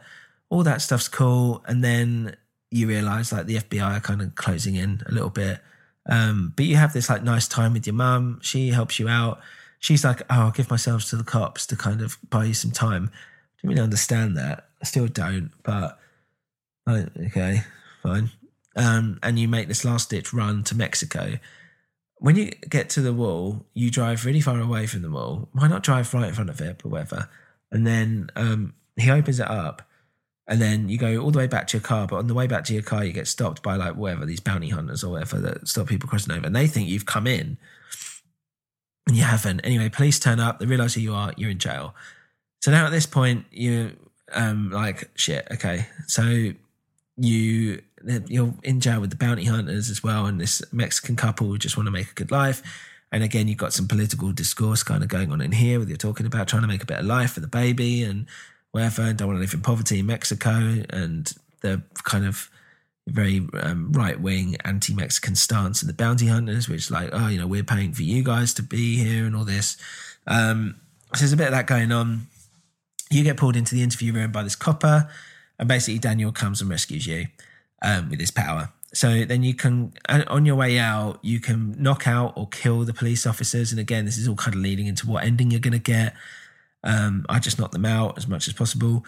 All 0.50 0.64
that 0.64 0.82
stuff's 0.82 1.08
cool, 1.08 1.64
and 1.68 1.84
then 1.84 2.36
you 2.74 2.88
realize 2.88 3.32
like 3.32 3.46
the 3.46 3.58
FBI 3.58 3.98
are 3.98 4.00
kind 4.00 4.22
of 4.22 4.34
closing 4.34 4.76
in 4.76 5.04
a 5.06 5.12
little 5.12 5.30
bit. 5.30 5.60
Um, 6.10 6.54
but 6.56 6.66
you 6.66 6.76
have 6.76 6.92
this 6.92 7.08
like 7.08 7.24
nice 7.24 7.48
time 7.48 7.74
with 7.74 7.86
your 7.86 7.94
mum. 7.94 8.40
She 8.42 8.70
helps 8.70 9.00
you 9.00 9.08
out. 9.08 9.40
She's 9.80 10.04
like, 10.04 10.22
"Oh, 10.24 10.46
I'll 10.46 10.52
give 10.52 10.72
myself 10.72 11.06
to 11.10 11.16
the 11.16 11.24
cops 11.24 11.68
to 11.68 11.76
kind 11.76 12.02
of 12.02 12.18
buy 12.30 12.46
you 12.46 12.54
some 12.54 12.72
time." 12.72 13.12
I 13.14 13.62
don't 13.62 13.70
really 13.70 13.84
understand 13.84 14.36
that. 14.38 14.68
I 14.82 14.86
still 14.86 15.08
don't, 15.08 15.52
but 15.62 16.00
I, 16.88 17.06
okay, 17.28 17.62
fine. 18.02 18.32
Um, 18.76 19.20
and 19.22 19.38
you 19.38 19.48
make 19.48 19.68
this 19.68 19.86
last 19.86 20.10
ditch 20.10 20.34
run 20.34 20.64
to 20.64 20.76
Mexico. 20.76 21.38
When 22.18 22.36
you 22.36 22.52
get 22.70 22.90
to 22.92 23.02
the 23.02 23.14
wall, 23.14 23.66
you 23.74 23.92
drive 23.92 24.26
really 24.26 24.42
far 24.42 24.60
away 24.60 24.88
from 24.88 25.04
the 25.04 25.12
wall. 25.12 25.48
Why 25.52 25.68
not 25.68 25.84
drive 25.84 26.12
right 26.14 26.30
in 26.30 26.34
front 26.34 26.50
of 26.50 26.60
it, 26.60 26.80
but 26.82 26.92
whatever. 26.92 27.30
And 27.72 27.86
then 27.86 28.30
um, 28.36 28.74
he 28.98 29.12
opens 29.12 29.40
it 29.40 29.50
up, 29.50 29.84
and 30.48 30.62
then 30.62 30.90
you 30.90 30.98
go 30.98 31.18
all 31.18 31.32
the 31.32 31.38
way 31.38 31.48
back 31.48 31.68
to 31.68 31.78
your 31.78 31.84
car. 31.84 32.08
But 32.08 32.18
on 32.18 32.28
the 32.28 32.34
way 32.34 32.48
back 32.48 32.66
to 32.66 32.74
your 32.74 32.84
car, 32.84 33.04
you 33.04 33.14
get 33.14 33.28
stopped 33.28 33.64
by 33.64 33.76
like 33.76 33.96
whatever 33.96 34.26
these 34.26 34.40
bounty 34.40 34.70
hunters 34.70 35.04
or 35.04 35.12
whatever 35.12 35.40
that 35.40 35.68
stop 35.68 35.88
people 35.88 36.10
crossing 36.10 36.34
over, 36.34 36.46
and 36.46 36.56
they 36.56 36.68
think 36.68 36.90
you've 36.90 37.06
come 37.06 37.28
in, 37.28 37.58
and 39.08 39.16
you 39.16 39.24
haven't. 39.24 39.62
Anyway, 39.62 39.90
police 39.90 40.20
turn 40.20 40.40
up. 40.40 40.60
They 40.60 40.66
realize 40.66 40.94
who 40.96 41.02
you 41.02 41.14
are. 41.14 41.34
You're 41.38 41.52
in 41.52 41.60
jail. 41.60 41.96
So 42.62 42.72
now 42.72 42.86
at 42.86 42.92
this 42.92 43.06
point, 43.06 43.46
you 43.52 43.98
um 44.34 44.72
like 44.72 45.10
shit. 45.16 45.48
Okay, 45.52 45.86
so 46.08 46.52
you 47.18 47.82
you're 48.28 48.54
in 48.64 48.82
jail 48.82 49.00
with 49.00 49.12
the 49.12 49.16
bounty 49.16 49.46
hunters 49.46 49.90
as 49.90 50.04
well, 50.04 50.26
and 50.26 50.42
this 50.42 50.62
Mexican 50.74 51.16
couple 51.16 51.48
who 51.48 51.58
just 51.58 51.78
want 51.78 51.88
to 51.88 51.92
make 51.92 52.12
a 52.12 52.14
good 52.14 52.32
life. 52.32 52.62
And 53.14 53.24
again, 53.24 53.48
you've 53.48 53.60
got 53.60 53.74
some 53.74 53.88
political 53.88 54.32
discourse 54.32 54.82
kind 54.82 55.04
of 55.04 55.10
going 55.10 55.32
on 55.32 55.40
in 55.40 55.52
here, 55.52 55.80
where 55.80 55.88
you're 55.88 55.98
talking 55.98 56.26
about 56.26 56.48
trying 56.48 56.64
to 56.64 56.68
make 56.68 56.82
a 56.82 56.88
better 56.88 57.04
life 57.04 57.34
for 57.34 57.42
the 57.42 57.48
baby 57.48 58.04
and 58.04 58.26
whatever, 58.74 59.04
and 59.04 59.18
don't 59.18 59.30
want 59.30 59.38
to 59.38 59.42
live 59.42 59.54
in 59.54 59.62
poverty 59.62 60.00
in 60.00 60.06
Mexico, 60.06 60.84
and 60.90 61.32
the 61.62 61.82
kind 62.04 62.26
of 62.26 62.50
very 63.08 63.48
um, 63.62 63.92
right 63.92 64.20
wing 64.20 64.58
anti 64.66 64.94
Mexican 64.94 65.36
stance 65.36 65.82
of 65.82 65.88
the 65.88 65.94
bounty 65.94 66.28
hunters, 66.28 66.68
which 66.68 66.92
like, 66.92 67.10
oh, 67.14 67.28
you 67.28 67.40
know, 67.40 67.48
we're 67.48 67.64
paying 67.64 67.94
for 67.94 68.04
you 68.04 68.24
guys 68.24 68.54
to 68.56 68.64
be 68.64 68.98
here 68.98 69.26
and 69.26 69.36
all 69.36 69.46
this. 69.46 69.78
Um, 70.28 70.76
so 71.14 71.20
there's 71.20 71.34
a 71.34 71.38
bit 71.38 71.48
of 71.48 71.54
that 71.54 71.68
going 71.68 71.92
on. 71.92 72.28
You 73.10 73.24
get 73.24 73.38
pulled 73.38 73.56
into 73.56 73.76
the 73.76 73.84
interview 73.84 74.12
room 74.12 74.32
by 74.32 74.44
this 74.44 74.56
copper, 74.56 75.10
and 75.60 75.68
basically 75.68 76.00
Daniel 76.00 76.32
comes 76.32 76.62
and 76.62 76.70
rescues 76.70 77.06
you 77.06 77.28
um, 77.82 78.10
with 78.10 78.20
his 78.20 78.32
power. 78.32 78.70
So 78.94 79.26
then 79.26 79.42
you 79.42 79.56
can, 79.56 79.94
on 80.08 80.46
your 80.46 80.56
way 80.56 80.78
out, 80.78 81.18
you 81.24 81.40
can 81.40 81.76
knock 81.82 82.08
out 82.08 82.34
or 82.36 82.48
kill 82.48 82.84
the 82.86 82.94
police 82.94 83.26
officers. 83.26 83.72
And 83.72 83.80
again, 83.80 84.06
this 84.06 84.20
is 84.20 84.28
all 84.28 84.36
kind 84.36 84.56
of 84.56 84.62
leading 84.62 84.86
into 84.86 85.08
what 85.08 85.24
ending 85.24 85.50
you're 85.50 85.60
going 85.60 85.74
to 85.74 85.80
get. 85.80 86.14
Um, 86.84 87.26
I 87.30 87.40
just 87.40 87.60
knock 87.60 87.72
them 87.72 87.86
out 87.86 88.18
as 88.18 88.28
much 88.28 88.48
as 88.48 88.54
possible. 88.54 89.06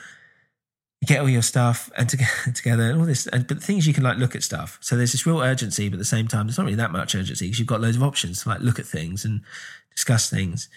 You 1.01 1.07
get 1.07 1.19
all 1.19 1.29
your 1.29 1.41
stuff 1.41 1.91
and 1.97 2.09
to, 2.09 2.17
together 2.53 2.83
and 2.83 2.99
all 2.99 3.05
this. 3.05 3.27
And, 3.27 3.47
but 3.47 3.59
the 3.59 3.65
thing 3.65 3.77
is, 3.77 3.87
you 3.87 3.93
can 3.93 4.03
like 4.03 4.17
look 4.17 4.35
at 4.35 4.43
stuff. 4.43 4.77
So 4.81 4.95
there's 4.95 5.11
this 5.11 5.25
real 5.25 5.41
urgency, 5.41 5.89
but 5.89 5.95
at 5.95 5.99
the 5.99 6.05
same 6.05 6.27
time, 6.27 6.47
there's 6.47 6.57
not 6.57 6.65
really 6.65 6.77
that 6.77 6.91
much 6.91 7.15
urgency 7.15 7.45
because 7.45 7.59
you've 7.59 7.67
got 7.67 7.81
loads 7.81 7.97
of 7.97 8.03
options 8.03 8.43
to 8.43 8.49
like 8.49 8.61
look 8.61 8.79
at 8.79 8.85
things 8.85 9.25
and 9.25 9.41
discuss 9.91 10.29
things. 10.29 10.69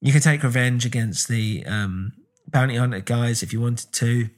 You 0.00 0.12
can 0.12 0.20
take 0.20 0.42
revenge 0.42 0.84
against 0.84 1.28
the 1.28 1.64
um, 1.66 2.12
bounty 2.48 2.76
hunter 2.76 3.00
guys 3.00 3.42
if 3.42 3.52
you 3.52 3.60
wanted 3.60 3.92
to. 3.92 4.28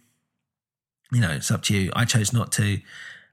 You 1.12 1.20
know, 1.20 1.30
it's 1.30 1.50
up 1.50 1.62
to 1.64 1.76
you. 1.76 1.90
I 1.94 2.04
chose 2.04 2.32
not 2.32 2.52
to. 2.52 2.80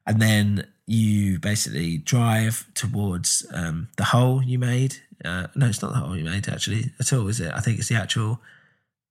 And 0.05 0.21
then 0.21 0.67
you 0.87 1.39
basically 1.39 1.97
drive 1.97 2.65
towards 2.73 3.45
um, 3.53 3.89
the 3.97 4.05
hole 4.05 4.43
you 4.43 4.59
made. 4.59 4.97
Uh, 5.23 5.47
no, 5.55 5.67
it's 5.67 5.81
not 5.81 5.93
the 5.93 5.99
hole 5.99 6.17
you 6.17 6.25
made 6.25 6.47
actually 6.49 6.91
at 6.99 7.13
all, 7.13 7.27
is 7.27 7.39
it? 7.39 7.51
I 7.53 7.59
think 7.59 7.79
it's 7.79 7.89
the 7.89 7.95
actual 7.95 8.39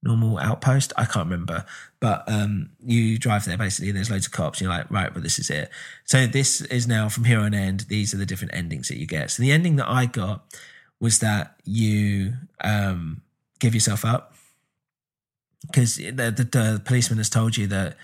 normal 0.02 0.38
outpost. 0.38 0.92
I 0.96 1.04
can't 1.04 1.28
remember, 1.28 1.64
but 2.00 2.24
um, 2.26 2.70
you 2.84 3.18
drive 3.18 3.44
there 3.44 3.58
basically. 3.58 3.90
And 3.90 3.96
there's 3.96 4.10
loads 4.10 4.26
of 4.26 4.32
cops. 4.32 4.60
You're 4.60 4.70
like, 4.70 4.90
right, 4.90 5.12
but 5.12 5.22
this 5.22 5.38
is 5.38 5.50
it. 5.50 5.70
So 6.04 6.26
this 6.26 6.60
is 6.62 6.86
now 6.86 7.08
from 7.08 7.24
here 7.24 7.40
on 7.40 7.54
end. 7.54 7.80
These 7.88 8.14
are 8.14 8.16
the 8.16 8.26
different 8.26 8.54
endings 8.54 8.88
that 8.88 8.98
you 8.98 9.06
get. 9.06 9.30
So 9.30 9.42
the 9.42 9.52
ending 9.52 9.76
that 9.76 9.88
I 9.88 10.06
got 10.06 10.44
was 11.00 11.18
that 11.20 11.56
you 11.64 12.34
um, 12.62 13.22
give 13.58 13.74
yourself 13.74 14.04
up 14.04 14.34
because 15.66 15.96
the, 15.96 16.12
the, 16.12 16.48
the 16.50 16.82
policeman 16.84 17.18
has 17.18 17.30
told 17.30 17.56
you 17.56 17.66
that 17.68 17.96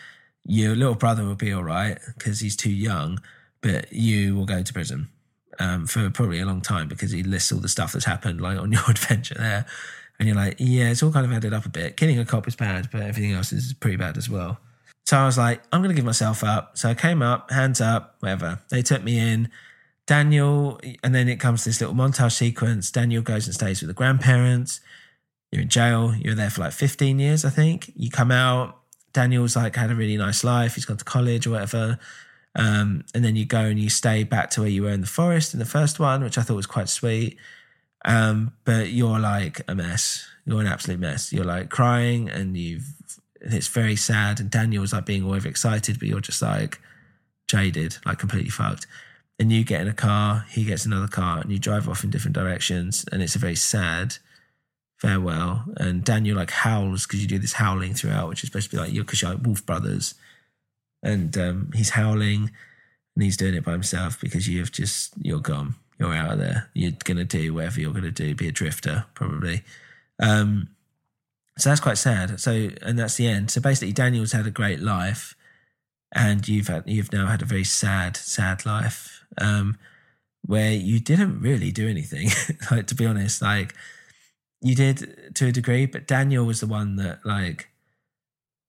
your 0.44 0.76
little 0.76 0.94
brother 0.94 1.24
will 1.24 1.34
be 1.34 1.52
all 1.52 1.64
right 1.64 1.98
because 2.16 2.40
he's 2.40 2.56
too 2.56 2.70
young, 2.70 3.20
but 3.60 3.92
you 3.92 4.36
will 4.36 4.46
go 4.46 4.62
to 4.62 4.72
prison 4.72 5.08
um, 5.58 5.86
for 5.86 6.08
probably 6.10 6.40
a 6.40 6.46
long 6.46 6.60
time 6.60 6.88
because 6.88 7.10
he 7.10 7.22
lists 7.22 7.52
all 7.52 7.60
the 7.60 7.68
stuff 7.68 7.92
that's 7.92 8.04
happened 8.04 8.40
like 8.40 8.58
on 8.58 8.72
your 8.72 8.82
adventure 8.88 9.34
there. 9.34 9.66
And 10.18 10.28
you're 10.28 10.36
like, 10.36 10.56
yeah, 10.58 10.90
it's 10.90 11.02
all 11.02 11.12
kind 11.12 11.26
of 11.26 11.32
added 11.32 11.52
up 11.52 11.66
a 11.66 11.68
bit. 11.68 11.96
Killing 11.96 12.18
a 12.18 12.24
cop 12.24 12.48
is 12.48 12.56
bad, 12.56 12.88
but 12.90 13.02
everything 13.02 13.32
else 13.32 13.52
is 13.52 13.74
pretty 13.74 13.96
bad 13.96 14.16
as 14.16 14.30
well. 14.30 14.58
So 15.04 15.16
I 15.16 15.26
was 15.26 15.38
like, 15.38 15.62
I'm 15.72 15.80
going 15.80 15.90
to 15.90 15.94
give 15.94 16.04
myself 16.04 16.42
up. 16.42 16.76
So 16.76 16.88
I 16.88 16.94
came 16.94 17.22
up, 17.22 17.50
hands 17.50 17.80
up, 17.80 18.16
whatever. 18.20 18.60
They 18.70 18.82
took 18.82 19.04
me 19.04 19.18
in. 19.18 19.50
Daniel, 20.06 20.80
and 21.02 21.14
then 21.14 21.28
it 21.28 21.40
comes 21.40 21.64
to 21.64 21.68
this 21.68 21.80
little 21.80 21.94
montage 21.94 22.32
sequence. 22.32 22.90
Daniel 22.90 23.22
goes 23.22 23.46
and 23.46 23.54
stays 23.54 23.80
with 23.80 23.88
the 23.88 23.94
grandparents. 23.94 24.80
You're 25.50 25.62
in 25.62 25.68
jail. 25.68 26.14
You're 26.14 26.34
there 26.34 26.50
for 26.50 26.62
like 26.62 26.72
15 26.72 27.18
years, 27.18 27.44
I 27.44 27.50
think. 27.50 27.92
You 27.96 28.10
come 28.10 28.30
out. 28.30 28.78
Daniel's 29.12 29.56
like 29.56 29.74
had 29.76 29.90
a 29.90 29.94
really 29.94 30.16
nice 30.16 30.44
life. 30.44 30.74
He's 30.74 30.84
gone 30.84 30.96
to 30.98 31.04
college 31.04 31.46
or 31.46 31.50
whatever. 31.50 31.98
Um, 32.54 33.04
and 33.14 33.24
then 33.24 33.36
you 33.36 33.44
go 33.44 33.60
and 33.60 33.78
you 33.78 33.90
stay 33.90 34.24
back 34.24 34.50
to 34.50 34.62
where 34.62 34.70
you 34.70 34.82
were 34.82 34.90
in 34.90 35.02
the 35.02 35.06
forest 35.06 35.54
in 35.54 35.58
the 35.58 35.66
first 35.66 35.98
one, 35.98 36.22
which 36.22 36.38
I 36.38 36.42
thought 36.42 36.56
was 36.56 36.66
quite 36.66 36.88
sweet. 36.88 37.38
Um, 38.04 38.52
but 38.64 38.90
you're 38.90 39.18
like 39.18 39.62
a 39.68 39.74
mess. 39.74 40.26
You're 40.44 40.60
an 40.60 40.66
absolute 40.66 41.00
mess. 41.00 41.32
You're 41.32 41.44
like 41.44 41.70
crying 41.70 42.28
and 42.28 42.56
you've, 42.56 42.86
it's 43.40 43.68
very 43.68 43.96
sad. 43.96 44.40
And 44.40 44.50
Daniel's 44.50 44.92
like 44.92 45.06
being 45.06 45.24
overexcited, 45.24 45.98
but 45.98 46.08
you're 46.08 46.20
just 46.20 46.42
like 46.42 46.80
jaded, 47.48 47.96
like 48.04 48.18
completely 48.18 48.50
fucked. 48.50 48.86
And 49.38 49.52
you 49.52 49.64
get 49.64 49.82
in 49.82 49.88
a 49.88 49.94
car, 49.94 50.46
he 50.48 50.64
gets 50.64 50.86
another 50.86 51.08
car, 51.08 51.40
and 51.40 51.52
you 51.52 51.58
drive 51.58 51.88
off 51.88 52.04
in 52.04 52.10
different 52.10 52.34
directions. 52.34 53.04
And 53.12 53.22
it's 53.22 53.36
a 53.36 53.40
very 53.40 53.54
sad 53.54 54.16
farewell. 54.96 55.64
And 55.76 56.04
Daniel 56.04 56.36
like 56.36 56.50
howls 56.50 57.06
because 57.06 57.20
you 57.20 57.28
do 57.28 57.38
this 57.38 57.52
howling 57.54 57.94
throughout, 57.94 58.28
which 58.28 58.42
is 58.42 58.48
supposed 58.48 58.70
to 58.70 58.76
be 58.76 58.80
like 58.80 58.92
you're 58.92 59.04
because 59.04 59.20
you're 59.20 59.32
like 59.32 59.44
wolf 59.44 59.64
brothers. 59.66 60.14
And 61.02 61.36
um, 61.36 61.70
he's 61.74 61.90
howling, 61.90 62.50
and 63.14 63.22
he's 63.22 63.36
doing 63.36 63.54
it 63.54 63.64
by 63.64 63.72
himself 63.72 64.20
because 64.20 64.48
you've 64.48 64.72
just 64.72 65.12
you're 65.20 65.40
gone, 65.40 65.74
you're 65.98 66.14
out 66.14 66.32
of 66.32 66.38
there. 66.38 66.70
You're 66.74 66.92
gonna 67.04 67.24
do 67.24 67.54
whatever 67.54 67.80
you're 67.80 67.92
gonna 67.92 68.10
do, 68.10 68.34
be 68.34 68.48
a 68.48 68.52
drifter 68.52 69.06
probably. 69.14 69.62
Um, 70.20 70.68
so 71.58 71.70
that's 71.70 71.80
quite 71.80 71.98
sad. 71.98 72.38
So 72.40 72.70
and 72.82 72.98
that's 72.98 73.16
the 73.16 73.28
end. 73.28 73.50
So 73.50 73.60
basically, 73.60 73.92
Daniel's 73.92 74.32
had 74.32 74.46
a 74.46 74.50
great 74.50 74.80
life, 74.80 75.34
and 76.14 76.46
you've 76.46 76.68
had 76.68 76.84
you've 76.86 77.12
now 77.12 77.26
had 77.26 77.42
a 77.42 77.46
very 77.46 77.64
sad, 77.64 78.16
sad 78.16 78.66
life. 78.66 79.24
Um, 79.38 79.78
where 80.44 80.72
you 80.72 81.00
didn't 81.00 81.40
really 81.40 81.72
do 81.72 81.88
anything. 81.88 82.28
like 82.70 82.86
to 82.86 82.94
be 82.94 83.06
honest, 83.06 83.42
like 83.42 83.74
you 84.60 84.74
did 84.74 85.34
to 85.34 85.48
a 85.48 85.52
degree, 85.52 85.86
but 85.86 86.06
Daniel 86.06 86.44
was 86.44 86.60
the 86.60 86.66
one 86.66 86.96
that 86.96 87.24
like 87.24 87.68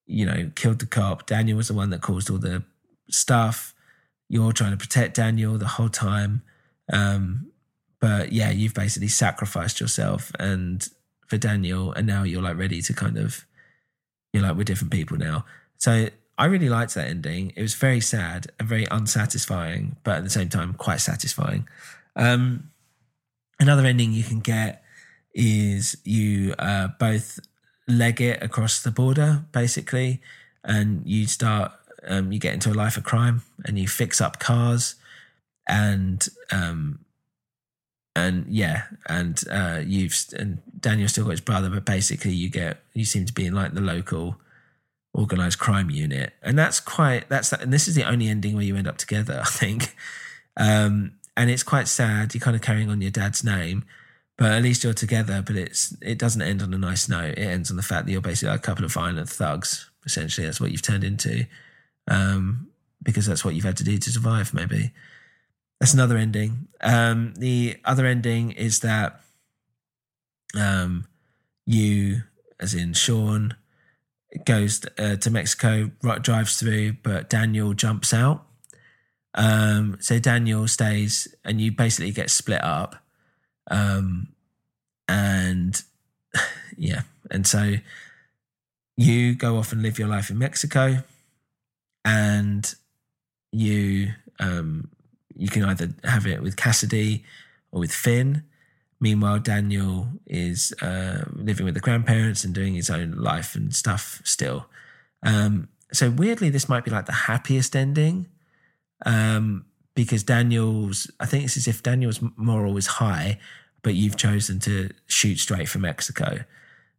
you 0.05 0.25
know 0.25 0.51
killed 0.55 0.79
the 0.79 0.85
cop. 0.85 1.25
Daniel 1.25 1.57
was 1.57 1.67
the 1.67 1.73
one 1.73 1.89
that 1.91 2.01
caused 2.01 2.29
all 2.29 2.37
the 2.37 2.63
stuff. 3.09 3.73
You're 4.29 4.51
trying 4.51 4.71
to 4.71 4.77
protect 4.77 5.15
Daniel 5.15 5.57
the 5.57 5.67
whole 5.67 5.89
time. 5.89 6.41
Um, 6.91 7.51
but 7.99 8.31
yeah, 8.31 8.51
you've 8.51 8.73
basically 8.73 9.07
sacrificed 9.07 9.79
yourself 9.79 10.31
and 10.39 10.87
for 11.27 11.37
Daniel, 11.37 11.91
and 11.91 12.07
now 12.07 12.23
you're 12.23 12.41
like 12.41 12.57
ready 12.57 12.81
to 12.81 12.93
kind 12.93 13.17
of 13.17 13.45
you're 14.33 14.43
like 14.43 14.55
we're 14.55 14.63
different 14.63 14.91
people 14.91 15.17
now. 15.17 15.45
So 15.77 16.09
I 16.37 16.45
really 16.45 16.69
liked 16.69 16.95
that 16.95 17.07
ending. 17.07 17.53
It 17.55 17.61
was 17.61 17.73
very 17.73 17.99
sad 17.99 18.47
and 18.59 18.67
very 18.67 18.85
unsatisfying, 18.89 19.97
but 20.03 20.17
at 20.17 20.23
the 20.23 20.29
same 20.29 20.49
time 20.49 20.73
quite 20.73 21.01
satisfying. 21.01 21.67
Um, 22.15 22.71
another 23.59 23.85
ending 23.85 24.13
you 24.13 24.23
can 24.23 24.39
get 24.39 24.83
is 25.33 25.97
you 26.03 26.53
uh, 26.59 26.89
both 26.99 27.39
leg 27.87 28.21
it 28.21 28.41
across 28.41 28.81
the 28.81 28.91
border, 28.91 29.45
basically, 29.51 30.21
and 30.63 31.01
you 31.05 31.27
start 31.27 31.71
um, 32.07 32.31
you 32.31 32.39
get 32.39 32.53
into 32.53 32.71
a 32.71 32.73
life 32.73 32.97
of 32.97 33.03
crime 33.03 33.41
and 33.65 33.77
you 33.77 33.87
fix 33.87 34.21
up 34.21 34.39
cars 34.39 34.95
and 35.67 36.27
um, 36.51 36.99
and 38.15 38.45
yeah, 38.49 38.83
and 39.07 39.41
uh, 39.51 39.81
you've 39.85 40.15
and 40.37 40.59
Daniel 40.79 41.07
still 41.07 41.25
got 41.25 41.31
his 41.31 41.41
brother, 41.41 41.69
but 41.69 41.85
basically 41.85 42.31
you 42.31 42.49
get 42.49 42.79
you 42.93 43.05
seem 43.05 43.25
to 43.25 43.33
be 43.33 43.45
in 43.45 43.53
like 43.53 43.73
the 43.73 43.81
local 43.81 44.37
organized 45.13 45.59
crime 45.59 45.89
unit, 45.89 46.33
and 46.41 46.57
that's 46.57 46.79
quite 46.79 47.29
that's 47.29 47.53
and 47.53 47.71
this 47.71 47.87
is 47.87 47.95
the 47.95 48.03
only 48.03 48.27
ending 48.27 48.55
where 48.55 48.63
you 48.63 48.75
end 48.75 48.87
up 48.87 48.97
together, 48.97 49.39
I 49.45 49.49
think. 49.49 49.95
Um, 50.55 51.13
and 51.35 51.51
it's 51.51 51.63
quite 51.63 51.87
sad. 51.87 52.33
You're 52.33 52.41
kind 52.41 52.55
of 52.55 52.63
carrying 52.63 52.89
on 52.89 53.01
your 53.01 53.11
dad's 53.11 53.43
name, 53.43 53.85
but 54.37 54.51
at 54.51 54.63
least 54.63 54.83
you're 54.83 54.93
together. 54.93 55.43
But 55.45 55.55
it's 55.55 55.95
it 56.01 56.17
doesn't 56.17 56.41
end 56.41 56.63
on 56.63 56.73
a 56.73 56.77
nice 56.77 57.07
note. 57.07 57.37
It 57.37 57.47
ends 57.47 57.69
on 57.69 57.77
the 57.77 57.83
fact 57.83 58.05
that 58.05 58.11
you're 58.11 58.21
basically 58.21 58.55
a 58.55 58.59
couple 58.59 58.85
of 58.85 58.93
violent 58.93 59.29
thugs. 59.29 59.91
Essentially, 60.05 60.47
that's 60.47 60.61
what 60.61 60.71
you've 60.71 60.81
turned 60.81 61.03
into, 61.03 61.45
um, 62.07 62.69
because 63.03 63.25
that's 63.27 63.43
what 63.43 63.53
you've 63.53 63.65
had 63.65 63.77
to 63.77 63.83
do 63.83 63.97
to 63.97 64.09
survive. 64.09 64.53
Maybe 64.53 64.91
that's 65.79 65.93
another 65.93 66.17
ending. 66.17 66.67
Um, 66.81 67.33
the 67.37 67.77
other 67.85 68.05
ending 68.05 68.51
is 68.51 68.79
that 68.79 69.21
um, 70.57 71.07
you, 71.65 72.23
as 72.59 72.73
in 72.73 72.93
Sean, 72.93 73.55
goes 74.45 74.81
uh, 74.97 75.15
to 75.17 75.29
Mexico, 75.29 75.91
drives 76.21 76.59
through, 76.59 76.93
but 77.03 77.29
Daniel 77.29 77.73
jumps 77.73 78.13
out. 78.13 78.45
Um, 79.35 79.97
so 79.99 80.19
Daniel 80.19 80.67
stays, 80.67 81.33
and 81.45 81.61
you 81.61 81.71
basically 81.71 82.11
get 82.11 82.31
split 82.31 82.63
up. 82.63 82.95
Um, 83.69 84.29
and 85.07 85.79
yeah, 86.77 87.01
and 87.29 87.45
so 87.45 87.75
you 88.95 89.35
go 89.35 89.57
off 89.57 89.71
and 89.71 89.83
live 89.83 89.99
your 89.99 90.07
life 90.07 90.31
in 90.31 90.39
Mexico, 90.39 91.03
and 92.03 92.73
you 93.51 94.13
um, 94.39 94.89
you 95.37 95.49
can 95.49 95.63
either 95.63 95.93
have 96.03 96.25
it 96.25 96.41
with 96.41 96.55
Cassidy 96.55 97.23
or 97.71 97.79
with 97.79 97.91
Finn. 97.91 98.43
Meanwhile, 98.99 99.39
Daniel 99.39 100.07
is 100.25 100.73
uh, 100.81 101.25
living 101.33 101.65
with 101.65 101.75
the 101.75 101.79
grandparents 101.79 102.43
and 102.43 102.53
doing 102.53 102.73
his 102.73 102.89
own 102.89 103.11
life 103.11 103.55
and 103.55 103.73
stuff 103.73 104.21
still. 104.23 104.65
Um, 105.23 105.69
so 105.93 106.09
weirdly, 106.09 106.49
this 106.49 106.67
might 106.67 106.83
be 106.83 106.91
like 106.91 107.05
the 107.05 107.11
happiest 107.11 107.75
ending 107.75 108.27
um, 109.05 109.65
because 109.95 110.23
Daniel's. 110.23 111.09
I 111.19 111.25
think 111.25 111.45
it's 111.45 111.57
as 111.57 111.67
if 111.67 111.83
Daniel's 111.83 112.21
moral 112.35 112.75
is 112.77 112.87
high, 112.87 113.39
but 113.83 113.93
you've 113.93 114.17
chosen 114.17 114.59
to 114.61 114.89
shoot 115.05 115.37
straight 115.37 115.69
for 115.69 115.79
Mexico. 115.79 116.39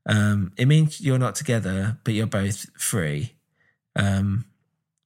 Um, 0.07 0.53
it 0.57 0.66
means 0.66 1.01
you're 1.01 1.18
not 1.18 1.34
together, 1.34 1.99
but 2.05 2.14
you're 2.14 2.26
both 2.26 2.66
free. 2.80 3.34
Um, 3.95 4.45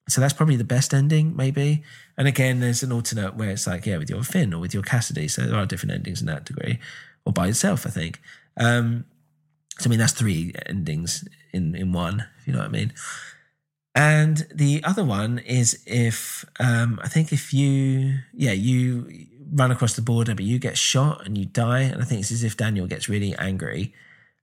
so 0.08 0.20
that's 0.20 0.32
probably 0.34 0.56
the 0.56 0.64
best 0.64 0.92
ending, 0.92 1.36
maybe. 1.36 1.82
And 2.18 2.26
again, 2.26 2.60
there's 2.60 2.82
an 2.82 2.92
alternate 2.92 3.36
where 3.36 3.50
it's 3.50 3.66
like, 3.66 3.86
yeah, 3.86 3.98
with 3.98 4.10
your 4.10 4.22
Finn 4.22 4.52
or 4.52 4.60
with 4.60 4.74
your 4.74 4.82
Cassidy. 4.82 5.28
So 5.28 5.42
there 5.42 5.58
are 5.58 5.66
different 5.66 5.94
endings 5.94 6.20
in 6.20 6.26
that 6.26 6.44
degree, 6.44 6.78
or 7.24 7.32
by 7.32 7.48
itself, 7.48 7.86
I 7.86 7.90
think. 7.90 8.20
Um, 8.56 9.04
so 9.78 9.88
I 9.88 9.90
mean, 9.90 9.98
that's 9.98 10.12
three 10.12 10.52
endings 10.66 11.26
in 11.52 11.74
in 11.74 11.92
one, 11.92 12.26
if 12.38 12.46
you 12.46 12.52
know 12.52 12.60
what 12.60 12.68
I 12.68 12.72
mean. 12.72 12.92
And 13.94 14.46
the 14.52 14.82
other 14.84 15.04
one 15.04 15.38
is 15.38 15.82
if 15.86 16.44
um, 16.58 16.98
I 17.02 17.08
think 17.08 17.32
if 17.32 17.52
you, 17.52 18.18
yeah, 18.32 18.52
you 18.52 19.26
run 19.52 19.70
across 19.70 19.94
the 19.94 20.02
border, 20.02 20.34
but 20.34 20.46
you 20.46 20.58
get 20.58 20.78
shot 20.78 21.26
and 21.26 21.36
you 21.36 21.44
die, 21.44 21.82
and 21.82 22.00
I 22.00 22.04
think 22.04 22.22
it's 22.22 22.32
as 22.32 22.42
if 22.42 22.56
Daniel 22.56 22.86
gets 22.86 23.08
really 23.08 23.34
angry, 23.36 23.92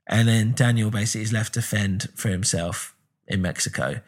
and 0.07 0.27
then 0.27 0.53
Daniel 0.53 0.91
basically 0.91 1.23
is 1.23 1.33
left 1.33 1.55
to 1.55 1.61
fend 1.61 2.09
for 2.15 2.29
himself 2.29 2.95
in 3.27 3.41
Mexico 3.41 4.01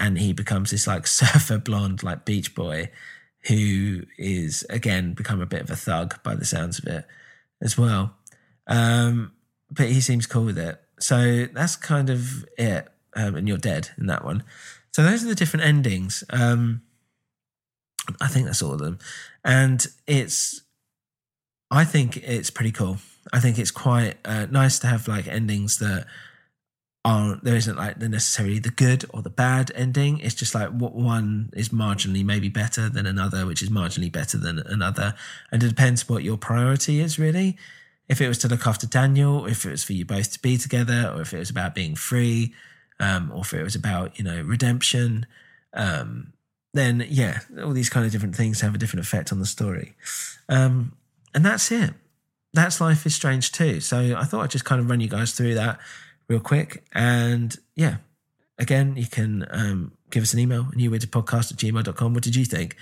and 0.00 0.18
he 0.18 0.32
becomes 0.32 0.70
this 0.72 0.86
like 0.86 1.06
surfer 1.20 1.58
blonde 1.58 2.02
like 2.02 2.24
beach 2.24 2.54
boy 2.54 2.90
who 3.46 4.02
is 4.18 4.66
again 4.68 5.14
become 5.14 5.40
a 5.40 5.46
bit 5.46 5.62
of 5.62 5.70
a 5.70 5.76
thug 5.76 6.20
by 6.22 6.34
the 6.34 6.44
sounds 6.44 6.78
of 6.78 6.86
it 6.86 7.06
as 7.62 7.78
well. 7.78 8.16
Um, 8.66 9.32
but 9.70 9.88
he 9.88 10.00
seems 10.00 10.26
cool 10.26 10.44
with 10.44 10.58
it. 10.58 10.80
So 10.98 11.46
that's 11.46 11.76
kind 11.76 12.10
of 12.10 12.44
it. 12.58 12.88
Um, 13.14 13.36
and 13.36 13.48
you're 13.48 13.58
dead 13.58 13.90
in 13.98 14.06
that 14.06 14.24
one. 14.24 14.44
So 14.92 15.02
those 15.02 15.24
are 15.24 15.28
the 15.28 15.34
different 15.34 15.66
endings. 15.66 16.24
Um, 16.30 16.82
i 18.20 18.26
think 18.26 18.46
that's 18.46 18.62
all 18.62 18.72
of 18.72 18.80
them. 18.80 18.98
And 19.44 19.86
it's 20.06 20.62
i 21.70 21.84
think 21.84 22.16
it's 22.18 22.50
pretty 22.50 22.72
cool. 22.72 22.98
I 23.32 23.40
think 23.40 23.58
it's 23.58 23.70
quite 23.70 24.16
uh, 24.24 24.46
nice 24.50 24.78
to 24.80 24.86
have 24.86 25.06
like 25.06 25.28
endings 25.28 25.78
that 25.78 26.06
there 27.04 27.56
isn't 27.56 27.76
like 27.76 27.98
the 27.98 28.08
necessarily 28.08 28.58
the 28.58 28.70
good 28.70 29.04
or 29.10 29.22
the 29.22 29.30
bad 29.30 29.72
ending. 29.74 30.18
It's 30.18 30.34
just 30.34 30.54
like 30.54 30.70
what 30.70 30.94
one 30.94 31.50
is 31.54 31.70
marginally 31.70 32.24
maybe 32.24 32.48
better 32.48 32.88
than 32.88 33.06
another, 33.06 33.46
which 33.46 33.62
is 33.62 33.70
marginally 33.70 34.12
better 34.12 34.36
than 34.36 34.58
another. 34.58 35.14
And 35.50 35.62
it 35.62 35.68
depends 35.68 36.08
what 36.08 36.22
your 36.22 36.36
priority 36.36 37.00
is 37.00 37.18
really. 37.18 37.56
If 38.08 38.20
it 38.20 38.28
was 38.28 38.38
to 38.38 38.48
look 38.48 38.66
after 38.66 38.86
Daniel, 38.86 39.46
if 39.46 39.64
it 39.64 39.70
was 39.70 39.84
for 39.84 39.92
you 39.92 40.04
both 40.04 40.32
to 40.32 40.40
be 40.40 40.56
together, 40.58 41.12
or 41.14 41.22
if 41.22 41.32
it 41.32 41.38
was 41.38 41.50
about 41.50 41.74
being 41.74 41.94
free, 41.94 42.52
um, 42.98 43.30
or 43.32 43.42
if 43.42 43.54
it 43.54 43.62
was 43.62 43.76
about, 43.76 44.18
you 44.18 44.24
know, 44.24 44.42
redemption, 44.42 45.26
um, 45.72 46.32
then 46.74 47.06
yeah, 47.08 47.40
all 47.62 47.72
these 47.72 47.88
kind 47.88 48.04
of 48.04 48.12
different 48.12 48.36
things 48.36 48.60
have 48.60 48.74
a 48.74 48.78
different 48.78 49.06
effect 49.06 49.32
on 49.32 49.38
the 49.38 49.46
story. 49.46 49.94
Um, 50.48 50.92
and 51.34 51.44
that's 51.44 51.70
it. 51.70 51.94
That's 52.52 52.80
Life 52.80 53.06
is 53.06 53.14
Strange 53.14 53.52
2. 53.52 53.80
So 53.80 54.16
I 54.18 54.24
thought 54.24 54.42
I'd 54.42 54.50
just 54.50 54.64
kind 54.64 54.80
of 54.80 54.90
run 54.90 55.00
you 55.00 55.08
guys 55.08 55.32
through 55.32 55.54
that 55.54 55.78
real 56.30 56.40
quick. 56.40 56.84
And 56.94 57.58
yeah, 57.74 57.96
again, 58.56 58.96
you 58.96 59.06
can 59.06 59.46
um, 59.50 59.92
give 60.10 60.22
us 60.22 60.32
an 60.32 60.38
email, 60.38 60.64
newwinterpodcast 60.76 61.52
at 61.52 61.58
gmail.com. 61.58 62.14
What 62.14 62.22
did 62.22 62.36
you 62.36 62.44
think? 62.44 62.76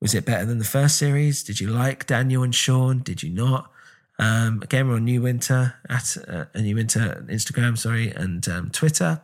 Was 0.00 0.14
it 0.14 0.24
better 0.24 0.46
than 0.46 0.58
the 0.58 0.64
first 0.64 0.96
series? 0.96 1.42
Did 1.42 1.60
you 1.60 1.68
like 1.68 2.06
Daniel 2.06 2.44
and 2.44 2.54
Sean? 2.54 3.00
Did 3.00 3.22
you 3.22 3.30
not? 3.30 3.70
Um, 4.18 4.62
again, 4.62 4.86
we're 4.86 4.94
on 4.94 5.04
New 5.04 5.22
Winter 5.22 5.74
at 5.88 6.16
uh, 6.28 6.44
New 6.54 6.76
Winter 6.76 7.26
Instagram, 7.28 7.76
sorry, 7.76 8.10
and 8.10 8.46
um, 8.48 8.70
Twitter. 8.70 9.20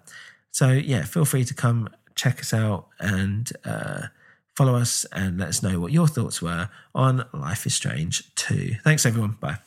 So 0.51 0.71
yeah, 0.71 1.05
feel 1.05 1.25
free 1.25 1.45
to 1.45 1.55
come 1.55 1.89
check 2.16 2.41
us 2.41 2.53
out 2.53 2.89
and 2.99 3.53
uh, 3.64 4.07
follow 4.57 4.75
us 4.75 5.07
and 5.12 5.39
let 5.39 5.49
us 5.49 5.62
know 5.62 5.79
what 5.79 5.93
your 5.93 6.09
thoughts 6.09 6.43
were 6.43 6.68
on 6.93 7.25
Life 7.33 7.66
is 7.66 7.75
Strange 7.75 8.35
2. 8.35 8.77
Thanks, 8.83 9.07
everyone. 9.07 9.37
Bye. 9.41 9.59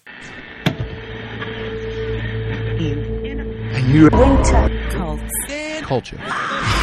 Winter 3.91 4.89
cults. 4.91 5.81
Culture. 5.81 6.82